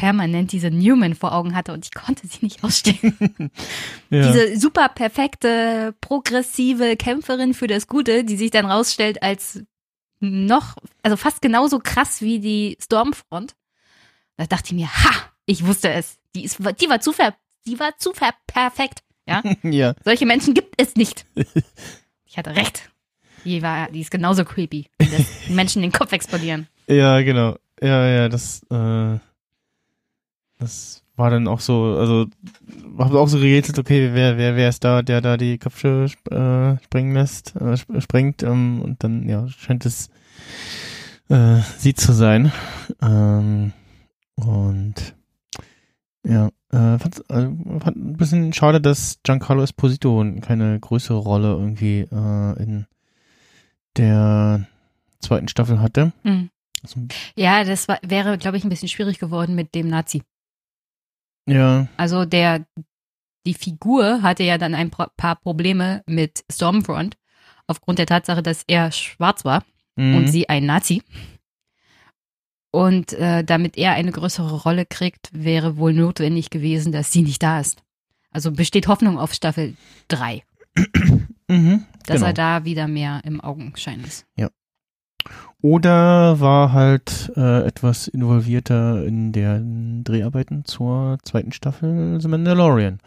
permanent 0.00 0.50
diese 0.52 0.70
Newman 0.70 1.14
vor 1.14 1.34
Augen 1.34 1.54
hatte 1.54 1.74
und 1.74 1.84
ich 1.84 1.92
konnte 1.92 2.26
sie 2.26 2.38
nicht 2.40 2.64
ausstehen. 2.64 3.18
ja. 4.08 4.32
Diese 4.32 4.58
super 4.58 4.88
perfekte, 4.88 5.94
progressive 6.00 6.96
Kämpferin 6.96 7.52
für 7.52 7.66
das 7.66 7.86
Gute, 7.86 8.24
die 8.24 8.38
sich 8.38 8.50
dann 8.50 8.64
rausstellt 8.64 9.22
als 9.22 9.62
noch, 10.18 10.76
also 11.02 11.18
fast 11.18 11.42
genauso 11.42 11.80
krass 11.80 12.22
wie 12.22 12.40
die 12.40 12.78
Stormfront. 12.80 13.54
Da 14.38 14.46
dachte 14.46 14.68
ich 14.68 14.72
mir, 14.72 14.88
ha, 14.88 15.10
ich 15.44 15.66
wusste 15.66 15.90
es. 15.90 16.16
Die, 16.34 16.44
ist, 16.44 16.58
die 16.80 16.88
war 16.88 17.00
zu, 17.02 17.12
ver, 17.12 17.34
die 17.66 17.78
war 17.78 17.98
zu 17.98 18.14
ver 18.14 18.32
perfekt. 18.46 19.00
Ja, 19.26 19.42
ja. 19.62 19.94
solche 20.02 20.24
Menschen 20.24 20.54
gibt 20.54 20.80
es 20.80 20.96
nicht. 20.96 21.26
Ich 22.24 22.38
hatte 22.38 22.56
recht. 22.56 22.90
Die, 23.44 23.60
war, 23.60 23.90
die 23.90 24.00
ist 24.00 24.10
genauso 24.10 24.46
creepy, 24.46 24.86
wie 24.98 25.10
das 25.10 25.26
Menschen 25.50 25.82
den 25.82 25.92
Kopf 25.92 26.12
explodieren. 26.12 26.68
Ja, 26.86 27.20
genau. 27.20 27.58
Ja, 27.82 28.06
ja, 28.06 28.28
das, 28.30 28.62
äh, 28.70 29.18
das 30.60 31.02
war 31.16 31.30
dann 31.30 31.48
auch 31.48 31.60
so, 31.60 31.96
also, 31.98 32.26
hab 32.96 33.12
auch 33.12 33.28
so 33.28 33.38
gerätselt, 33.38 33.78
okay, 33.78 34.10
wer, 34.14 34.38
wer, 34.38 34.56
wer 34.56 34.68
ist 34.68 34.84
da, 34.84 35.02
der 35.02 35.20
da 35.20 35.36
die 35.36 35.58
Köpfe 35.58 36.06
äh, 36.30 36.82
sprengen 36.84 37.12
lässt, 37.14 37.54
äh, 37.56 37.74
sp- 37.76 38.00
sprengt, 38.00 38.42
ähm, 38.42 38.80
und 38.80 39.02
dann, 39.04 39.28
ja, 39.28 39.46
scheint 39.48 39.84
es 39.84 40.08
äh, 41.28 41.60
sie 41.78 41.94
zu 41.94 42.12
sein. 42.12 42.52
Ähm, 43.02 43.72
und 44.36 45.14
ja, 46.26 46.48
äh, 46.72 46.98
fand, 46.98 47.18
äh, 47.30 47.48
fand 47.80 47.96
ein 47.96 48.16
bisschen 48.16 48.52
schade, 48.52 48.80
dass 48.80 49.18
Giancarlo 49.22 49.62
Esposito 49.62 50.24
keine 50.40 50.78
größere 50.80 51.18
Rolle 51.18 51.48
irgendwie 51.52 52.00
äh, 52.10 52.62
in 52.62 52.86
der 53.96 54.66
zweiten 55.20 55.48
Staffel 55.48 55.80
hatte. 55.80 56.12
Hm. 56.22 56.50
Also, 56.82 57.00
Ja, 57.36 57.64
das 57.64 57.88
war, 57.88 57.98
wäre, 58.02 58.38
glaube 58.38 58.56
ich, 58.56 58.64
ein 58.64 58.70
bisschen 58.70 58.88
schwierig 58.88 59.18
geworden 59.18 59.54
mit 59.54 59.74
dem 59.74 59.88
Nazi. 59.88 60.22
Ja, 61.50 61.88
Also 61.96 62.24
der, 62.24 62.66
die 63.46 63.54
Figur 63.54 64.22
hatte 64.22 64.42
ja 64.42 64.58
dann 64.58 64.74
ein 64.74 64.90
paar 64.90 65.36
Probleme 65.36 66.02
mit 66.06 66.44
Stormfront 66.50 67.16
aufgrund 67.66 67.98
der 67.98 68.06
Tatsache, 68.06 68.42
dass 68.42 68.64
er 68.66 68.92
schwarz 68.92 69.44
war 69.44 69.64
mhm. 69.96 70.16
und 70.16 70.26
sie 70.28 70.48
ein 70.48 70.66
Nazi. 70.66 71.02
Und 72.72 73.12
äh, 73.14 73.42
damit 73.42 73.76
er 73.76 73.92
eine 73.92 74.12
größere 74.12 74.62
Rolle 74.62 74.86
kriegt, 74.86 75.30
wäre 75.32 75.76
wohl 75.76 75.92
notwendig 75.92 76.50
gewesen, 76.50 76.92
dass 76.92 77.10
sie 77.10 77.22
nicht 77.22 77.42
da 77.42 77.60
ist. 77.60 77.82
Also 78.30 78.52
besteht 78.52 78.86
Hoffnung 78.86 79.18
auf 79.18 79.34
Staffel 79.34 79.76
3, 80.08 80.42
Mhm, 81.48 81.84
dass 82.06 82.18
genau. 82.18 82.26
er 82.26 82.32
da 82.32 82.64
wieder 82.64 82.86
mehr 82.86 83.22
im 83.24 83.40
Augenschein 83.40 84.04
ist. 84.04 84.24
Oder 85.62 86.40
war 86.40 86.72
halt 86.72 87.32
äh, 87.36 87.66
etwas 87.66 88.08
involvierter 88.08 89.04
in 89.04 89.32
den 89.32 90.04
Dreharbeiten 90.04 90.64
zur 90.64 91.18
zweiten 91.22 91.52
Staffel 91.52 92.18
The 92.20 92.28
Mandalorian. 92.28 92.98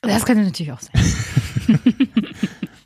Das 0.00 0.24
könnte 0.24 0.44
natürlich 0.44 0.72
auch 0.72 0.80
sein. 0.80 0.92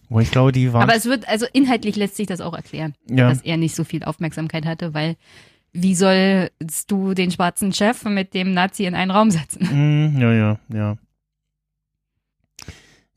Wo 0.08 0.20
ich 0.20 0.30
glaube, 0.30 0.52
die 0.52 0.72
waren. 0.72 0.82
Aber 0.82 0.94
es 0.94 1.06
wird, 1.06 1.28
also 1.28 1.46
inhaltlich 1.52 1.96
lässt 1.96 2.16
sich 2.16 2.26
das 2.26 2.40
auch 2.40 2.54
erklären, 2.54 2.94
ja, 3.08 3.28
dass 3.28 3.42
er 3.42 3.56
nicht 3.56 3.74
so 3.74 3.84
viel 3.84 4.04
Aufmerksamkeit 4.04 4.66
hatte, 4.66 4.94
weil 4.94 5.16
wie 5.72 5.94
sollst 5.94 6.90
du 6.90 7.14
den 7.14 7.30
schwarzen 7.30 7.72
Chef 7.72 8.04
mit 8.04 8.34
dem 8.34 8.52
Nazi 8.52 8.84
in 8.84 8.94
einen 8.94 9.10
Raum 9.10 9.30
setzen? 9.30 10.14
Mm, 10.14 10.20
ja, 10.20 10.32
ja, 10.32 10.58
ja. 10.72 10.96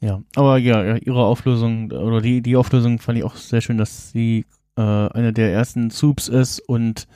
Ja, 0.01 0.21
aber 0.35 0.57
ja, 0.57 0.83
ja, 0.83 0.95
ihre 0.95 1.25
Auflösung 1.25 1.91
oder 1.91 2.21
die, 2.21 2.41
die 2.41 2.55
Auflösung 2.55 2.99
fand 2.99 3.17
ich 3.17 3.23
auch 3.25 3.35
sehr 3.35 3.59
schön, 3.59 3.77
dass 3.77 4.11
sie 4.11 4.45
äh, 4.79 5.09
eine 5.13 5.33
der 5.33 5.51
ersten 5.51 5.91
Soups 5.91 6.27
ist 6.29 6.59
und 6.59 7.07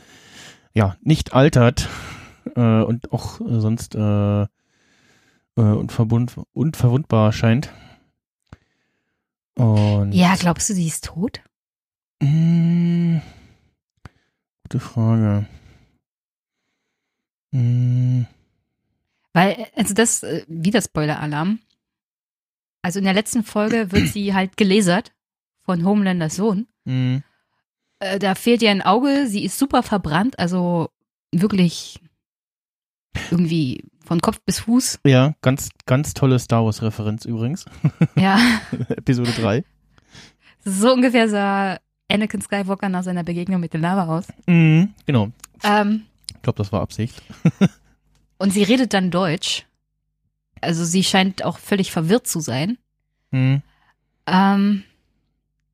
ja, 0.73 0.97
nicht 1.01 1.33
altert 1.33 1.87
äh, 2.55 2.81
und 2.81 3.11
auch 3.11 3.39
äh, 3.41 3.59
sonst 3.61 3.95
äh, 3.95 4.43
äh, 4.43 4.47
unverbund, 5.55 6.35
unverwundbar 6.53 7.31
scheint. 7.31 7.69
Und 9.55 10.11
Ja, 10.13 10.35
glaubst 10.35 10.69
du, 10.69 10.73
die 10.73 10.87
ist 10.87 11.05
tot? 11.05 11.41
Mm, 12.21 13.17
gute 14.63 14.79
Frage. 14.79 15.45
Mm, 17.51 18.23
Weil, 19.33 19.67
also 19.75 19.93
das, 19.93 20.23
äh, 20.23 20.43
wieder 20.47 20.81
Spoiler-Alarm. 20.81 21.59
Also 22.81 22.99
in 22.99 23.05
der 23.05 23.13
letzten 23.13 23.43
Folge 23.43 23.91
wird 23.91 24.07
sie 24.13 24.33
halt 24.33 24.57
gelasert 24.57 25.13
von 25.61 25.85
Homelanders 25.85 26.35
Sohn. 26.35 26.67
mm, 26.85 27.17
Äh, 28.03 28.19
da 28.19 28.35
fehlt 28.35 28.61
ihr 28.61 28.71
ein 28.71 28.81
Auge, 28.81 29.27
sie 29.27 29.43
ist 29.45 29.57
super 29.57 29.83
verbrannt, 29.83 30.37
also 30.39 30.89
wirklich 31.31 31.99
irgendwie 33.31 33.83
von 34.05 34.19
Kopf 34.21 34.39
bis 34.45 34.59
Fuß. 34.61 34.99
ja, 35.05 35.33
ganz, 35.41 35.69
ganz 35.85 36.13
tolle 36.13 36.37
Star 36.39 36.65
Wars-Referenz 36.65 37.25
übrigens. 37.25 37.65
Ja, 38.15 38.39
Episode 38.89 39.31
3. 39.31 39.63
so 40.65 40.91
ungefähr 40.93 41.29
sah 41.29 41.79
Anakin 42.11 42.41
Skywalker 42.41 42.89
nach 42.89 43.03
seiner 43.03 43.23
Begegnung 43.23 43.61
mit 43.61 43.73
der 43.73 43.79
Lava 43.79 44.17
aus. 44.17 44.27
Mhm, 44.45 44.93
genau. 45.05 45.31
Ähm, 45.63 46.03
Ich 46.35 46.41
glaube, 46.41 46.57
das 46.57 46.71
war 46.71 46.81
Absicht. 46.81 47.21
und 48.37 48.51
sie 48.51 48.63
redet 48.63 48.93
dann 48.93 49.09
Deutsch. 49.09 49.65
Also 50.61 50.83
sie 50.85 51.03
scheint 51.03 51.43
auch 51.43 51.57
völlig 51.57 51.91
verwirrt 51.91 52.27
zu 52.27 52.39
sein. 52.39 52.77
Mhm. 53.31 53.61
Ähm, 54.27 54.83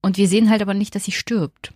und 0.01 0.17
wir 0.17 0.27
sehen 0.27 0.49
halt 0.49 0.61
aber 0.61 0.73
nicht, 0.73 0.95
dass 0.95 1.03
sie 1.05 1.11
stirbt. 1.11 1.73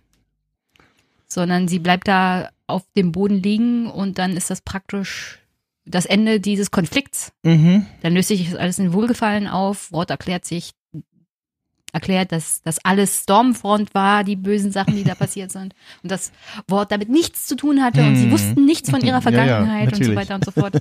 Sondern 1.34 1.66
sie 1.66 1.80
bleibt 1.80 2.06
da 2.06 2.48
auf 2.68 2.84
dem 2.96 3.10
Boden 3.10 3.42
liegen 3.42 3.90
und 3.90 4.18
dann 4.18 4.36
ist 4.36 4.50
das 4.50 4.60
praktisch 4.60 5.40
das 5.84 6.06
Ende 6.06 6.38
dieses 6.38 6.70
Konflikts. 6.70 7.32
Mhm. 7.42 7.86
Dann 8.02 8.14
löst 8.14 8.28
sich 8.28 8.48
das 8.48 8.58
alles 8.58 8.78
in 8.78 8.92
Wohlgefallen 8.92 9.48
auf. 9.48 9.90
Wort 9.92 10.10
erklärt 10.10 10.44
sich, 10.44 10.70
erklärt, 11.92 12.30
dass 12.32 12.62
das 12.62 12.78
alles 12.84 13.22
Stormfront 13.22 13.94
war, 13.94 14.22
die 14.24 14.36
bösen 14.36 14.70
Sachen, 14.72 14.94
die 14.96 15.04
da 15.04 15.14
passiert 15.16 15.50
sind. 15.50 15.74
Und 16.02 16.10
das 16.12 16.32
Wort 16.68 16.92
damit 16.92 17.08
nichts 17.08 17.46
zu 17.46 17.56
tun 17.56 17.82
hatte 17.82 18.02
und 18.06 18.16
sie 18.16 18.24
Hm. 18.26 18.30
wussten 18.30 18.64
nichts 18.64 18.88
von 18.90 19.00
ihrer 19.00 19.06
Ja, 19.22 19.30
ja, 19.30 19.32
Vergangenheit 19.32 19.92
und 19.92 20.04
so 20.04 20.14
weiter 20.14 20.36
und 20.36 20.44
so 20.44 20.52
fort. 20.52 20.76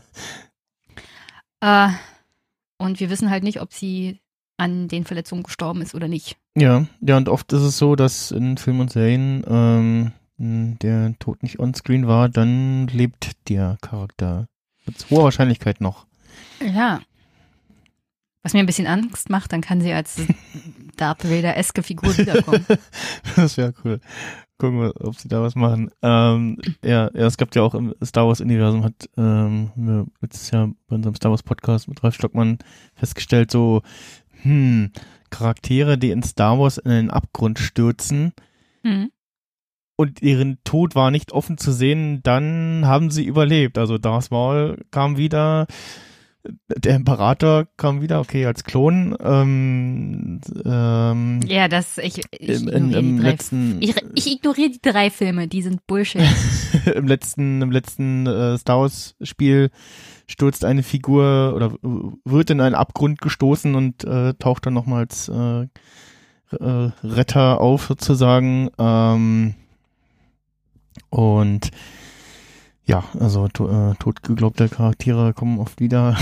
äh, 1.61 1.87
und 2.77 2.99
wir 2.99 3.09
wissen 3.09 3.29
halt 3.29 3.43
nicht, 3.43 3.59
ob 3.59 3.73
sie 3.73 4.19
an 4.57 4.87
den 4.87 5.03
Verletzungen 5.03 5.43
gestorben 5.43 5.81
ist 5.81 5.95
oder 5.95 6.07
nicht. 6.07 6.37
Ja, 6.55 6.85
ja, 7.01 7.17
und 7.17 7.27
oft 7.27 7.51
ist 7.53 7.61
es 7.61 7.77
so, 7.77 7.95
dass 7.95 8.31
in 8.31 8.57
Filmen 8.57 8.81
und 8.81 8.91
Serien 8.91 9.43
ähm, 9.47 10.11
der 10.37 11.15
Tod 11.19 11.43
nicht 11.43 11.59
onscreen 11.59 12.07
war, 12.07 12.29
dann 12.29 12.87
lebt 12.87 13.31
der 13.49 13.77
Charakter 13.81 14.47
mit 14.85 15.05
hoher 15.09 15.25
Wahrscheinlichkeit 15.25 15.81
noch. 15.81 16.05
Ja. 16.61 17.01
Was 18.41 18.53
mir 18.53 18.59
ein 18.59 18.65
bisschen 18.65 18.87
Angst 18.87 19.29
macht, 19.29 19.53
dann 19.53 19.61
kann 19.61 19.79
sie 19.79 19.93
als 19.93 20.21
Darth 20.97 21.23
Vader-eske 21.23 21.81
Figur 21.81 22.17
wiederkommen. 22.17 22.65
das 23.35 23.57
wäre 23.57 23.73
cool. 23.83 24.01
Gucken 24.57 24.81
wir, 24.81 24.93
ob 24.99 25.15
sie 25.15 25.29
da 25.29 25.41
was 25.41 25.55
machen. 25.55 25.89
Ähm, 26.01 26.57
ja, 26.83 27.09
ja, 27.13 27.27
es 27.27 27.37
gab 27.37 27.55
ja 27.55 27.61
auch 27.61 27.73
im 27.73 27.95
Star 28.03 28.27
Wars-Universum, 28.27 28.83
hat 28.83 29.09
ähm, 29.17 29.71
wir 29.75 30.05
letztes 30.21 30.51
Jahr 30.51 30.71
bei 30.87 30.95
unserem 30.95 31.15
Star 31.15 31.31
Wars-Podcast 31.31 31.87
mit 31.87 32.03
Ralf 32.03 32.15
Stockmann 32.15 32.59
festgestellt, 32.95 33.49
so, 33.49 33.81
hm, 34.41 34.91
Charaktere, 35.29 35.97
die 35.97 36.11
in 36.11 36.21
Star 36.21 36.59
Wars 36.59 36.77
in 36.77 36.91
den 36.91 37.09
Abgrund 37.09 37.59
stürzen, 37.59 38.33
Hm. 38.83 39.11
Und 39.95 40.21
ihren 40.21 40.57
Tod 40.63 40.95
war 40.95 41.11
nicht 41.11 41.31
offen 41.31 41.57
zu 41.57 41.71
sehen, 41.71 42.21
dann 42.23 42.83
haben 42.85 43.11
sie 43.11 43.25
überlebt. 43.25 43.77
Also 43.77 43.97
Darth 43.97 44.31
Maul 44.31 44.83
kam 44.91 45.17
wieder, 45.17 45.67
der 46.67 46.95
Imperator 46.95 47.67
kam 47.77 48.01
wieder, 48.01 48.19
okay, 48.19 48.45
als 48.45 48.63
Klon. 48.63 49.15
Ähm, 49.23 50.41
ähm, 50.65 51.39
Ja, 51.47 51.67
das, 51.67 51.97
ich, 51.99 52.21
ich 52.31 52.49
ignoriere 52.49 52.99
im 52.99 53.17
die 53.17 53.21
drei 53.21 53.29
letzten, 53.29 53.81
Ich, 53.81 53.95
ich 54.15 54.31
ignoriere 54.31 54.69
die 54.71 54.81
drei 54.81 55.09
Filme, 55.09 55.47
die 55.47 55.61
sind 55.61 55.85
Bullshit. 55.87 56.21
im 56.95 57.07
letzten, 57.07 57.61
im 57.61 57.71
letzten 57.71 58.27
äh, 58.27 58.57
Star 58.57 58.79
Wars 58.79 59.15
Spiel 59.21 59.69
stürzt 60.27 60.65
eine 60.65 60.83
Figur 60.83 61.53
oder 61.55 61.73
wird 62.25 62.49
in 62.49 62.61
einen 62.61 62.75
Abgrund 62.75 63.21
gestoßen 63.21 63.75
und 63.75 64.03
äh, 64.03 64.33
taucht 64.33 64.65
dann 64.65 64.73
nochmals 64.73 65.29
äh, 65.29 65.67
äh, 66.59 66.91
Retter 67.03 67.61
auf 67.61 67.85
sozusagen. 67.85 68.69
Ähm, 68.77 69.55
und 71.09 71.71
ja, 72.85 73.03
also 73.19 73.47
to 73.47 73.69
äh, 73.69 73.95
totgeglaubte 73.95 74.67
Charaktere 74.67 75.33
kommen 75.33 75.59
oft 75.59 75.79
wieder. 75.79 76.17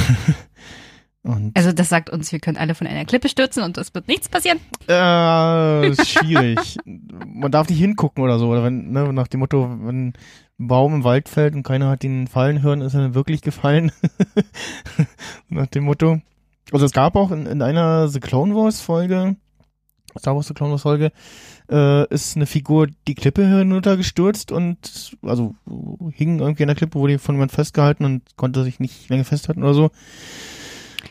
und 1.24 1.58
Also 1.58 1.72
das 1.72 1.90
sagt 1.90 2.10
uns, 2.10 2.32
wir 2.32 2.40
können 2.40 2.58
alle 2.58 2.76
von 2.76 2.86
einer 2.86 3.06
Klippe 3.06 3.30
stürzen 3.30 3.64
und 3.64 3.78
es 3.78 3.94
wird 3.94 4.08
nichts 4.08 4.30
passieren. 4.30 4.60
Äh, 4.88 5.90
ist 5.90 6.08
schwierig. 6.08 6.78
Man 6.86 7.52
darf 7.52 7.68
nicht 7.68 7.80
hingucken 7.80 8.24
oder 8.24 8.38
so. 8.38 8.50
Oder 8.50 8.64
wenn, 8.64 8.92
ne, 8.92 9.12
nach 9.12 9.28
dem 9.28 9.40
Motto, 9.40 9.78
wenn 9.82 10.10
ein 10.10 10.14
Baum 10.60 10.94
im 10.94 11.04
Wald 11.04 11.30
fällt 11.30 11.56
und 11.56 11.64
keiner 11.64 11.90
hat 11.90 12.04
ihn 12.04 12.28
fallen 12.28 12.62
hören, 12.62 12.82
ist 12.82 12.94
er 12.94 13.02
dann 13.02 13.16
wirklich 13.16 13.42
gefallen. 13.42 13.92
nach 15.50 15.68
dem 15.68 15.86
Motto. 15.86 16.22
Also 16.72 16.86
es 16.86 16.92
gab 16.92 17.16
auch 17.16 17.32
in, 17.32 17.48
in 17.48 17.64
einer 17.64 18.08
The 18.08 18.20
Clone 18.20 18.56
Wars 18.56 18.82
Folge, 18.82 19.36
Star 20.18 20.36
Wars 20.36 20.48
The 20.48 20.54
Clone 20.54 20.72
Wars 20.72 20.84
Folge, 20.84 21.12
äh, 21.72 22.08
ist 22.14 22.36
eine 22.36 22.46
Figur 22.46 22.88
die 23.08 23.16
Klippe 23.16 23.48
hinuntergestürzt 23.48 24.52
und 24.52 25.18
also 25.24 25.56
hing 26.14 26.40
irgendwie 26.40 26.64
an 26.64 26.68
der 26.68 26.76
Klippe, 26.76 27.00
wurde 27.00 27.18
von 27.20 27.36
jemand 27.36 27.52
festgehalten 27.52 28.06
und 28.06 28.24
konnte 28.36 28.64
sich 28.64 28.80
nicht 28.80 29.10
länger 29.10 29.24
festhalten 29.26 29.64
oder 29.64 29.74
so. 29.74 29.92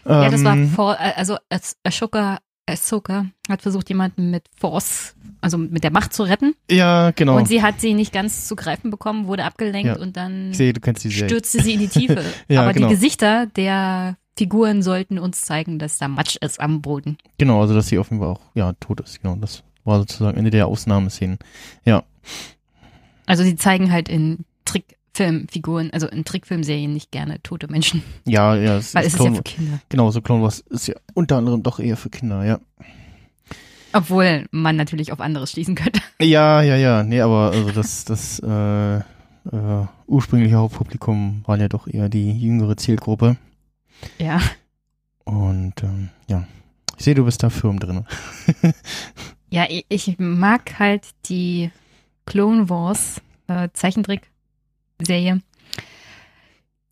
Ja, 0.06 0.28
das 0.30 0.44
war 0.44 0.54
Ähm, 0.54 0.68
vor, 0.70 0.98
also 0.98 1.36
As- 1.48 1.76
Ashoka, 1.84 2.38
Ahsoka 2.66 3.26
hat 3.48 3.62
versucht, 3.62 3.88
jemanden 3.88 4.30
mit 4.30 4.44
Force, 4.56 5.14
also 5.40 5.58
mit 5.58 5.82
der 5.82 5.90
Macht 5.90 6.12
zu 6.14 6.22
retten. 6.22 6.54
Ja, 6.70 7.11
genau. 7.11 7.36
Und 7.36 7.48
sie 7.48 7.62
hat 7.62 7.80
sie 7.80 7.94
nicht 7.94 8.12
ganz 8.12 8.46
zu 8.46 8.54
greifen 8.54 8.90
bekommen, 8.90 9.26
wurde 9.26 9.44
abgelenkt 9.44 9.96
Ja. 9.96 9.98
und 10.00 10.16
dann 10.16 10.52
sehe, 10.54 10.72
stürzte 10.74 11.62
sie 11.62 11.74
in 11.74 11.80
die 11.80 11.88
Tiefe. 11.88 12.22
Ja, 12.48 12.62
Aber 12.62 12.72
genau. 12.72 12.88
die 12.88 12.94
Gesichter 12.94 13.46
der 13.46 14.16
Figuren 14.38 14.82
sollten 14.82 15.18
uns 15.18 15.42
zeigen, 15.42 15.78
dass 15.78 15.98
da 15.98 16.08
Matsch 16.08 16.36
ist 16.36 16.61
am 16.61 16.80
Boden. 16.80 17.18
Genau, 17.38 17.61
also 17.61 17.74
dass 17.74 17.88
sie 17.88 17.98
offenbar 17.98 18.28
auch, 18.30 18.40
ja, 18.54 18.72
tot 18.74 19.00
ist, 19.00 19.20
genau. 19.20 19.34
Das 19.36 19.62
war 19.85 19.99
sozusagen 19.99 20.39
eine 20.39 20.51
der 20.51 20.66
Ausnahmeszenen. 20.66 21.39
Ja. 21.85 22.05
Also 23.26 23.43
sie 23.45 23.57
zeigen 23.57 23.93
halt 23.93 24.09
in 24.09 24.45
Trickfilmfiguren, 24.64 25.91
also 25.93 26.07
in 26.09 26.24
Trickfilmserien 26.24 26.93
nicht 26.93 27.11
gerne 27.11 27.43
tote 27.43 27.68
Menschen, 27.68 28.03
Ja, 28.26 28.55
ja, 28.57 28.76
es 28.78 28.95
weil 28.95 29.07
es 29.07 29.14
ist 29.14 29.14
ist 29.14 29.18
ja 29.18 29.24
Clone, 29.24 29.37
für 29.37 29.43
Kinder. 29.43 29.81
genau, 29.89 30.11
so 30.11 30.20
Clone 30.20 30.43
Wars 30.43 30.61
ist 30.61 30.87
ja 30.89 30.95
unter 31.14 31.37
anderem 31.37 31.62
doch 31.62 31.78
eher 31.81 31.97
für 31.97 32.11
Kinder, 32.11 32.45
ja. 32.45 32.61
Obwohl 33.93 34.47
man 34.53 34.76
natürlich 34.76 35.11
auf 35.12 35.20
anderes 35.20 35.51
schließen 35.53 35.74
könnte. 35.74 36.01
Ja, 36.22 36.61
ja, 36.61 36.76
ja, 36.76 37.03
nee, 37.03 37.20
aber 37.22 37.51
also 37.53 37.70
das, 37.70 38.05
das 38.05 38.41
äh, 38.41 38.97
äh, 38.99 39.03
ursprüngliche 40.07 40.57
Hauptpublikum 40.57 41.43
waren 41.47 41.61
ja 41.61 41.68
doch 41.68 41.87
eher 41.89 42.11
die 42.11 42.31
jüngere 42.39 42.76
Zielgruppe. 42.76 43.37
Ja. 44.18 44.39
Und 45.24 45.83
ähm, 45.83 46.11
ja, 46.28 46.47
ich 46.99 47.05
sehe, 47.05 47.14
du 47.14 47.24
bist 47.24 47.43
da 47.43 47.49
firm 47.49 47.81
drin. 47.81 48.05
Ja, 49.51 49.66
ich, 49.68 49.84
ich 49.88 50.18
mag 50.18 50.78
halt 50.78 51.09
die 51.28 51.70
Clone 52.26 52.68
Wars 52.68 53.20
äh, 53.48 53.68
Zeichentrick-Serie. 53.72 55.40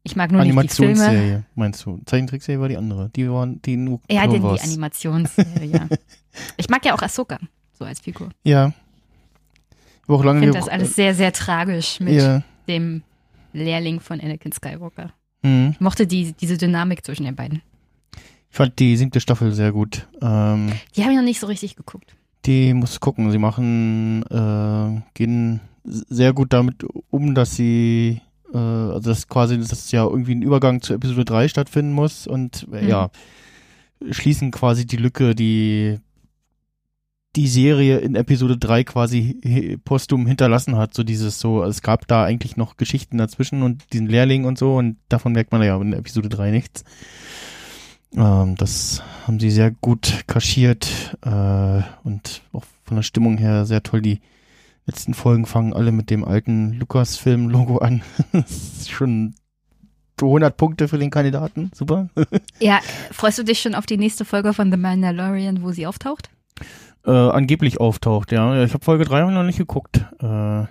Ich 0.02 0.16
mag 0.16 0.32
nur 0.32 0.42
nicht 0.42 0.50
die 0.50 0.68
Filme. 0.68 0.92
Animationsserie, 0.92 1.44
meinst 1.54 1.84
du? 1.84 2.00
Zeichentrickserie 2.06 2.61
war 2.61 2.68
die 2.68 2.76
andere. 2.76 3.11
Die 3.11 3.30
waren 3.30 3.61
die 3.62 3.76
nur 3.76 4.00
Ja, 4.11 4.26
die 4.26 4.42
Wars. 4.42 4.62
Animationsserie, 4.64 5.64
ja. 5.66 5.88
Ich 6.56 6.68
mag 6.68 6.84
ja 6.84 6.94
auch 6.94 7.02
Ahsoka, 7.02 7.38
so 7.72 7.84
als 7.84 8.00
Figur. 8.00 8.28
Ja. 8.44 8.72
Ich 10.06 10.14
Ich 10.14 10.20
finde 10.22 10.50
das 10.52 10.68
alles 10.68 10.94
sehr, 10.94 11.14
sehr 11.14 11.32
tragisch 11.32 11.98
mit 12.00 12.14
Ja. 12.14 12.42
dem 12.68 13.02
Lehrling 13.52 13.98
von 14.00 14.20
Anakin 14.20 14.52
Skywalker. 14.52 15.12
Mhm. 15.42 15.70
Ich 15.72 15.80
mochte 15.80 16.06
die, 16.06 16.32
diese 16.32 16.56
Dynamik 16.56 17.04
zwischen 17.04 17.24
den 17.24 17.34
beiden. 17.36 17.61
Ich 18.50 18.56
fand 18.56 18.78
die 18.78 18.96
siebte 18.96 19.20
Staffel 19.20 19.52
sehr 19.52 19.72
gut. 19.72 20.06
Ähm, 20.22 20.72
Die 20.96 21.02
habe 21.02 21.12
ich 21.12 21.18
noch 21.18 21.24
nicht 21.24 21.40
so 21.40 21.46
richtig 21.48 21.76
geguckt. 21.76 22.14
Die 22.47 22.72
muss 22.74 23.01
gucken. 23.01 23.30
Sie 23.30 23.39
machen, 23.39 24.22
äh, 24.30 25.01
gehen 25.14 25.61
sehr 25.84 26.32
gut 26.32 26.53
damit 26.53 26.84
um, 27.11 27.34
dass 27.34 27.57
sie, 27.57 28.20
äh, 28.53 28.59
also 28.59 29.11
das 29.11 29.28
quasi, 29.28 29.59
dass 29.59 29.91
ja 29.91 30.05
irgendwie 30.05 30.34
ein 30.34 30.43
Übergang 30.43 30.80
zu 30.80 30.95
Episode 30.95 31.24
3 31.24 31.49
stattfinden 31.49 31.93
muss 31.93 32.26
und 32.26 32.66
äh, 32.72 32.82
Mhm. 32.82 32.89
ja, 32.89 33.11
schließen 34.11 34.51
quasi 34.51 34.86
die 34.86 34.97
Lücke, 34.97 35.34
die 35.34 35.99
die 37.36 37.49
Serie 37.49 37.99
in 37.99 38.14
Episode 38.16 38.57
3 38.57 38.84
quasi 38.84 39.78
postum 39.84 40.26
hinterlassen 40.26 40.76
hat, 40.76 40.95
so 40.95 41.05
dieses 41.05 41.39
so, 41.39 41.62
es 41.62 41.82
gab 41.82 42.07
da 42.09 42.24
eigentlich 42.24 42.57
noch 42.57 42.76
Geschichten 42.76 43.18
dazwischen 43.18 43.62
und 43.62 43.93
diesen 43.93 44.07
Lehrling 44.07 44.45
und 44.45 44.59
so 44.59 44.76
und 44.76 44.97
davon 45.09 45.32
merkt 45.32 45.53
man 45.53 45.62
ja 45.62 45.80
in 45.80 45.93
Episode 45.93 46.28
3 46.30 46.51
nichts. 46.51 46.84
Ähm, 48.16 48.56
das 48.56 49.02
haben 49.26 49.38
sie 49.40 49.50
sehr 49.50 49.70
gut 49.70 50.24
kaschiert 50.26 51.16
äh, 51.24 51.82
und 52.04 52.42
auch 52.52 52.64
von 52.84 52.96
der 52.96 53.02
Stimmung 53.02 53.38
her 53.38 53.66
sehr 53.66 53.82
toll. 53.82 54.00
Die 54.02 54.20
letzten 54.86 55.14
Folgen 55.14 55.46
fangen 55.46 55.72
alle 55.74 55.92
mit 55.92 56.11
dem 56.11 56.24
alten 56.24 56.72
Lukas-Film-Logo 56.74 57.78
an. 57.78 58.02
das 58.32 58.50
ist 58.50 58.90
schon 58.90 59.34
100 60.20 60.56
Punkte 60.56 60.88
für 60.88 60.98
den 60.98 61.11
Kandidaten. 61.11 61.70
Super. 61.74 62.09
Ja, 62.61 62.80
freust 63.12 63.38
du 63.38 63.44
dich 63.44 63.61
schon 63.61 63.74
auf 63.76 63.86
die 63.86 63.98
nächste 63.98 64.24
Folge 64.24 64.52
von 64.52 64.70
The 64.72 64.76
Mandalorian, 64.76 65.62
wo 65.62 65.70
sie 65.70 65.86
auftaucht? 65.86 66.30
äh, 67.06 67.11
angeblich 67.11 67.80
auftaucht, 67.80 68.32
ja. 68.32 68.64
Ich 68.64 68.74
habe 68.74 68.84
Folge 68.84 69.04
3 69.04 69.30
noch 69.30 69.44
nicht 69.44 69.59
geguckt. 69.59 69.98
Äh, 70.20 70.64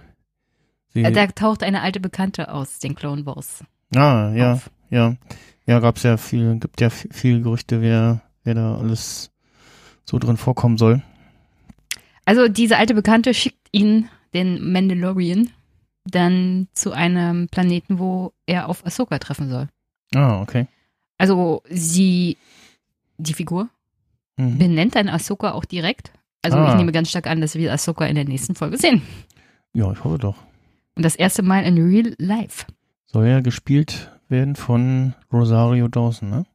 sie, 0.94 1.04
Äh, 1.04 1.12
Da 1.12 1.28
taucht 1.28 1.64
eine 1.64 1.82
alte 1.82 2.00
Bekannte 2.00 2.52
aus 2.54 2.80
den 2.80 2.94
Clone 2.96 3.26
Wars 3.26 3.64
ah, 3.96 4.32
ja, 4.36 4.54
auf. 4.54 4.70
ja. 4.90 5.16
Ja, 5.68 5.80
gab's 5.80 6.04
ja 6.04 6.18
viel, 6.18 6.58
gibt 6.60 6.80
ja 6.82 6.90
viel, 6.90 7.42
Gerüchte, 7.42 7.82
wer, 7.82 8.22
wer 8.44 8.54
da 8.56 8.78
alles 8.78 9.32
so 10.06 10.18
drin 10.18 10.38
vorkommen 10.38 10.78
soll. 10.78 11.02
Also 12.26 12.48
diese 12.48 12.78
alte 12.78 12.94
Bekannte 12.94 13.34
schickt 13.34 13.68
ihn, 13.72 14.10
den 14.34 14.72
Mandalorian, 14.72 15.50
dann 16.06 16.68
zu 16.74 16.92
einem 16.94 17.48
Planeten, 17.50 18.00
wo 18.00 18.34
er 18.46 18.70
auf 18.70 18.86
Ahsoka 18.86 19.20
treffen 19.20 19.50
soll. 19.50 19.68
Ah, 20.16 20.42
okay. 20.42 20.68
Also 21.18 21.64
sie, 21.70 22.38
die 23.18 23.34
Figur, 23.34 23.70
Mhm. 24.38 24.58
benennt 24.60 24.96
dann 24.96 25.10
Ahsoka 25.10 25.52
auch 25.54 25.66
direkt. 25.66 26.12
Also 26.44 26.58
Ah. 26.60 26.70
ich 26.70 26.76
nehme 26.76 26.92
ganz 26.92 27.10
stark 27.10 27.28
an, 27.28 27.42
dass 27.42 27.56
wir 27.56 27.74
Ahsoka 27.74 28.06
in 28.06 28.16
der 28.16 28.26
nächsten 28.26 28.56
Folge 28.56 28.78
sehen. 28.78 29.02
Ja, 29.74 29.92
ich 29.92 30.04
hoffe 30.04 30.18
doch. 30.20 30.36
Und 30.96 31.04
das 31.04 31.16
erste 31.16 31.42
Mal 31.44 31.64
in 31.64 31.78
Real 31.78 32.14
Life. 32.20 32.66
Soll 33.08 33.28
ja 33.28 33.40
gespielt 33.42 34.12
werden 34.30 34.56
von 34.56 35.14
Rosario 35.32 35.88
Dawson, 35.88 36.30
ne? 36.30 36.46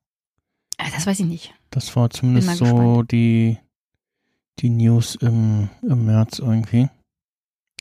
Ah, 0.78 0.86
Das 0.94 1.06
weiß 1.06 1.20
ich 1.20 1.26
nicht. 1.26 1.54
Das 1.70 1.94
war 1.96 2.10
zumindest 2.10 2.56
so 2.56 2.64
gespannt. 2.64 3.12
die, 3.12 3.58
die 4.58 4.70
News 4.70 5.14
im, 5.16 5.68
im 5.82 6.06
März 6.06 6.38
irgendwie. 6.38 6.88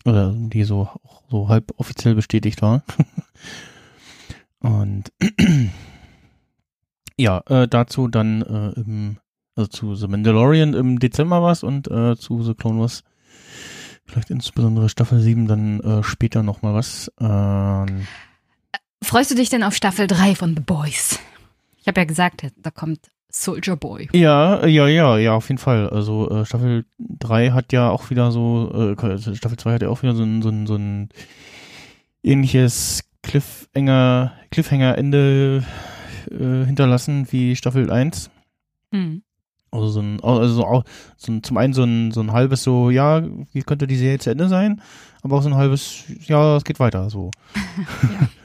Oder 0.05 0.33
die 0.33 0.63
so, 0.63 0.89
so 1.29 1.47
halb 1.49 1.73
offiziell 1.77 2.15
bestätigt 2.15 2.61
war. 2.61 2.83
Und 4.59 5.11
ja, 7.17 7.41
äh, 7.47 7.67
dazu 7.67 8.07
dann 8.07 8.41
äh, 8.41 8.79
im, 8.79 9.17
also 9.55 9.67
zu 9.67 9.95
The 9.95 10.07
Mandalorian 10.07 10.73
im 10.73 10.99
Dezember 10.99 11.41
was 11.41 11.63
und 11.63 11.89
äh, 11.89 12.15
zu 12.15 12.43
The 12.43 12.53
Clone 12.53 12.79
Wars 12.79 13.03
vielleicht 14.05 14.29
insbesondere 14.29 14.89
Staffel 14.89 15.19
7 15.19 15.47
dann 15.47 15.79
äh, 15.79 16.03
später 16.03 16.43
nochmal 16.43 16.73
was. 16.73 17.11
Ähm, 17.19 18.05
Freust 19.03 19.31
du 19.31 19.35
dich 19.35 19.49
denn 19.49 19.63
auf 19.63 19.75
Staffel 19.75 20.07
3 20.07 20.35
von 20.35 20.55
The 20.55 20.61
Boys? 20.61 21.19
Ich 21.79 21.87
habe 21.87 21.99
ja 22.01 22.05
gesagt, 22.05 22.45
da 22.61 22.69
kommt 22.71 23.09
Soldier 23.29 23.75
Boy. 23.75 24.09
Ja, 24.13 24.65
ja, 24.67 24.87
ja, 24.87 25.17
ja, 25.17 25.33
auf 25.33 25.47
jeden 25.49 25.57
Fall. 25.57 25.89
Also 25.89 26.29
äh, 26.29 26.45
Staffel 26.45 26.85
3 26.99 27.51
hat 27.51 27.73
ja 27.73 27.89
auch 27.89 28.09
wieder 28.09 28.31
so, 28.31 28.93
äh, 28.95 29.35
Staffel 29.35 29.57
2 29.57 29.73
hat 29.73 29.81
ja 29.81 29.89
auch 29.89 30.03
wieder 30.03 30.13
so 30.15 30.23
ein, 30.23 30.41
so 30.41 30.49
ein, 30.49 30.67
so 30.67 30.75
ein 30.75 31.09
ähnliches 32.23 33.03
Cliffhanger, 33.23 34.33
Cliffhanger-Ende 34.51 35.63
äh, 36.29 36.65
hinterlassen 36.65 37.27
wie 37.31 37.55
Staffel 37.55 37.89
1. 37.91 38.29
Hm. 38.93 39.23
Also 39.71 39.87
so 39.89 40.01
ein, 40.01 40.19
also 40.21 40.53
so, 40.53 40.65
auch- 40.65 40.83
so 41.17 41.31
ein, 41.31 41.41
zum 41.43 41.57
einen 41.57 41.73
so 41.73 41.83
ein, 41.83 42.11
so 42.11 42.19
ein 42.21 42.33
halbes 42.33 42.61
so, 42.63 42.89
ja, 42.89 43.23
wie 43.53 43.61
könnte 43.63 43.87
die 43.87 43.95
Serie 43.95 44.19
zu 44.19 44.29
Ende 44.29 44.49
sein? 44.49 44.81
Aber 45.23 45.37
auch 45.37 45.41
so 45.41 45.49
ein 45.49 45.55
halbes, 45.55 46.03
ja, 46.27 46.57
es 46.57 46.63
geht 46.65 46.79
weiter, 46.79 47.09
so. 47.09 47.31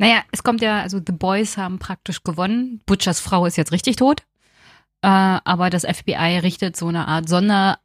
Naja, 0.00 0.22
es 0.32 0.42
kommt 0.42 0.62
ja, 0.62 0.80
also 0.80 0.98
The 1.04 1.12
Boys 1.12 1.58
haben 1.58 1.78
praktisch 1.78 2.22
gewonnen. 2.22 2.80
Butchers 2.86 3.20
Frau 3.20 3.44
ist 3.44 3.56
jetzt 3.56 3.70
richtig 3.70 3.96
tot. 3.96 4.22
Äh, 5.02 5.08
aber 5.08 5.68
das 5.68 5.84
FBI 5.84 6.38
richtet 6.42 6.74
so 6.74 6.88
eine 6.88 7.06
Art 7.06 7.28
Sonder- 7.28 7.78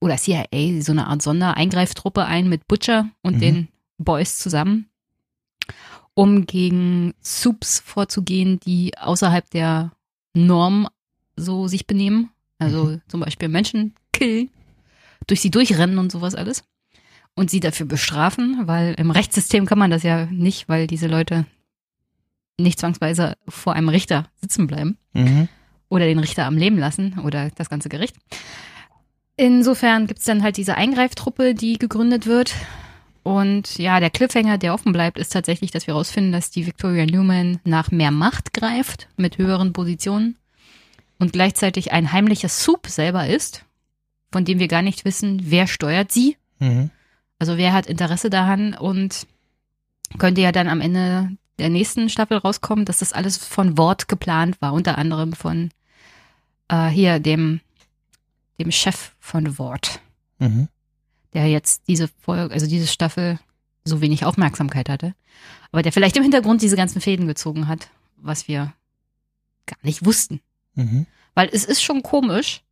oder 0.00 0.18
CIA, 0.18 0.82
so 0.82 0.92
eine 0.92 1.06
Art 1.06 1.22
Sondereingreiftruppe 1.22 2.26
ein 2.26 2.48
mit 2.50 2.68
Butcher 2.68 3.08
und 3.22 3.36
Mhm. 3.36 3.40
den 3.40 3.68
Boys 3.96 4.38
zusammen, 4.38 4.90
um 6.12 6.44
gegen 6.44 7.14
Soups 7.22 7.80
vorzugehen, 7.80 8.60
die 8.60 8.96
außerhalb 8.98 9.48
der 9.50 9.92
Norm 10.34 10.88
so 11.36 11.68
sich 11.68 11.86
benehmen. 11.86 12.30
Also 12.58 13.00
zum 13.08 13.20
Beispiel 13.20 13.48
Menschen 13.48 13.94
killen, 14.12 14.50
durch 15.26 15.40
sie 15.40 15.50
durchrennen 15.50 15.98
und 15.98 16.12
sowas 16.12 16.34
alles. 16.34 16.64
Und 17.38 17.50
sie 17.50 17.60
dafür 17.60 17.86
bestrafen, 17.86 18.62
weil 18.66 18.94
im 18.94 19.12
Rechtssystem 19.12 19.64
kann 19.64 19.78
man 19.78 19.92
das 19.92 20.02
ja 20.02 20.26
nicht, 20.26 20.68
weil 20.68 20.88
diese 20.88 21.06
Leute 21.06 21.46
nicht 22.58 22.80
zwangsweise 22.80 23.36
vor 23.48 23.74
einem 23.74 23.88
Richter 23.88 24.26
sitzen 24.40 24.66
bleiben 24.66 24.98
Mhm. 25.12 25.46
oder 25.88 26.04
den 26.06 26.18
Richter 26.18 26.46
am 26.46 26.56
Leben 26.56 26.78
lassen 26.78 27.20
oder 27.20 27.50
das 27.54 27.70
ganze 27.70 27.88
Gericht. 27.88 28.16
Insofern 29.36 30.08
gibt's 30.08 30.24
dann 30.24 30.42
halt 30.42 30.56
diese 30.56 30.74
Eingreiftruppe, 30.76 31.54
die 31.54 31.78
gegründet 31.78 32.26
wird. 32.26 32.54
Und 33.22 33.78
ja, 33.78 34.00
der 34.00 34.10
Cliffhanger, 34.10 34.58
der 34.58 34.74
offen 34.74 34.92
bleibt, 34.92 35.16
ist 35.16 35.32
tatsächlich, 35.32 35.70
dass 35.70 35.86
wir 35.86 35.94
herausfinden, 35.94 36.32
dass 36.32 36.50
die 36.50 36.66
Victoria 36.66 37.06
Newman 37.06 37.60
nach 37.64 37.92
mehr 37.92 38.10
Macht 38.10 38.52
greift 38.52 39.06
mit 39.16 39.38
höheren 39.38 39.72
Positionen 39.72 40.36
und 41.20 41.32
gleichzeitig 41.32 41.92
ein 41.92 42.10
heimlicher 42.10 42.48
Soup 42.48 42.86
selber 42.88 43.28
ist, 43.28 43.64
von 44.32 44.44
dem 44.44 44.58
wir 44.58 44.66
gar 44.66 44.82
nicht 44.82 45.04
wissen, 45.04 45.40
wer 45.44 45.68
steuert 45.68 46.10
sie. 46.10 46.36
Mhm. 46.58 46.90
Also 47.38 47.56
wer 47.56 47.72
hat 47.72 47.86
Interesse 47.86 48.30
daran 48.30 48.74
und 48.74 49.26
könnte 50.18 50.40
ja 50.40 50.52
dann 50.52 50.68
am 50.68 50.80
Ende 50.80 51.30
der 51.58 51.68
nächsten 51.70 52.08
Staffel 52.08 52.38
rauskommen, 52.38 52.84
dass 52.84 52.98
das 52.98 53.12
alles 53.12 53.36
von 53.36 53.76
Wort 53.78 54.08
geplant 54.08 54.60
war, 54.60 54.72
unter 54.72 54.98
anderem 54.98 55.32
von 55.32 55.70
äh, 56.68 56.88
hier 56.88 57.18
dem 57.20 57.60
dem 58.60 58.72
Chef 58.72 59.12
von 59.20 59.58
Wort, 59.58 60.00
Mhm. 60.40 60.68
der 61.32 61.46
jetzt 61.48 61.82
diese 61.86 62.08
Folge, 62.08 62.52
also 62.52 62.66
diese 62.66 62.86
Staffel 62.88 63.38
so 63.84 64.00
wenig 64.00 64.24
Aufmerksamkeit 64.24 64.88
hatte, 64.88 65.14
aber 65.70 65.82
der 65.82 65.92
vielleicht 65.92 66.16
im 66.16 66.22
Hintergrund 66.24 66.60
diese 66.62 66.76
ganzen 66.76 67.00
Fäden 67.00 67.26
gezogen 67.28 67.68
hat, 67.68 67.88
was 68.16 68.48
wir 68.48 68.72
gar 69.66 69.78
nicht 69.82 70.04
wussten. 70.04 70.40
Mhm. 70.74 71.06
Weil 71.34 71.48
es 71.52 71.64
ist 71.64 71.82
schon 71.82 72.02
komisch, 72.02 72.62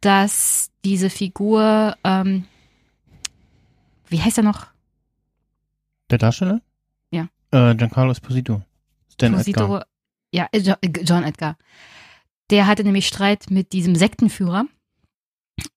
dass 0.00 0.70
diese 0.84 1.10
Figur, 1.10 1.96
ähm, 2.04 2.44
wie 4.08 4.20
heißt 4.20 4.38
er 4.38 4.44
noch? 4.44 4.66
Der 6.10 6.18
Darsteller? 6.18 6.60
Ja. 7.10 7.28
Äh, 7.50 7.74
Giancarlo 7.74 8.12
Esposito. 8.12 8.62
Stan 9.12 9.32
Esposito, 9.32 9.64
Edgar. 9.64 9.86
ja, 10.32 10.48
äh, 10.52 10.58
äh, 10.58 11.02
John 11.02 11.24
Edgar. 11.24 11.56
Der 12.50 12.66
hatte 12.66 12.84
nämlich 12.84 13.08
Streit 13.08 13.50
mit 13.50 13.72
diesem 13.72 13.94
Sektenführer. 13.96 14.66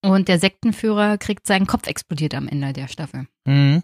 Und 0.02 0.28
der 0.28 0.40
Sektenführer 0.40 1.18
kriegt 1.18 1.48
seinen 1.48 1.66
Kopf 1.66 1.88
explodiert 1.88 2.36
am 2.36 2.48
Ende 2.48 2.74
der 2.74 2.88
Staffel. 2.88 3.28
Mhm. 3.46 3.82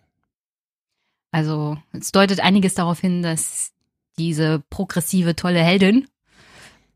Also 1.31 1.77
es 1.93 2.11
deutet 2.11 2.41
einiges 2.41 2.75
darauf 2.75 2.99
hin, 2.99 3.23
dass 3.23 3.73
diese 4.17 4.63
progressive, 4.69 5.35
tolle 5.35 5.63
Heldin 5.63 6.07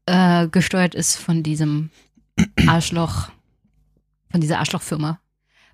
äh, 0.05 0.47
gesteuert 0.47 0.95
ist 0.95 1.15
von 1.15 1.43
diesem 1.43 1.91
Arschloch, 2.67 3.29
von 4.29 4.41
dieser 4.41 4.59
Arschlochfirma. 4.59 5.19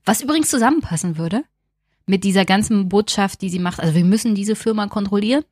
Was 0.06 0.22
übrigens 0.22 0.50
zusammenpassen 0.50 1.18
würde 1.18 1.44
mit 2.06 2.24
dieser 2.24 2.46
ganzen 2.46 2.88
Botschaft, 2.90 3.42
die 3.42 3.50
sie 3.50 3.60
macht. 3.60 3.80
Also 3.80 3.96
wir 3.96 4.06
müssen 4.06 4.36
diese 4.36 4.56
Firma 4.56 4.88
kontrollieren 4.88 5.44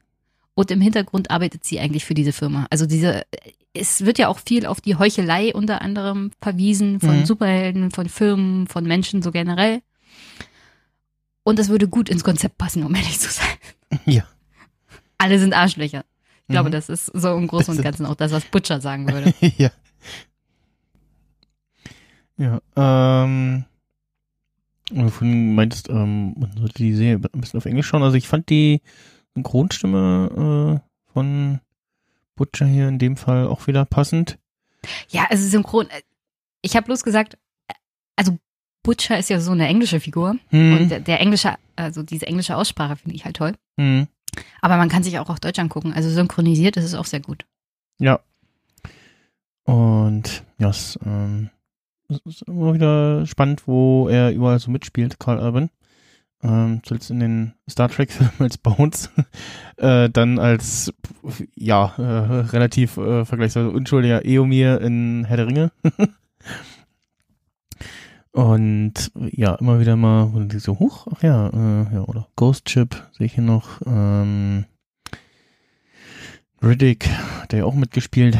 und 0.54 0.70
im 0.72 0.82
Hintergrund 0.82 1.32
arbeitet 1.32 1.64
sie 1.64 1.80
eigentlich 1.80 2.06
für 2.06 2.14
diese 2.14 2.32
Firma. 2.34 2.68
Also 2.70 2.86
diese, 2.86 3.24
es 3.74 4.06
wird 4.06 4.20
ja 4.20 4.28
auch 4.28 4.40
viel 4.40 4.66
auf 4.68 4.80
die 4.82 4.96
Heuchelei 4.96 5.54
unter 5.54 5.82
anderem 5.82 6.32
verwiesen 6.42 7.00
von 7.00 7.22
Mhm. 7.22 7.26
Superhelden, 7.26 7.92
von 7.92 8.08
Firmen, 8.08 8.68
von 8.68 8.84
Menschen 8.86 9.22
so 9.24 9.32
generell. 9.32 9.82
Und 11.44 11.60
das 11.60 11.70
würde 11.70 11.88
gut 11.88 12.08
ins 12.10 12.24
Konzept 12.24 12.58
passen, 12.58 12.84
um 12.84 12.94
ehrlich 12.96 13.20
zu 13.20 13.30
sein. 13.32 13.48
Ja. 14.06 14.24
Alle 15.20 15.40
sind 15.40 15.54
Arschlöcher. 15.54 16.04
Ich 16.48 16.54
glaube, 16.54 16.70
Mhm. 16.70 16.74
das 16.74 16.90
ist 16.90 17.06
so 17.08 17.36
im 17.36 17.48
Großen 17.48 17.76
und 17.78 17.84
Ganzen 17.84 18.06
auch 18.06 18.16
das, 18.16 18.32
was 18.32 18.44
Butcher 18.46 18.82
sagen 18.82 19.08
würde. 19.12 19.34
ja. 19.58 19.70
Ja, 22.38 22.60
ähm. 22.76 23.66
Du 24.94 25.10
vorhin 25.10 25.56
meintest, 25.56 25.90
ähm, 25.90 26.34
man 26.38 26.52
sollte 26.58 26.76
die 26.76 26.94
Serie 26.94 27.16
ein 27.34 27.42
bisschen 27.42 27.58
auf 27.58 27.66
Englisch 27.66 27.88
schauen. 27.88 28.04
Also 28.04 28.16
ich 28.18 28.28
fand 28.28 28.50
die 28.50 28.82
Synchronstimme 29.36 30.82
äh, 30.84 31.12
von 31.14 31.60
Butcher 32.36 32.66
hier 32.66 32.88
in 32.88 33.00
dem 33.00 33.18
Fall 33.18 33.48
auch 33.48 33.68
wieder 33.68 33.86
passend. 33.86 34.38
Ja, 35.10 35.26
also 35.30 35.48
synchron. 35.48 35.88
äh, 35.90 36.02
Ich 36.62 36.76
habe 36.76 36.86
bloß 36.86 37.04
gesagt, 37.04 37.38
Butcher 38.84 39.18
ist 39.18 39.30
ja 39.30 39.40
so 39.40 39.52
eine 39.54 39.66
englische 39.68 40.02
Figur. 40.02 40.36
Hm. 40.50 40.78
Und 40.78 40.90
der, 40.90 41.00
der 41.00 41.22
englische, 41.22 41.56
also 41.78 42.04
diese 42.04 42.28
englische 42.28 42.58
Aussprache 42.58 42.98
finde 42.98 43.16
ich 43.16 43.24
halt 43.24 43.38
toll. 43.38 43.54
Hm. 43.80 44.08
Aber 44.62 44.76
man 44.78 44.90
kann 44.90 45.04
sich 45.04 45.18
auch 45.20 45.30
auf 45.30 45.40
Deutsch 45.40 45.60
angucken. 45.60 45.94
Also 45.94 46.10
synchronisiert 46.10 46.76
ist 46.76 46.84
es 46.84 46.94
auch 46.94 47.06
sehr 47.06 47.22
gut. 47.22 47.46
Ja. 48.00 48.20
Und 49.64 50.44
ja, 50.60 50.70
es, 50.70 51.00
ähm, 51.06 51.50
ist 52.26 52.44
immer 52.44 52.74
wieder 52.74 53.26
spannend, 53.26 53.68
wo 53.68 54.08
er 54.10 54.32
überall 54.32 54.60
so 54.60 54.72
mitspielt, 54.72 55.20
Carl 55.20 55.40
Urban. 55.40 55.70
Ähm, 56.42 56.82
zuletzt 56.84 57.10
in 57.10 57.22
den 57.22 57.54
Star 57.70 57.88
Trek-Filmen 57.88 58.34
als 58.40 58.58
Bones, 58.58 59.10
äh, 59.78 60.10
dann 60.10 60.40
als, 60.40 60.94
ja, 61.56 61.94
äh, 61.98 62.40
relativ 62.48 62.98
äh, 62.98 63.24
vergleichsweise 63.24 63.70
unschuldiger 63.70 64.26
Eomir 64.26 64.82
in 64.82 65.24
Herr 65.24 65.38
der 65.38 65.48
Ringe. 65.48 65.72
Und 68.34 69.12
ja, 69.16 69.56
immer 69.56 69.80
wieder 69.80 69.96
mal, 69.96 70.34
wo 70.34 70.40
die 70.40 70.60
so 70.60 70.80
hoch, 70.80 71.08
ach 71.16 71.22
ja, 71.22 71.50
äh, 71.50 71.94
ja, 71.94 72.02
oder 72.02 72.28
Ghost 72.36 72.66
Chip 72.66 72.96
sehe 73.12 73.28
ich 73.28 73.36
hier 73.36 73.44
noch. 73.44 73.80
Ähm, 73.86 74.66
Riddick, 76.64 77.08
hat 77.42 77.54
ja 77.54 77.64
auch 77.64 77.76
mitgespielt. 77.76 78.38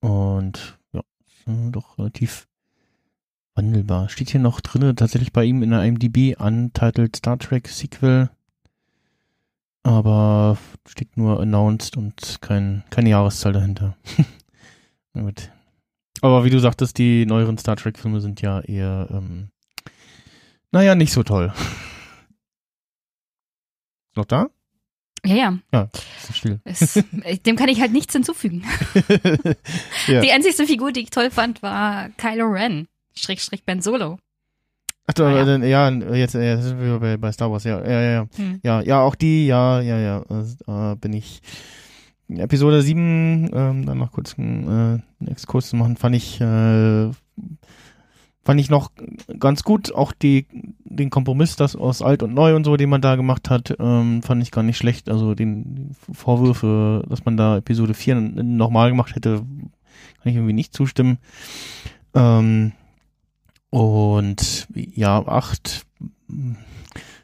Und 0.00 0.78
ja, 0.92 1.00
äh, 1.46 1.70
doch 1.70 1.98
relativ 1.98 2.48
wandelbar. 3.54 4.08
Steht 4.08 4.30
hier 4.30 4.40
noch 4.40 4.60
drinne, 4.60 4.94
tatsächlich 4.94 5.32
bei 5.32 5.44
ihm 5.44 5.62
in 5.62 5.70
der 5.70 5.82
IMDb, 5.84 6.38
untitled 6.38 7.16
Star 7.16 7.38
Trek 7.38 7.68
Sequel. 7.68 8.30
Aber 9.82 10.58
steht 10.86 11.16
nur 11.16 11.40
announced 11.40 11.96
und 11.96 12.38
kein, 12.40 12.84
keine 12.90 13.10
Jahreszahl 13.10 13.52
dahinter. 13.52 13.96
Na 15.14 15.22
gut. 15.22 15.50
Aber 16.20 16.44
wie 16.44 16.50
du 16.50 16.58
sagtest, 16.58 16.98
die 16.98 17.24
neueren 17.24 17.56
Star 17.56 17.76
Trek-Filme 17.76 18.20
sind 18.20 18.42
ja 18.42 18.60
eher, 18.60 19.08
ähm, 19.10 19.48
naja, 20.70 20.94
nicht 20.94 21.12
so 21.12 21.22
toll. 21.22 21.52
Ist 24.10 24.16
noch 24.16 24.26
da? 24.26 24.50
Ja, 25.24 25.34
ja. 25.34 25.58
Ja, 25.72 25.88
ist 26.28 26.36
still. 26.36 26.60
Es, 26.64 27.02
dem 27.46 27.56
kann 27.56 27.68
ich 27.68 27.80
halt 27.80 27.92
nichts 27.92 28.12
hinzufügen. 28.12 28.64
Ja. 30.06 30.20
Die 30.22 30.32
einzigste 30.32 30.66
Figur, 30.66 30.92
die 30.92 31.00
ich 31.00 31.10
toll 31.10 31.30
fand, 31.30 31.62
war 31.62 32.08
Kylo 32.16 32.46
Ren. 32.46 32.88
Schrägstrich 33.14 33.64
Ben 33.64 33.80
Solo. 33.80 34.18
Ach, 35.06 35.14
da, 35.14 35.26
Ah, 35.26 35.44
ja. 35.44 35.88
ja, 35.90 36.14
jetzt, 36.14 36.34
ja, 36.34 36.60
sind 36.60 36.80
wir 36.80 36.98
bei, 37.00 37.16
bei 37.16 37.32
Star 37.32 37.50
Wars, 37.50 37.64
ja, 37.64 37.80
ja, 37.84 38.00
ja, 38.00 38.10
ja. 38.10 38.26
Hm. 38.36 38.60
Ja, 38.62 38.80
ja, 38.80 39.00
auch 39.00 39.16
die, 39.16 39.46
ja, 39.46 39.80
ja, 39.80 39.98
ja, 39.98 40.24
äh, 40.30 40.92
äh, 40.92 40.96
bin 40.96 41.12
ich. 41.12 41.40
Episode 42.28 42.80
7, 42.80 43.50
ähm, 43.52 43.86
dann 43.86 43.98
noch 43.98 44.12
kurz 44.12 44.38
einen, 44.38 44.64
äh, 44.64 44.70
einen 45.20 45.28
Exkurs 45.28 45.70
zu 45.70 45.76
machen, 45.76 45.96
fand 45.96 46.14
ich, 46.14 46.40
äh, 46.40 47.10
fand 48.44 48.60
ich 48.60 48.70
noch 48.70 48.92
ganz 49.40 49.64
gut. 49.64 49.92
Auch 49.92 50.12
die, 50.12 50.46
den 50.84 51.10
Kompromiss, 51.10 51.56
das 51.56 51.74
aus 51.74 52.02
alt 52.02 52.22
und 52.22 52.32
neu 52.32 52.54
und 52.54 52.62
so, 52.62 52.76
den 52.76 52.88
man 52.88 53.00
da 53.00 53.16
gemacht 53.16 53.50
hat, 53.50 53.74
ähm, 53.80 54.22
fand 54.22 54.42
ich 54.42 54.52
gar 54.52 54.62
nicht 54.62 54.76
schlecht. 54.76 55.08
Also 55.08 55.34
den 55.34 55.64
die 55.74 56.14
Vorwürfe, 56.14 57.04
dass 57.08 57.24
man 57.24 57.36
da 57.36 57.56
Episode 57.56 57.94
4 57.94 58.14
nochmal 58.20 58.90
gemacht 58.90 59.16
hätte, 59.16 59.38
kann 60.22 60.30
ich 60.30 60.36
irgendwie 60.36 60.52
nicht 60.52 60.72
zustimmen. 60.72 61.18
Ähm, 62.14 62.72
und 63.70 64.66
ja, 64.74 65.26
8 65.26 65.86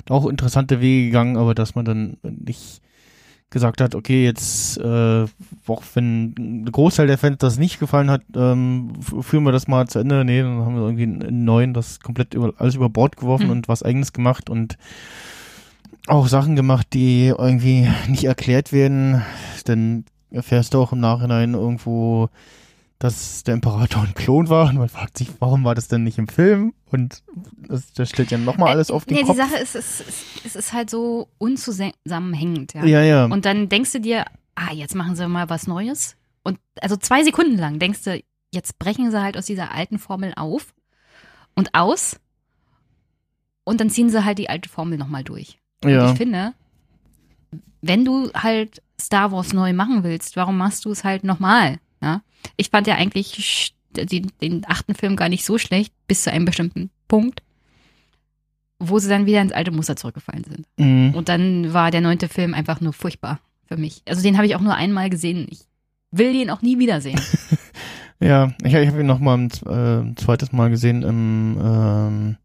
auch 0.08 0.26
interessante 0.26 0.80
Wege 0.80 1.06
gegangen, 1.06 1.36
aber 1.36 1.54
dass 1.54 1.74
man 1.74 1.84
dann 1.84 2.16
nicht 2.22 2.80
gesagt 3.50 3.80
hat, 3.80 3.94
okay, 3.94 4.24
jetzt, 4.24 4.76
äh, 4.78 5.24
auch 5.66 5.82
wenn 5.94 6.34
ein 6.38 6.64
Großteil 6.70 7.06
der 7.06 7.18
Fans 7.18 7.38
das 7.38 7.58
nicht 7.58 7.78
gefallen 7.78 8.10
hat, 8.10 8.22
ähm, 8.34 8.90
führen 9.00 9.44
wir 9.44 9.52
das 9.52 9.68
mal 9.68 9.86
zu 9.86 10.00
Ende. 10.00 10.24
Nee, 10.24 10.42
dann 10.42 10.64
haben 10.64 10.74
wir 10.74 10.82
irgendwie 10.82 11.04
einen, 11.04 11.22
einen 11.22 11.44
neuen, 11.44 11.72
das 11.74 12.00
komplett 12.00 12.34
über, 12.34 12.52
alles 12.58 12.74
über 12.74 12.88
Bord 12.88 13.16
geworfen 13.16 13.46
Mhm. 13.46 13.52
und 13.52 13.68
was 13.68 13.82
eigenes 13.82 14.12
gemacht 14.12 14.50
und 14.50 14.76
auch 16.08 16.28
Sachen 16.28 16.56
gemacht, 16.56 16.88
die 16.92 17.28
irgendwie 17.36 17.88
nicht 18.08 18.24
erklärt 18.24 18.72
werden. 18.72 19.22
Dann 19.64 20.04
erfährst 20.30 20.74
du 20.74 20.80
auch 20.80 20.92
im 20.92 21.00
Nachhinein 21.00 21.54
irgendwo, 21.54 22.28
dass 22.98 23.44
der 23.44 23.54
Imperator 23.54 24.02
ein 24.02 24.14
Klon 24.14 24.48
war 24.48 24.68
und 24.70 24.76
man 24.76 24.88
fragt 24.88 25.18
sich, 25.18 25.28
warum 25.38 25.64
war 25.64 25.74
das 25.74 25.88
denn 25.88 26.02
nicht 26.02 26.18
im 26.18 26.28
Film? 26.28 26.72
Und 26.90 27.22
das, 27.68 27.92
das 27.92 28.08
stellt 28.08 28.30
ja 28.30 28.38
nochmal 28.38 28.70
alles 28.70 28.90
auf 28.90 29.04
den 29.04 29.16
nee, 29.16 29.22
Kopf. 29.22 29.32
die 29.32 29.36
Sache 29.36 29.56
ist, 29.56 29.74
es, 29.74 30.00
es, 30.00 30.24
es 30.44 30.56
ist 30.56 30.72
halt 30.72 30.88
so 30.88 31.28
unzusammenhängend. 31.38 32.72
Ja. 32.72 32.84
ja, 32.84 33.02
ja. 33.02 33.24
Und 33.26 33.44
dann 33.44 33.68
denkst 33.68 33.92
du 33.92 34.00
dir, 34.00 34.24
ah, 34.54 34.72
jetzt 34.72 34.94
machen 34.94 35.14
sie 35.14 35.28
mal 35.28 35.50
was 35.50 35.66
Neues. 35.66 36.16
Und 36.42 36.58
also 36.80 36.96
zwei 36.96 37.22
Sekunden 37.22 37.58
lang 37.58 37.78
denkst 37.78 38.04
du, 38.04 38.22
jetzt 38.52 38.78
brechen 38.78 39.10
sie 39.10 39.20
halt 39.20 39.36
aus 39.36 39.46
dieser 39.46 39.72
alten 39.72 39.98
Formel 39.98 40.32
auf 40.36 40.74
und 41.54 41.74
aus. 41.74 42.18
Und 43.64 43.80
dann 43.80 43.90
ziehen 43.90 44.08
sie 44.08 44.24
halt 44.24 44.38
die 44.38 44.48
alte 44.48 44.68
Formel 44.68 44.96
nochmal 44.96 45.24
durch. 45.24 45.58
Und 45.84 45.90
ja. 45.90 46.10
ich 46.10 46.16
finde, 46.16 46.54
wenn 47.82 48.04
du 48.04 48.32
halt 48.32 48.80
Star 48.98 49.32
Wars 49.32 49.52
neu 49.52 49.74
machen 49.74 50.02
willst, 50.02 50.36
warum 50.36 50.56
machst 50.56 50.84
du 50.84 50.90
es 50.90 51.04
halt 51.04 51.24
nochmal? 51.24 51.78
Ja? 52.06 52.22
Ich 52.56 52.70
fand 52.70 52.86
ja 52.86 52.94
eigentlich 52.94 53.74
den, 53.94 54.30
den 54.40 54.64
achten 54.66 54.94
Film 54.94 55.16
gar 55.16 55.28
nicht 55.28 55.44
so 55.44 55.58
schlecht, 55.58 55.92
bis 56.06 56.22
zu 56.22 56.30
einem 56.30 56.44
bestimmten 56.44 56.90
Punkt, 57.08 57.42
wo 58.78 58.98
sie 58.98 59.08
dann 59.08 59.26
wieder 59.26 59.40
ins 59.40 59.52
alte 59.52 59.70
Muster 59.70 59.96
zurückgefallen 59.96 60.44
sind. 60.44 60.66
Mhm. 60.76 61.14
Und 61.14 61.28
dann 61.28 61.72
war 61.72 61.90
der 61.90 62.00
neunte 62.00 62.28
Film 62.28 62.54
einfach 62.54 62.80
nur 62.80 62.92
furchtbar 62.92 63.40
für 63.66 63.76
mich. 63.76 64.02
Also 64.06 64.22
den 64.22 64.36
habe 64.36 64.46
ich 64.46 64.54
auch 64.54 64.60
nur 64.60 64.74
einmal 64.74 65.10
gesehen. 65.10 65.46
Ich 65.50 65.60
will 66.10 66.32
den 66.32 66.50
auch 66.50 66.62
nie 66.62 66.78
wiedersehen. 66.78 67.20
Ja, 68.18 68.54
ich, 68.62 68.72
ich 68.72 68.88
habe 68.88 69.00
ihn 69.00 69.06
noch 69.06 69.18
mal 69.18 69.36
ein, 69.36 69.50
äh, 69.66 70.00
ein 70.00 70.16
zweites 70.16 70.52
Mal 70.52 70.70
gesehen 70.70 71.02
im 71.02 71.58
ähm, 71.62 72.36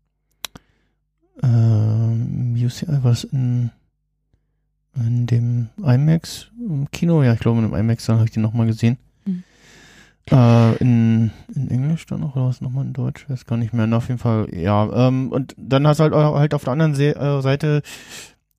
ähm, 1.41 2.55
UCI, 2.55 3.03
was 3.03 3.23
in, 3.23 3.71
in 4.95 5.25
dem 5.27 5.69
IMAX 5.77 6.51
im 6.59 6.91
Kino, 6.91 7.23
ja, 7.23 7.33
ich 7.33 7.39
glaube 7.39 7.61
in 7.61 7.69
dem 7.69 7.75
IMAX, 7.75 8.05
dann 8.05 8.17
habe 8.17 8.25
ich 8.25 8.31
den 8.31 8.43
noch 8.43 8.53
mal 8.53 8.67
gesehen. 8.67 8.97
Äh, 10.29 10.75
in, 10.77 11.31
in 11.55 11.69
Englisch 11.69 12.05
dann 12.05 12.19
noch 12.21 12.35
oder 12.35 12.47
was 12.47 12.61
nochmal 12.61 12.85
in 12.85 12.93
Deutsch? 12.93 13.27
Weiß 13.29 13.45
gar 13.45 13.57
nicht 13.57 13.73
mehr. 13.73 13.87
Na, 13.87 13.97
auf 13.97 14.07
jeden 14.07 14.19
Fall, 14.19 14.47
ja. 14.53 15.07
Ähm, 15.07 15.31
und 15.31 15.55
dann 15.57 15.87
hast 15.87 15.99
du 15.99 16.03
halt, 16.03 16.13
auch- 16.13 16.35
halt 16.37 16.53
auf 16.53 16.63
der 16.63 16.73
anderen 16.73 16.93
Se 16.95 17.15
äh, 17.15 17.41
Seite 17.41 17.81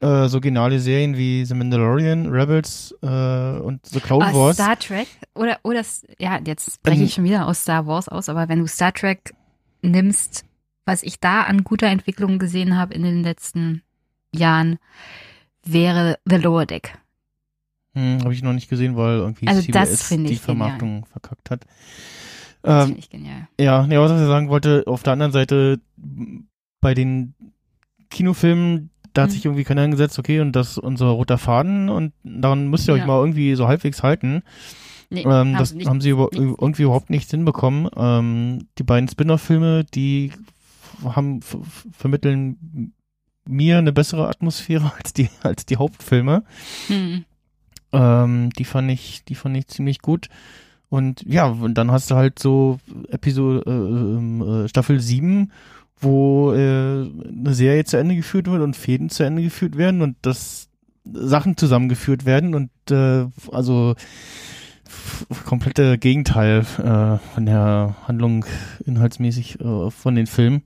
äh, 0.00 0.26
so 0.28 0.40
geniale 0.40 0.80
Serien 0.80 1.16
wie 1.16 1.44
The 1.44 1.54
Mandalorian, 1.54 2.26
Rebels 2.28 2.94
äh, 3.02 3.06
und 3.06 3.86
The 3.86 4.00
Clone 4.00 4.26
Ah, 4.26 4.34
Wars. 4.34 4.56
Star 4.56 4.76
Trek 4.78 5.06
oder 5.34 5.58
oder 5.62 5.82
ja, 6.18 6.40
jetzt 6.44 6.74
spreche 6.74 6.98
Ähm, 7.00 7.04
ich 7.06 7.14
schon 7.14 7.24
wieder 7.24 7.46
aus 7.46 7.62
Star 7.62 7.86
Wars 7.86 8.08
aus, 8.08 8.28
aber 8.28 8.48
wenn 8.48 8.58
du 8.58 8.66
Star 8.66 8.92
Trek 8.92 9.32
nimmst, 9.82 10.44
was 10.84 11.04
ich 11.04 11.20
da 11.20 11.42
an 11.42 11.62
guter 11.62 11.86
Entwicklung 11.86 12.38
gesehen 12.40 12.76
habe 12.76 12.92
in 12.94 13.04
den 13.04 13.22
letzten 13.22 13.82
Jahren, 14.34 14.78
wäre 15.64 16.18
The 16.24 16.36
Lower 16.36 16.66
Deck. 16.66 16.98
Hm, 17.94 18.20
habe 18.22 18.32
ich 18.32 18.42
noch 18.42 18.52
nicht 18.54 18.68
gesehen, 18.70 18.96
weil 18.96 19.18
irgendwie 19.18 19.48
Also 19.48 19.60
CBS 19.62 20.08
die 20.08 20.36
Vermarktung 20.36 21.04
verkackt 21.06 21.50
hat. 21.50 21.64
Das 22.62 22.82
Ähm, 22.84 22.86
finde 22.88 22.98
ich 23.00 23.10
genial. 23.10 23.48
ja, 23.60 23.86
nee, 23.86 23.98
was 23.98 24.12
ich 24.12 24.18
sagen 24.26 24.48
wollte, 24.48 24.84
auf 24.86 25.02
der 25.02 25.12
anderen 25.14 25.32
Seite, 25.32 25.80
bei 26.80 26.94
den 26.94 27.34
Kinofilmen, 28.10 28.90
da 29.12 29.22
hat 29.22 29.30
Mhm. 29.30 29.34
sich 29.34 29.44
irgendwie 29.44 29.64
keiner 29.64 29.82
hingesetzt, 29.82 30.18
okay, 30.18 30.40
und 30.40 30.52
das 30.52 30.72
ist 30.72 30.78
unser 30.78 31.06
roter 31.06 31.38
Faden 31.38 31.88
und 31.88 32.12
daran 32.24 32.68
müsst 32.68 32.88
ihr 32.88 32.94
euch 32.94 33.00
Ja. 33.00 33.06
mal 33.06 33.18
irgendwie 33.20 33.54
so 33.56 33.66
halbwegs 33.68 34.02
halten. 34.02 34.42
Nee, 35.10 35.24
Ähm, 35.26 35.56
das 35.58 35.74
nicht. 35.74 35.86
haben 35.88 36.00
sie 36.00 36.10
über, 36.10 36.30
nicht. 36.32 36.40
irgendwie 36.58 36.82
überhaupt 36.84 37.10
nicht 37.10 37.30
hinbekommen. 37.30 37.90
Ähm, 37.96 38.68
die 38.78 38.82
beiden 38.84 39.08
Spin-off-Filme, 39.08 39.84
die 39.84 40.32
haben 41.04 41.40
vermitteln 41.92 42.92
mir 43.44 43.78
eine 43.78 43.92
bessere 43.92 44.28
Atmosphäre 44.28 44.92
als 44.98 45.12
die 45.12 45.28
als 45.42 45.66
die 45.66 45.76
Hauptfilme. 45.76 46.44
Hm. 46.86 47.24
Ähm, 47.92 48.50
die 48.50 48.64
fand 48.64 48.90
ich, 48.90 49.24
die 49.24 49.34
fand 49.34 49.56
ich 49.56 49.68
ziemlich 49.68 50.00
gut. 50.00 50.28
Und 50.88 51.22
ja, 51.26 51.46
und 51.46 51.74
dann 51.74 51.90
hast 51.90 52.10
du 52.10 52.16
halt 52.16 52.38
so 52.38 52.78
Episode, 53.08 53.62
äh, 53.66 53.70
ähm, 53.70 54.42
äh, 54.42 54.68
Staffel 54.68 55.00
7, 55.00 55.50
wo 56.00 56.52
äh, 56.52 56.56
eine 56.56 57.54
Serie 57.54 57.84
zu 57.84 57.96
Ende 57.96 58.14
geführt 58.14 58.46
wird 58.46 58.62
und 58.62 58.76
Fäden 58.76 59.08
zu 59.08 59.22
Ende 59.22 59.42
geführt 59.42 59.78
werden 59.78 60.02
und 60.02 60.16
das 60.22 60.68
Sachen 61.04 61.56
zusammengeführt 61.56 62.26
werden 62.26 62.54
und 62.54 62.70
äh, 62.90 63.26
also 63.50 63.94
komplette 65.46 65.98
Gegenteil 65.98 66.60
äh, 66.60 67.34
von 67.34 67.46
der 67.46 67.96
Handlung 68.06 68.44
inhaltsmäßig 68.84 69.60
äh, 69.60 69.90
von 69.90 70.14
den 70.14 70.26
Filmen. 70.26 70.62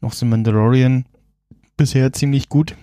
Noch 0.00 0.12
The 0.12 0.24
Mandalorian 0.24 1.06
bisher 1.76 2.12
ziemlich 2.12 2.48
gut. 2.48 2.76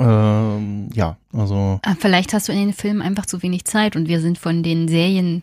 Ähm, 0.00 0.88
ja, 0.94 1.16
also 1.32 1.78
Ah, 1.82 1.94
Vielleicht 1.98 2.32
hast 2.32 2.48
du 2.48 2.52
in 2.52 2.58
den 2.58 2.72
Filmen 2.72 3.02
einfach 3.02 3.26
zu 3.26 3.42
wenig 3.42 3.64
Zeit 3.64 3.94
und 3.96 4.08
wir 4.08 4.20
sind 4.20 4.38
von 4.38 4.62
den 4.62 4.88
Serien 4.88 5.42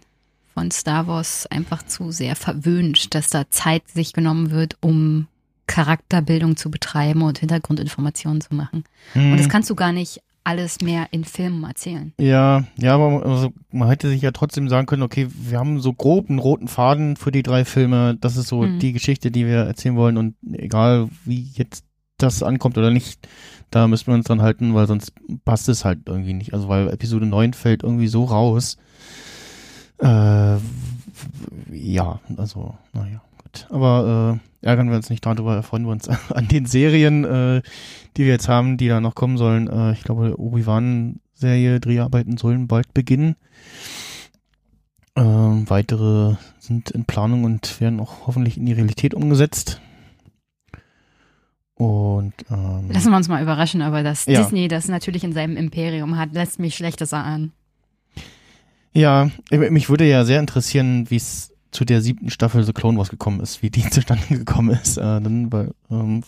von 0.53 0.71
Star 0.71 1.07
Wars 1.07 1.45
einfach 1.47 1.83
zu 1.83 2.11
sehr 2.11 2.35
verwöhnt, 2.35 3.13
dass 3.13 3.29
da 3.29 3.49
Zeit 3.49 3.87
sich 3.87 4.13
genommen 4.13 4.49
wird, 4.51 4.75
um 4.81 5.27
Charakterbildung 5.67 6.57
zu 6.57 6.71
betreiben 6.71 7.21
und 7.21 7.37
Hintergrundinformationen 7.39 8.41
zu 8.41 8.55
machen. 8.55 8.83
Und 9.13 9.21
hm. 9.31 9.37
das 9.37 9.49
kannst 9.49 9.69
du 9.69 9.75
gar 9.75 9.91
nicht 9.91 10.21
alles 10.43 10.79
mehr 10.79 11.07
in 11.11 11.25
Filmen 11.25 11.63
erzählen. 11.65 12.13
Ja, 12.19 12.63
ja, 12.77 12.95
aber 12.95 13.25
also, 13.25 13.51
man 13.69 13.89
hätte 13.89 14.07
sich 14.07 14.21
ja 14.21 14.31
trotzdem 14.31 14.69
sagen 14.69 14.87
können, 14.87 15.03
okay, 15.03 15.27
wir 15.29 15.59
haben 15.59 15.81
so 15.81 15.91
grob 15.91 16.29
einen 16.29 16.39
roten 16.39 16.69
Faden 16.69 17.17
für 17.17 17.33
die 17.33 17.43
drei 17.43 17.65
Filme. 17.65 18.17
Das 18.19 18.37
ist 18.37 18.47
so 18.47 18.61
Mhm. 18.61 18.79
die 18.79 18.93
Geschichte, 18.93 19.29
die 19.29 19.45
wir 19.45 19.57
erzählen 19.57 19.97
wollen 19.97 20.15
und 20.17 20.35
egal 20.53 21.09
wie 21.25 21.49
jetzt 21.53 21.83
das 22.17 22.41
ankommt 22.43 22.77
oder 22.77 22.91
nicht, 22.91 23.27
da 23.69 23.87
müssen 23.87 24.07
wir 24.07 24.13
uns 24.13 24.25
dran 24.25 24.41
halten, 24.41 24.73
weil 24.73 24.87
sonst 24.87 25.13
passt 25.45 25.69
es 25.69 25.85
halt 25.85 25.99
irgendwie 26.05 26.33
nicht. 26.33 26.53
Also 26.53 26.69
weil 26.69 26.89
Episode 26.89 27.25
9 27.25 27.53
fällt 27.53 27.83
irgendwie 27.83 28.07
so 28.07 28.23
raus. 28.23 28.77
Äh, 29.99 30.57
ja, 31.71 32.19
also, 32.37 32.75
naja, 32.93 33.21
gut. 33.37 33.67
Aber 33.69 34.39
äh, 34.63 34.65
ärgern 34.65 34.89
wir 34.89 34.95
uns 34.95 35.09
nicht 35.09 35.25
darüber, 35.25 35.55
erfreuen 35.55 35.85
wir 35.85 35.91
uns 35.91 36.07
an 36.29 36.47
den 36.47 36.65
Serien, 36.65 37.23
äh, 37.23 37.61
die 38.15 38.23
wir 38.23 38.31
jetzt 38.31 38.47
haben, 38.47 38.77
die 38.77 38.87
da 38.87 39.01
noch 39.01 39.15
kommen 39.15 39.37
sollen. 39.37 39.67
Äh, 39.67 39.93
ich 39.93 40.03
glaube, 40.03 40.39
Obi-Wan-Serie, 40.39 41.79
Dreharbeiten 41.79 42.37
sollen 42.37 42.67
bald 42.67 42.93
beginnen. 42.93 43.35
Ähm, 45.15 45.67
weitere 45.67 46.35
sind 46.59 46.91
in 46.91 47.05
Planung 47.05 47.43
und 47.43 47.81
werden 47.81 47.99
auch 47.99 48.27
hoffentlich 48.27 48.57
in 48.57 48.65
die 48.65 48.73
Realität 48.73 49.13
umgesetzt. 49.13 49.81
Und 51.77 52.33
ähm, 52.49 52.89
Lassen 52.91 53.11
wir 53.11 53.17
uns 53.17 53.27
mal 53.27 53.41
überraschen, 53.41 53.81
aber 53.81 54.01
dass 54.01 54.25
Ja. 54.25 54.41
Disney 54.41 54.67
das 54.67 54.87
natürlich 54.87 55.23
in 55.23 55.33
seinem 55.33 55.55
Imperium 55.57 56.17
hat, 56.17 56.33
lässt 56.33 56.59
mich 56.59 56.75
Schlechtes 56.75 57.13
ahnen. 57.13 57.51
Ja, 58.93 59.29
äh, 59.51 59.69
mich 59.69 59.89
würde 59.89 60.07
ja 60.07 60.25
sehr 60.25 60.39
interessieren, 60.39 61.09
wie 61.09 61.17
es 61.17 61.53
zu 61.69 61.85
der 61.85 62.01
siebten 62.01 62.31
Staffel 62.31 62.63
The 62.63 62.73
Clone 62.73 62.97
Wars 62.97 63.09
gekommen 63.09 63.41
ist, 63.41 63.61
wie 63.61 63.69
die 63.69 63.87
zustande 63.91 64.25
gekommen 64.29 64.71
ist. 64.71 64.97
Äh, 64.97 65.01
dann, 65.01 65.51
weil, 65.51 65.71
ähm, 65.91 66.23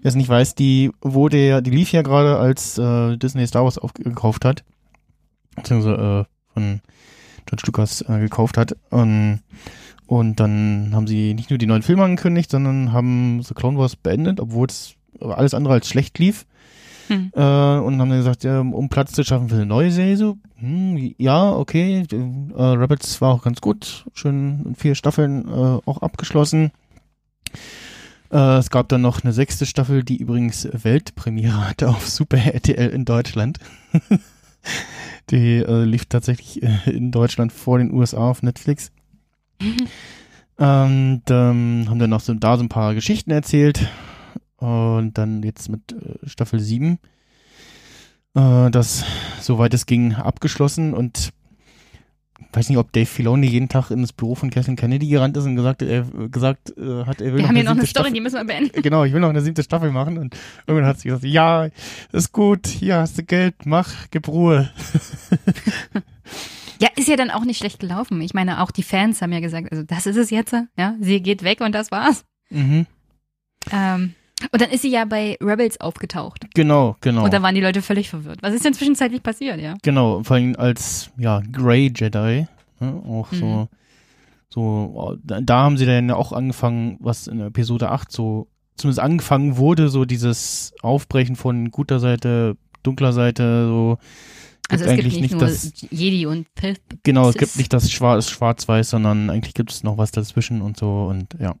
wer 0.00 0.08
es 0.08 0.14
nicht 0.14 0.28
weiß, 0.28 0.54
die 0.54 0.90
wurde 1.02 1.36
ja, 1.36 1.60
die 1.60 1.70
lief 1.70 1.92
ja 1.92 2.00
gerade, 2.00 2.38
als 2.38 2.78
äh, 2.78 3.16
Disney 3.18 3.46
Star 3.46 3.64
Wars 3.64 3.76
aufgekauft 3.76 4.46
hat, 4.46 4.64
beziehungsweise 5.56 6.26
äh, 6.26 6.52
von 6.54 6.80
George 7.44 7.64
Lucas 7.66 8.00
äh, 8.02 8.20
gekauft 8.20 8.56
hat. 8.56 8.74
Und, 8.88 9.40
und 10.10 10.40
dann 10.40 10.90
haben 10.92 11.06
sie 11.06 11.34
nicht 11.34 11.50
nur 11.50 11.58
die 11.58 11.68
neuen 11.68 11.84
Filme 11.84 12.02
angekündigt, 12.02 12.50
sondern 12.50 12.92
haben 12.92 13.44
The 13.44 13.54
Clone 13.54 13.78
Wars 13.78 13.94
beendet, 13.94 14.40
obwohl 14.40 14.66
es 14.66 14.96
alles 15.20 15.54
andere 15.54 15.74
als 15.74 15.88
schlecht 15.88 16.18
lief. 16.18 16.46
Hm. 17.06 17.30
Äh, 17.32 17.38
und 17.38 18.00
haben 18.00 18.10
dann 18.10 18.18
gesagt, 18.18 18.42
ja, 18.42 18.58
um 18.58 18.88
Platz 18.88 19.12
zu 19.12 19.22
schaffen 19.22 19.48
für 19.48 19.54
eine 19.54 19.66
neue 19.66 19.92
Serie, 19.92 20.16
so, 20.16 20.36
hm, 20.56 21.14
ja, 21.16 21.52
okay, 21.52 22.02
äh, 22.10 22.16
Rabbits 22.60 23.20
war 23.20 23.32
auch 23.32 23.42
ganz 23.44 23.60
gut, 23.60 24.04
schön 24.12 24.64
in 24.66 24.74
vier 24.74 24.96
Staffeln 24.96 25.46
äh, 25.46 25.78
auch 25.86 25.98
abgeschlossen. 25.98 26.72
Äh, 28.32 28.58
es 28.58 28.70
gab 28.70 28.88
dann 28.88 29.02
noch 29.02 29.22
eine 29.22 29.32
sechste 29.32 29.64
Staffel, 29.64 30.02
die 30.02 30.16
übrigens 30.16 30.68
Weltpremiere 30.72 31.68
hatte 31.68 31.88
auf 31.88 32.08
Super 32.08 32.38
RTL 32.38 32.90
in 32.90 33.04
Deutschland. 33.04 33.60
die 35.30 35.58
äh, 35.58 35.84
lief 35.84 36.06
tatsächlich 36.06 36.64
äh, 36.64 36.90
in 36.90 37.12
Deutschland 37.12 37.52
vor 37.52 37.78
den 37.78 37.92
USA 37.92 38.28
auf 38.28 38.42
Netflix. 38.42 38.90
Und 40.56 41.22
ähm, 41.30 41.86
haben 41.88 41.98
dann 41.98 42.10
noch 42.10 42.20
so, 42.20 42.34
da 42.34 42.56
so 42.56 42.62
ein 42.62 42.68
paar 42.68 42.94
Geschichten 42.94 43.30
erzählt. 43.30 43.88
Und 44.56 45.16
dann 45.16 45.42
jetzt 45.42 45.70
mit 45.70 45.92
äh, 45.92 46.28
Staffel 46.28 46.60
7 46.60 46.98
äh, 48.34 48.70
das, 48.70 49.04
soweit 49.40 49.72
es 49.72 49.86
ging, 49.86 50.14
abgeschlossen. 50.14 50.92
Und 50.92 51.32
ich 52.38 52.56
weiß 52.56 52.68
nicht, 52.68 52.78
ob 52.78 52.92
Dave 52.92 53.06
Filoni 53.06 53.46
jeden 53.46 53.68
Tag 53.68 53.90
ins 53.90 54.12
Büro 54.12 54.34
von 54.34 54.50
Kathleen 54.50 54.76
Kennedy 54.76 55.06
gerannt 55.08 55.36
ist 55.36 55.44
und 55.44 55.56
gesagt, 55.56 55.82
er, 55.82 56.02
gesagt 56.30 56.76
äh, 56.76 57.04
hat, 57.04 57.20
er 57.20 57.32
will 57.32 57.36
Wir 57.36 57.42
noch 57.42 57.48
haben 57.48 57.54
hier 57.56 57.64
noch 57.64 57.70
eine 57.70 57.86
Story, 57.86 57.88
Staffel- 57.88 58.12
die 58.12 58.20
müssen 58.20 58.36
wir 58.36 58.44
beenden. 58.44 58.82
Genau, 58.82 59.04
ich 59.04 59.12
will 59.12 59.20
noch 59.20 59.30
eine 59.30 59.40
siebte 59.40 59.62
Staffel 59.62 59.90
machen. 59.90 60.18
Und 60.18 60.36
irgendwann 60.66 60.88
hat 60.88 60.98
sie 61.00 61.08
gesagt, 61.08 61.24
ja, 61.24 61.68
ist 62.12 62.32
gut, 62.32 62.66
hier 62.66 62.98
hast 62.98 63.16
du 63.16 63.22
Geld, 63.22 63.54
mach, 63.64 63.90
gib 64.10 64.28
Ruhe. 64.28 64.68
Ja, 66.80 66.88
ist 66.96 67.08
ja 67.08 67.16
dann 67.16 67.30
auch 67.30 67.44
nicht 67.44 67.58
schlecht 67.58 67.78
gelaufen. 67.80 68.20
Ich 68.22 68.32
meine, 68.34 68.62
auch 68.62 68.70
die 68.70 68.82
Fans 68.82 69.20
haben 69.20 69.32
ja 69.32 69.40
gesagt, 69.40 69.70
also 69.70 69.82
das 69.84 70.06
ist 70.06 70.16
es 70.16 70.30
jetzt, 70.30 70.54
ja, 70.76 70.94
sie 71.00 71.20
geht 71.22 71.42
weg 71.42 71.60
und 71.60 71.72
das 71.74 71.90
war's. 71.90 72.24
Mhm. 72.50 72.86
Ähm, 73.70 74.14
und 74.52 74.62
dann 74.62 74.70
ist 74.70 74.82
sie 74.82 74.90
ja 74.90 75.04
bei 75.04 75.36
Rebels 75.42 75.78
aufgetaucht. 75.80 76.46
Genau, 76.54 76.96
genau. 77.02 77.24
Und 77.24 77.34
da 77.34 77.42
waren 77.42 77.54
die 77.54 77.60
Leute 77.60 77.82
völlig 77.82 78.08
verwirrt. 78.08 78.38
Was 78.42 78.54
ist 78.54 78.64
denn 78.64 78.72
zwischenzeitlich 78.72 79.22
passiert, 79.22 79.60
ja? 79.60 79.74
Genau, 79.82 80.22
vor 80.22 80.36
allem 80.36 80.56
als 80.56 81.10
ja, 81.18 81.42
Grey 81.52 81.92
Jedi. 81.94 82.46
Ne, 82.80 83.02
auch 83.06 83.30
Mhm. 83.32 83.36
so, 83.36 83.68
so, 84.48 85.18
da, 85.22 85.40
da 85.42 85.58
haben 85.64 85.76
sie 85.76 85.84
dann 85.84 86.08
ja 86.08 86.16
auch 86.16 86.32
angefangen, 86.32 86.96
was 87.00 87.26
in 87.26 87.40
Episode 87.40 87.90
8 87.90 88.10
so, 88.10 88.48
zumindest 88.76 89.00
angefangen 89.00 89.58
wurde, 89.58 89.90
so 89.90 90.06
dieses 90.06 90.72
Aufbrechen 90.80 91.36
von 91.36 91.70
guter 91.70 92.00
Seite, 92.00 92.56
dunkler 92.82 93.12
Seite, 93.12 93.66
so. 93.68 93.98
Also 94.70 94.84
es 94.84 94.90
gibt 94.90 95.04
eigentlich 95.04 95.12
nicht, 95.20 95.32
nicht 95.32 95.40
nur 95.40 95.40
das- 95.48 95.72
Jedi 95.90 96.26
und 96.26 96.46
Sith. 96.60 96.80
Genau, 97.02 97.28
es 97.28 97.34
es 97.34 97.38
gibt 97.40 97.56
nicht 97.56 97.72
das 97.72 97.90
Schwarz- 97.90 98.30
Schwarz-Weiß, 98.30 98.90
sondern 98.90 99.30
eigentlich 99.30 99.54
gibt 99.54 99.70
es 99.72 99.82
noch 99.82 99.98
was 99.98 100.10
dazwischen 100.12 100.62
und 100.62 100.76
so 100.76 101.06
und 101.06 101.34
ja. 101.40 101.54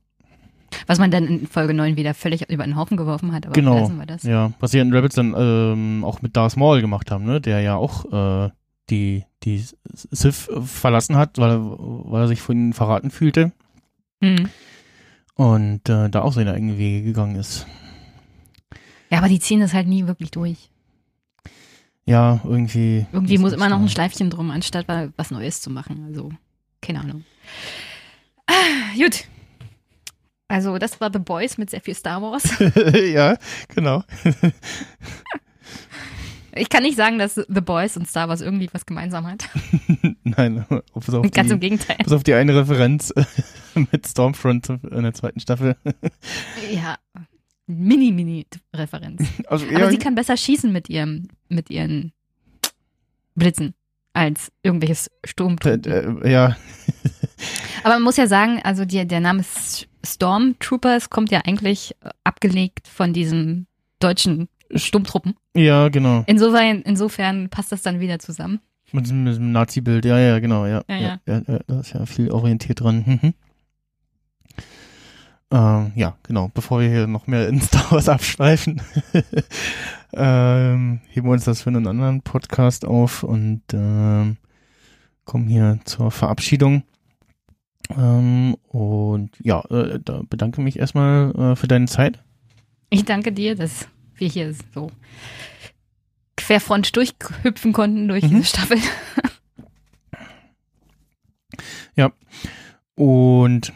Was 0.86 0.98
man 1.00 1.10
dann 1.10 1.26
in 1.26 1.46
Folge 1.48 1.74
9 1.74 1.96
wieder 1.96 2.14
völlig 2.14 2.48
über 2.48 2.64
den 2.64 2.76
Haufen 2.76 2.96
geworfen 2.96 3.32
hat, 3.32 3.44
aber 3.44 3.54
Genau, 3.54 3.78
lassen 3.80 3.98
wir 3.98 4.06
das. 4.06 4.22
Ja, 4.22 4.52
was 4.60 4.70
sie 4.70 4.78
in 4.78 4.94
Rabbits 4.94 5.16
dann 5.16 5.34
ähm, 5.36 6.04
auch 6.04 6.22
mit 6.22 6.36
Darth 6.36 6.56
Maul 6.56 6.80
gemacht 6.80 7.10
haben, 7.10 7.24
ne, 7.24 7.40
der 7.40 7.60
ja 7.60 7.74
auch 7.76 8.04
äh, 8.46 8.50
die, 8.88 9.24
die 9.42 9.64
Sith 9.92 10.48
verlassen 10.64 11.16
hat, 11.16 11.38
weil 11.38 11.50
er, 11.50 11.60
weil 11.60 12.22
er 12.22 12.28
sich 12.28 12.40
von 12.40 12.56
ihnen 12.56 12.72
verraten 12.72 13.10
fühlte. 13.10 13.52
Mhm. 14.20 14.48
und 15.34 15.88
äh, 15.88 16.08
da 16.10 16.22
auch 16.22 16.32
seine 16.34 16.52
eigenen 16.52 16.76
Wege 16.78 17.02
gegangen 17.04 17.36
ist. 17.36 17.66
Ja, 19.10 19.18
aber 19.18 19.28
die 19.28 19.40
ziehen 19.40 19.60
das 19.60 19.72
halt 19.74 19.88
nie 19.88 20.06
wirklich 20.06 20.30
durch. 20.30 20.69
Ja, 22.06 22.40
irgendwie. 22.44 23.06
Irgendwie 23.12 23.38
muss 23.38 23.52
immer 23.52 23.68
noch 23.68 23.80
ein. 23.80 23.88
Schleifchen 23.88 24.30
drum, 24.30 24.50
anstatt 24.50 24.88
wa- 24.88 25.08
was 25.16 25.30
Neues 25.30 25.60
zu 25.60 25.70
machen. 25.70 26.04
Also, 26.08 26.30
keine 26.80 27.00
Ahnung. 27.00 27.24
Ah, 28.46 28.52
gut. 28.96 29.24
Also, 30.48 30.78
das 30.78 31.00
war 31.00 31.10
The 31.12 31.20
Boys 31.20 31.58
mit 31.58 31.70
sehr 31.70 31.80
viel 31.80 31.94
Star 31.94 32.20
Wars. 32.20 32.42
ja, 33.12 33.36
genau. 33.68 34.02
Ich 36.52 36.68
kann 36.68 36.82
nicht 36.82 36.96
sagen, 36.96 37.18
dass 37.18 37.34
The 37.36 37.60
Boys 37.60 37.96
und 37.96 38.08
Star 38.08 38.28
Wars 38.28 38.40
irgendwie 38.40 38.68
was 38.72 38.84
gemeinsam 38.84 39.24
hat. 39.28 39.48
Nein, 40.24 40.64
auf, 40.92 41.06
Ganz 41.32 41.50
im 41.52 41.60
Gegenteil. 41.60 41.98
bis 42.02 42.12
auf 42.12 42.24
die 42.24 42.34
eine 42.34 42.56
Referenz 42.56 43.14
mit 43.92 44.04
Stormfront 44.08 44.68
in 44.68 45.02
der 45.04 45.14
zweiten 45.14 45.38
Staffel. 45.38 45.76
Ja, 46.72 46.96
Mini-Mini-Referenz. 47.70 49.22
Also 49.48 49.66
Aber 49.74 49.90
sie 49.90 49.98
kann 49.98 50.14
besser 50.14 50.36
schießen 50.36 50.72
mit 50.72 50.88
ihrem, 50.88 51.28
mit 51.48 51.70
ihren 51.70 52.12
Blitzen 53.34 53.74
als 54.12 54.52
irgendwelches 54.62 55.06
äh, 55.06 55.28
Sturmtruppen. 55.28 56.22
äh, 56.22 56.30
ja, 56.30 56.56
Aber 57.84 57.94
man 57.94 58.02
muss 58.02 58.16
ja 58.16 58.26
sagen, 58.26 58.60
also 58.62 58.84
die, 58.84 59.06
der 59.06 59.20
Name 59.20 59.44
Stormtroopers 60.04 61.10
kommt 61.10 61.30
ja 61.30 61.42
eigentlich 61.46 61.94
äh, 62.02 62.10
abgelegt 62.24 62.88
von 62.88 63.12
diesen 63.12 63.66
deutschen 63.98 64.48
Sturmtruppen. 64.74 65.34
ja, 65.54 65.88
genau. 65.88 66.24
Insofern, 66.26 66.82
insofern 66.82 67.48
passt 67.48 67.72
das 67.72 67.82
dann 67.82 68.00
wieder 68.00 68.18
zusammen. 68.18 68.60
Mit 68.92 69.06
diesem, 69.06 69.24
mit 69.24 69.32
diesem 69.32 69.52
Nazi-Bild, 69.52 70.04
ja, 70.04 70.18
ja, 70.18 70.38
genau, 70.38 70.66
ja. 70.66 70.82
Ja, 70.88 70.96
ja. 70.96 71.20
ja, 71.26 71.42
ja 71.46 71.58
da 71.66 71.80
ist 71.80 71.92
ja 71.92 72.06
viel 72.06 72.30
orientiert 72.30 72.80
dran. 72.80 73.04
Mhm. 73.06 73.34
Ähm, 75.52 75.92
ja, 75.96 76.16
genau. 76.22 76.50
Bevor 76.54 76.80
wir 76.80 76.88
hier 76.88 77.06
noch 77.06 77.26
mehr 77.26 77.48
in 77.48 77.60
Star 77.62 77.90
Wars 77.90 78.08
abschweifen, 78.08 78.80
ähm, 80.12 81.00
heben 81.08 81.26
wir 81.26 81.32
uns 81.32 81.44
das 81.44 81.62
für 81.62 81.70
einen 81.70 81.86
anderen 81.86 82.22
Podcast 82.22 82.84
auf 82.84 83.22
und 83.22 83.62
ähm, 83.72 84.36
kommen 85.24 85.48
hier 85.48 85.78
zur 85.84 86.10
Verabschiedung. 86.10 86.84
Ähm, 87.90 88.56
und 88.68 89.30
ja, 89.42 89.60
äh, 89.70 89.98
da 90.04 90.22
bedanke 90.28 90.60
mich 90.60 90.78
erstmal 90.78 91.34
äh, 91.34 91.56
für 91.56 91.66
deine 91.68 91.86
Zeit. 91.86 92.22
Ich 92.90 93.04
danke 93.04 93.32
dir, 93.32 93.56
dass 93.56 93.88
wir 94.14 94.28
hier 94.28 94.54
so 94.74 94.90
querfront 96.36 96.94
durchhüpfen 96.96 97.72
konnten 97.72 98.06
durch 98.08 98.24
Mhm. 98.24 98.28
diese 98.28 98.44
Staffel. 98.44 98.78
Und 103.00 103.72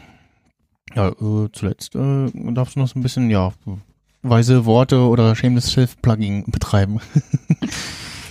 ja, 0.95 1.09
äh, 1.09 1.49
zuletzt 1.51 1.95
äh, 1.95 2.31
darfst 2.53 2.75
du 2.75 2.79
noch 2.79 2.87
so 2.87 2.97
ein 2.97 3.03
bisschen, 3.03 3.29
ja, 3.29 3.53
weise 4.21 4.65
Worte 4.65 4.99
oder 5.01 5.35
Shameless 5.35 5.71
Self-Plugging 5.71 6.45
betreiben. 6.51 6.99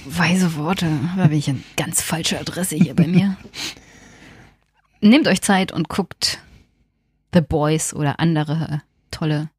Weise 0.07 0.55
Worte, 0.57 0.87
da 1.17 1.29
bin 1.29 1.39
ich 1.39 1.49
an 1.49 1.65
ganz 1.77 2.03
falscher 2.03 2.39
Adresse 2.41 2.77
hier 2.77 2.95
bei 2.95 3.07
mir. 3.07 3.37
Nehmt 5.01 5.29
euch 5.29 5.41
Zeit 5.41 5.73
und 5.73 5.89
guckt 5.89 6.41
The 7.33 7.41
Boys 7.41 7.95
oder 7.95 8.21
andere 8.21 8.83
tolle 9.11 9.51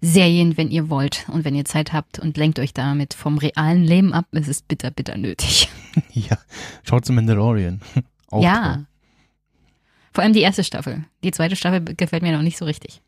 Serien, 0.00 0.56
wenn 0.56 0.70
ihr 0.70 0.90
wollt 0.90 1.26
und 1.28 1.44
wenn 1.44 1.54
ihr 1.54 1.64
Zeit 1.64 1.92
habt 1.92 2.18
und 2.18 2.36
lenkt 2.36 2.58
euch 2.58 2.72
damit 2.72 3.14
vom 3.14 3.38
realen 3.38 3.82
Leben 3.82 4.12
ab. 4.12 4.26
Es 4.32 4.48
ist 4.48 4.68
bitter, 4.68 4.90
bitter 4.90 5.16
nötig. 5.16 5.68
ja, 6.12 6.38
schaut 6.84 7.04
zum 7.04 7.16
Mandalorian. 7.16 7.80
Auch 8.30 8.42
ja. 8.42 8.74
toll. 8.74 8.86
Vor 10.12 10.24
allem 10.24 10.32
die 10.32 10.40
erste 10.40 10.64
Staffel. 10.64 11.04
Die 11.24 11.30
zweite 11.30 11.56
Staffel 11.56 11.80
gefällt 11.82 12.22
mir 12.22 12.32
noch 12.32 12.42
nicht 12.42 12.58
so 12.58 12.64
richtig. 12.64 13.00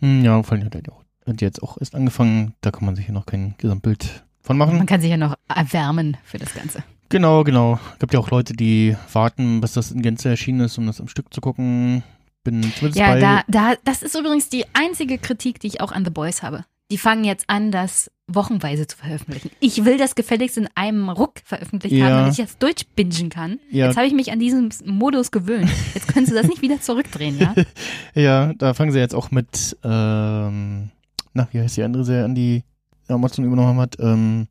Hm, 0.00 0.24
Ja, 0.24 0.42
vor 0.42 0.56
allem 0.56 0.64
hat 0.66 0.74
er 0.74 0.92
auch, 0.92 1.02
hat 1.26 1.40
jetzt 1.40 1.62
auch 1.62 1.78
erst 1.78 1.94
angefangen, 1.94 2.54
da 2.60 2.70
kann 2.70 2.86
man 2.86 2.96
sich 2.96 3.06
ja 3.06 3.12
noch 3.12 3.26
kein 3.26 3.54
Gesamtbild 3.58 4.24
von 4.42 4.56
machen. 4.58 4.78
Man 4.78 4.86
kann 4.86 5.00
sich 5.00 5.10
ja 5.10 5.16
noch 5.16 5.34
erwärmen 5.48 6.16
für 6.24 6.38
das 6.38 6.54
Ganze. 6.54 6.82
Genau, 7.10 7.42
genau. 7.44 7.78
Gibt 7.98 8.14
ja 8.14 8.20
auch 8.20 8.30
Leute, 8.30 8.52
die 8.54 8.96
warten, 9.12 9.60
bis 9.60 9.72
das 9.72 9.90
in 9.90 10.00
Gänze 10.02 10.28
erschienen 10.28 10.60
ist, 10.60 10.78
um 10.78 10.86
das 10.86 11.00
am 11.00 11.08
Stück 11.08 11.32
zu 11.34 11.40
gucken. 11.40 12.02
Bin 12.44 12.62
zumindest 12.62 12.96
Ja, 12.96 13.08
bei. 13.08 13.20
da, 13.20 13.42
da, 13.48 13.74
das 13.84 14.02
ist 14.02 14.14
übrigens 14.16 14.48
die 14.48 14.64
einzige 14.74 15.18
Kritik, 15.18 15.60
die 15.60 15.66
ich 15.66 15.80
auch 15.80 15.92
an 15.92 16.04
The 16.04 16.10
Boys 16.10 16.42
habe. 16.42 16.64
Die 16.90 16.98
fangen 16.98 17.24
jetzt 17.24 17.44
an, 17.48 17.70
das 17.70 18.10
wochenweise 18.26 18.86
zu 18.86 18.96
veröffentlichen. 18.96 19.50
Ich 19.60 19.84
will 19.84 19.96
das 19.98 20.14
gefälligst 20.14 20.56
in 20.56 20.68
einem 20.74 21.08
Ruck 21.08 21.40
veröffentlicht 21.44 21.94
Ja. 21.94 22.06
haben, 22.06 22.14
damit 22.18 22.32
ich 22.32 22.38
jetzt 22.38 22.62
durchbingen 22.62 23.28
kann. 23.28 23.58
Ja. 23.70 23.86
Jetzt 23.86 23.96
habe 23.96 24.06
ich 24.06 24.12
mich 24.14 24.30
an 24.32 24.38
diesen 24.38 24.72
Modus 24.84 25.30
gewöhnt. 25.30 25.70
Jetzt 25.94 26.08
können 26.08 26.26
sie 26.26 26.34
das 26.34 26.46
nicht 26.46 26.62
wieder 26.62 26.80
zurückdrehen, 26.80 27.38
ja? 27.38 27.54
Ja, 28.14 28.52
da 28.54 28.74
fangen 28.74 28.92
sie 28.92 28.98
jetzt 28.98 29.14
auch 29.14 29.30
mit, 29.30 29.76
ähm, 29.84 30.90
na, 31.32 31.48
wie 31.52 31.60
heißt 31.60 31.76
die 31.76 31.82
andere 31.82 32.04
Serie, 32.04 32.24
an 32.24 32.34
die 32.34 32.62
Amazon 33.08 33.44
übernommen 33.44 33.80
hat, 33.80 33.96
ähm, 34.00 34.46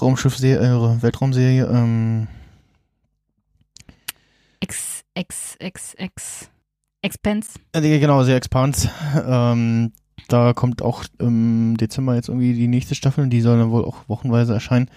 Raumschiffserie, 0.00 0.56
äh, 0.58 1.02
Weltraumserie, 1.02 1.66
ähm, 1.66 2.28
Ex, 4.60 5.02
ex, 5.14 5.56
ex, 5.58 5.94
ex, 5.94 6.50
Expense. 7.02 7.50
äh, 7.72 7.98
genau, 7.98 8.22
sehr 8.24 8.36
Expans. 8.36 8.88
Ähm, 9.26 9.92
da 10.28 10.52
kommt 10.52 10.82
auch 10.82 11.04
im 11.18 11.76
Dezember 11.76 12.14
jetzt 12.14 12.28
irgendwie 12.28 12.54
die 12.54 12.68
nächste 12.68 12.94
Staffel 12.94 13.24
und 13.24 13.30
die 13.30 13.40
soll 13.40 13.58
dann 13.58 13.70
wohl 13.70 13.84
auch 13.84 13.96
wochenweise 14.06 14.54
erscheinen. 14.54 14.88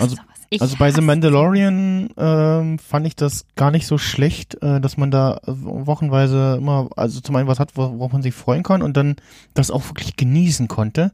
Also- 0.00 0.16
also 0.60 0.76
bei 0.78 0.90
The 0.90 1.02
Mandalorian 1.02 2.08
ähm, 2.16 2.78
fand 2.78 3.06
ich 3.06 3.14
das 3.16 3.44
gar 3.54 3.70
nicht 3.70 3.86
so 3.86 3.98
schlecht, 3.98 4.62
äh, 4.62 4.80
dass 4.80 4.96
man 4.96 5.10
da 5.10 5.40
äh, 5.46 5.52
wochenweise 5.54 6.56
immer, 6.56 6.88
also 6.96 7.20
zum 7.20 7.36
einen 7.36 7.48
was 7.48 7.58
hat, 7.60 7.72
wor- 7.76 7.98
worauf 7.98 8.12
man 8.12 8.22
sich 8.22 8.32
freuen 8.34 8.62
kann 8.62 8.80
und 8.80 8.96
dann 8.96 9.16
das 9.52 9.70
auch 9.70 9.84
wirklich 9.90 10.16
genießen 10.16 10.66
konnte. 10.68 11.12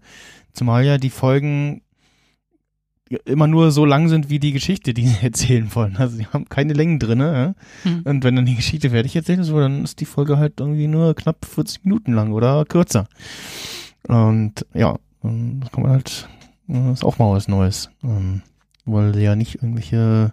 Zumal 0.53 0.85
ja 0.85 0.99
die 0.99 1.11
Folgen 1.11 1.83
immer 3.25 3.47
nur 3.47 3.71
so 3.71 3.85
lang 3.85 4.09
sind 4.09 4.31
wie 4.31 4.39
die 4.39 4.53
Geschichte, 4.53 4.95
die 4.95 5.07
sie 5.07 5.17
erzählen 5.23 5.75
wollen. 5.75 5.97
Also 5.97 6.17
sie 6.17 6.27
haben 6.27 6.49
keine 6.49 6.73
Längen 6.73 6.99
drinne. 6.99 7.55
Ja? 7.85 7.91
Hm. 7.91 8.03
Und 8.05 8.25
wenn 8.25 8.37
dann 8.37 8.47
die 8.47 8.57
Geschichte 8.57 8.91
fertig 8.91 9.15
erzählt 9.17 9.41
ist, 9.41 9.51
dann 9.51 9.85
ist 9.85 10.01
die 10.01 10.07
Folge 10.07 10.39
halt 10.39 10.61
irgendwie 10.61 10.87
nur 10.87 11.15
knapp 11.15 11.45
40 11.45 11.85
Minuten 11.85 12.13
lang 12.13 12.33
oder 12.33 12.65
kürzer. 12.65 13.07
Und 14.09 14.67
ja, 14.75 14.99
ähm, 15.23 15.61
das 15.61 15.71
kann 15.73 15.83
man 15.83 15.93
halt, 15.93 16.29
äh, 16.69 16.93
ist 16.93 17.05
auch 17.05 17.19
mal 17.19 17.33
was 17.33 17.49
Neues. 17.49 17.91
Ähm, 18.03 18.43
weil 18.87 19.15
sie 19.15 19.23
ja 19.23 19.35
nicht 19.37 19.57
irgendwelche 19.57 20.33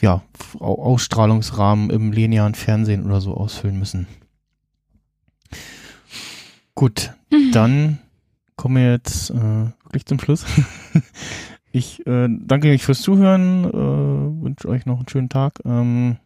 ja, 0.00 0.22
Au- 0.58 0.82
Ausstrahlungsrahmen 0.82 1.90
im 1.90 2.12
linearen 2.12 2.54
Fernsehen 2.54 3.04
oder 3.04 3.20
so 3.20 3.34
ausfüllen 3.34 3.78
müssen. 3.78 4.06
Gut, 6.74 7.12
dann 7.52 7.98
kommen 8.56 8.76
wir 8.76 8.92
jetzt 8.92 9.30
äh, 9.30 9.34
wirklich 9.84 10.06
zum 10.06 10.18
Schluss. 10.18 10.44
Ich 11.72 12.06
äh, 12.06 12.28
danke 12.28 12.68
euch 12.68 12.84
fürs 12.84 13.00
Zuhören, 13.00 13.64
äh, 13.64 14.44
wünsche 14.44 14.68
euch 14.68 14.84
noch 14.84 14.98
einen 14.98 15.08
schönen 15.08 15.30
Tag. 15.30 15.54
Ähm, 15.64 16.18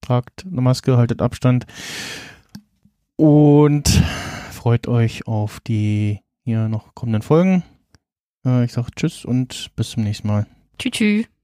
tragt 0.00 0.44
eine 0.50 0.60
Maske, 0.60 0.96
haltet 0.96 1.22
Abstand 1.22 1.66
und 3.16 3.88
freut 4.50 4.88
euch 4.88 5.28
auf 5.28 5.60
die 5.60 6.20
hier 6.44 6.68
noch 6.68 6.94
kommenden 6.94 7.22
Folgen. 7.22 7.62
Äh, 8.44 8.64
ich 8.64 8.72
sage 8.72 8.90
Tschüss 8.96 9.24
und 9.24 9.70
bis 9.76 9.90
zum 9.90 10.02
nächsten 10.02 10.26
Mal. 10.26 10.46
Tschüss. 10.78 10.92
tschüss. 10.92 11.37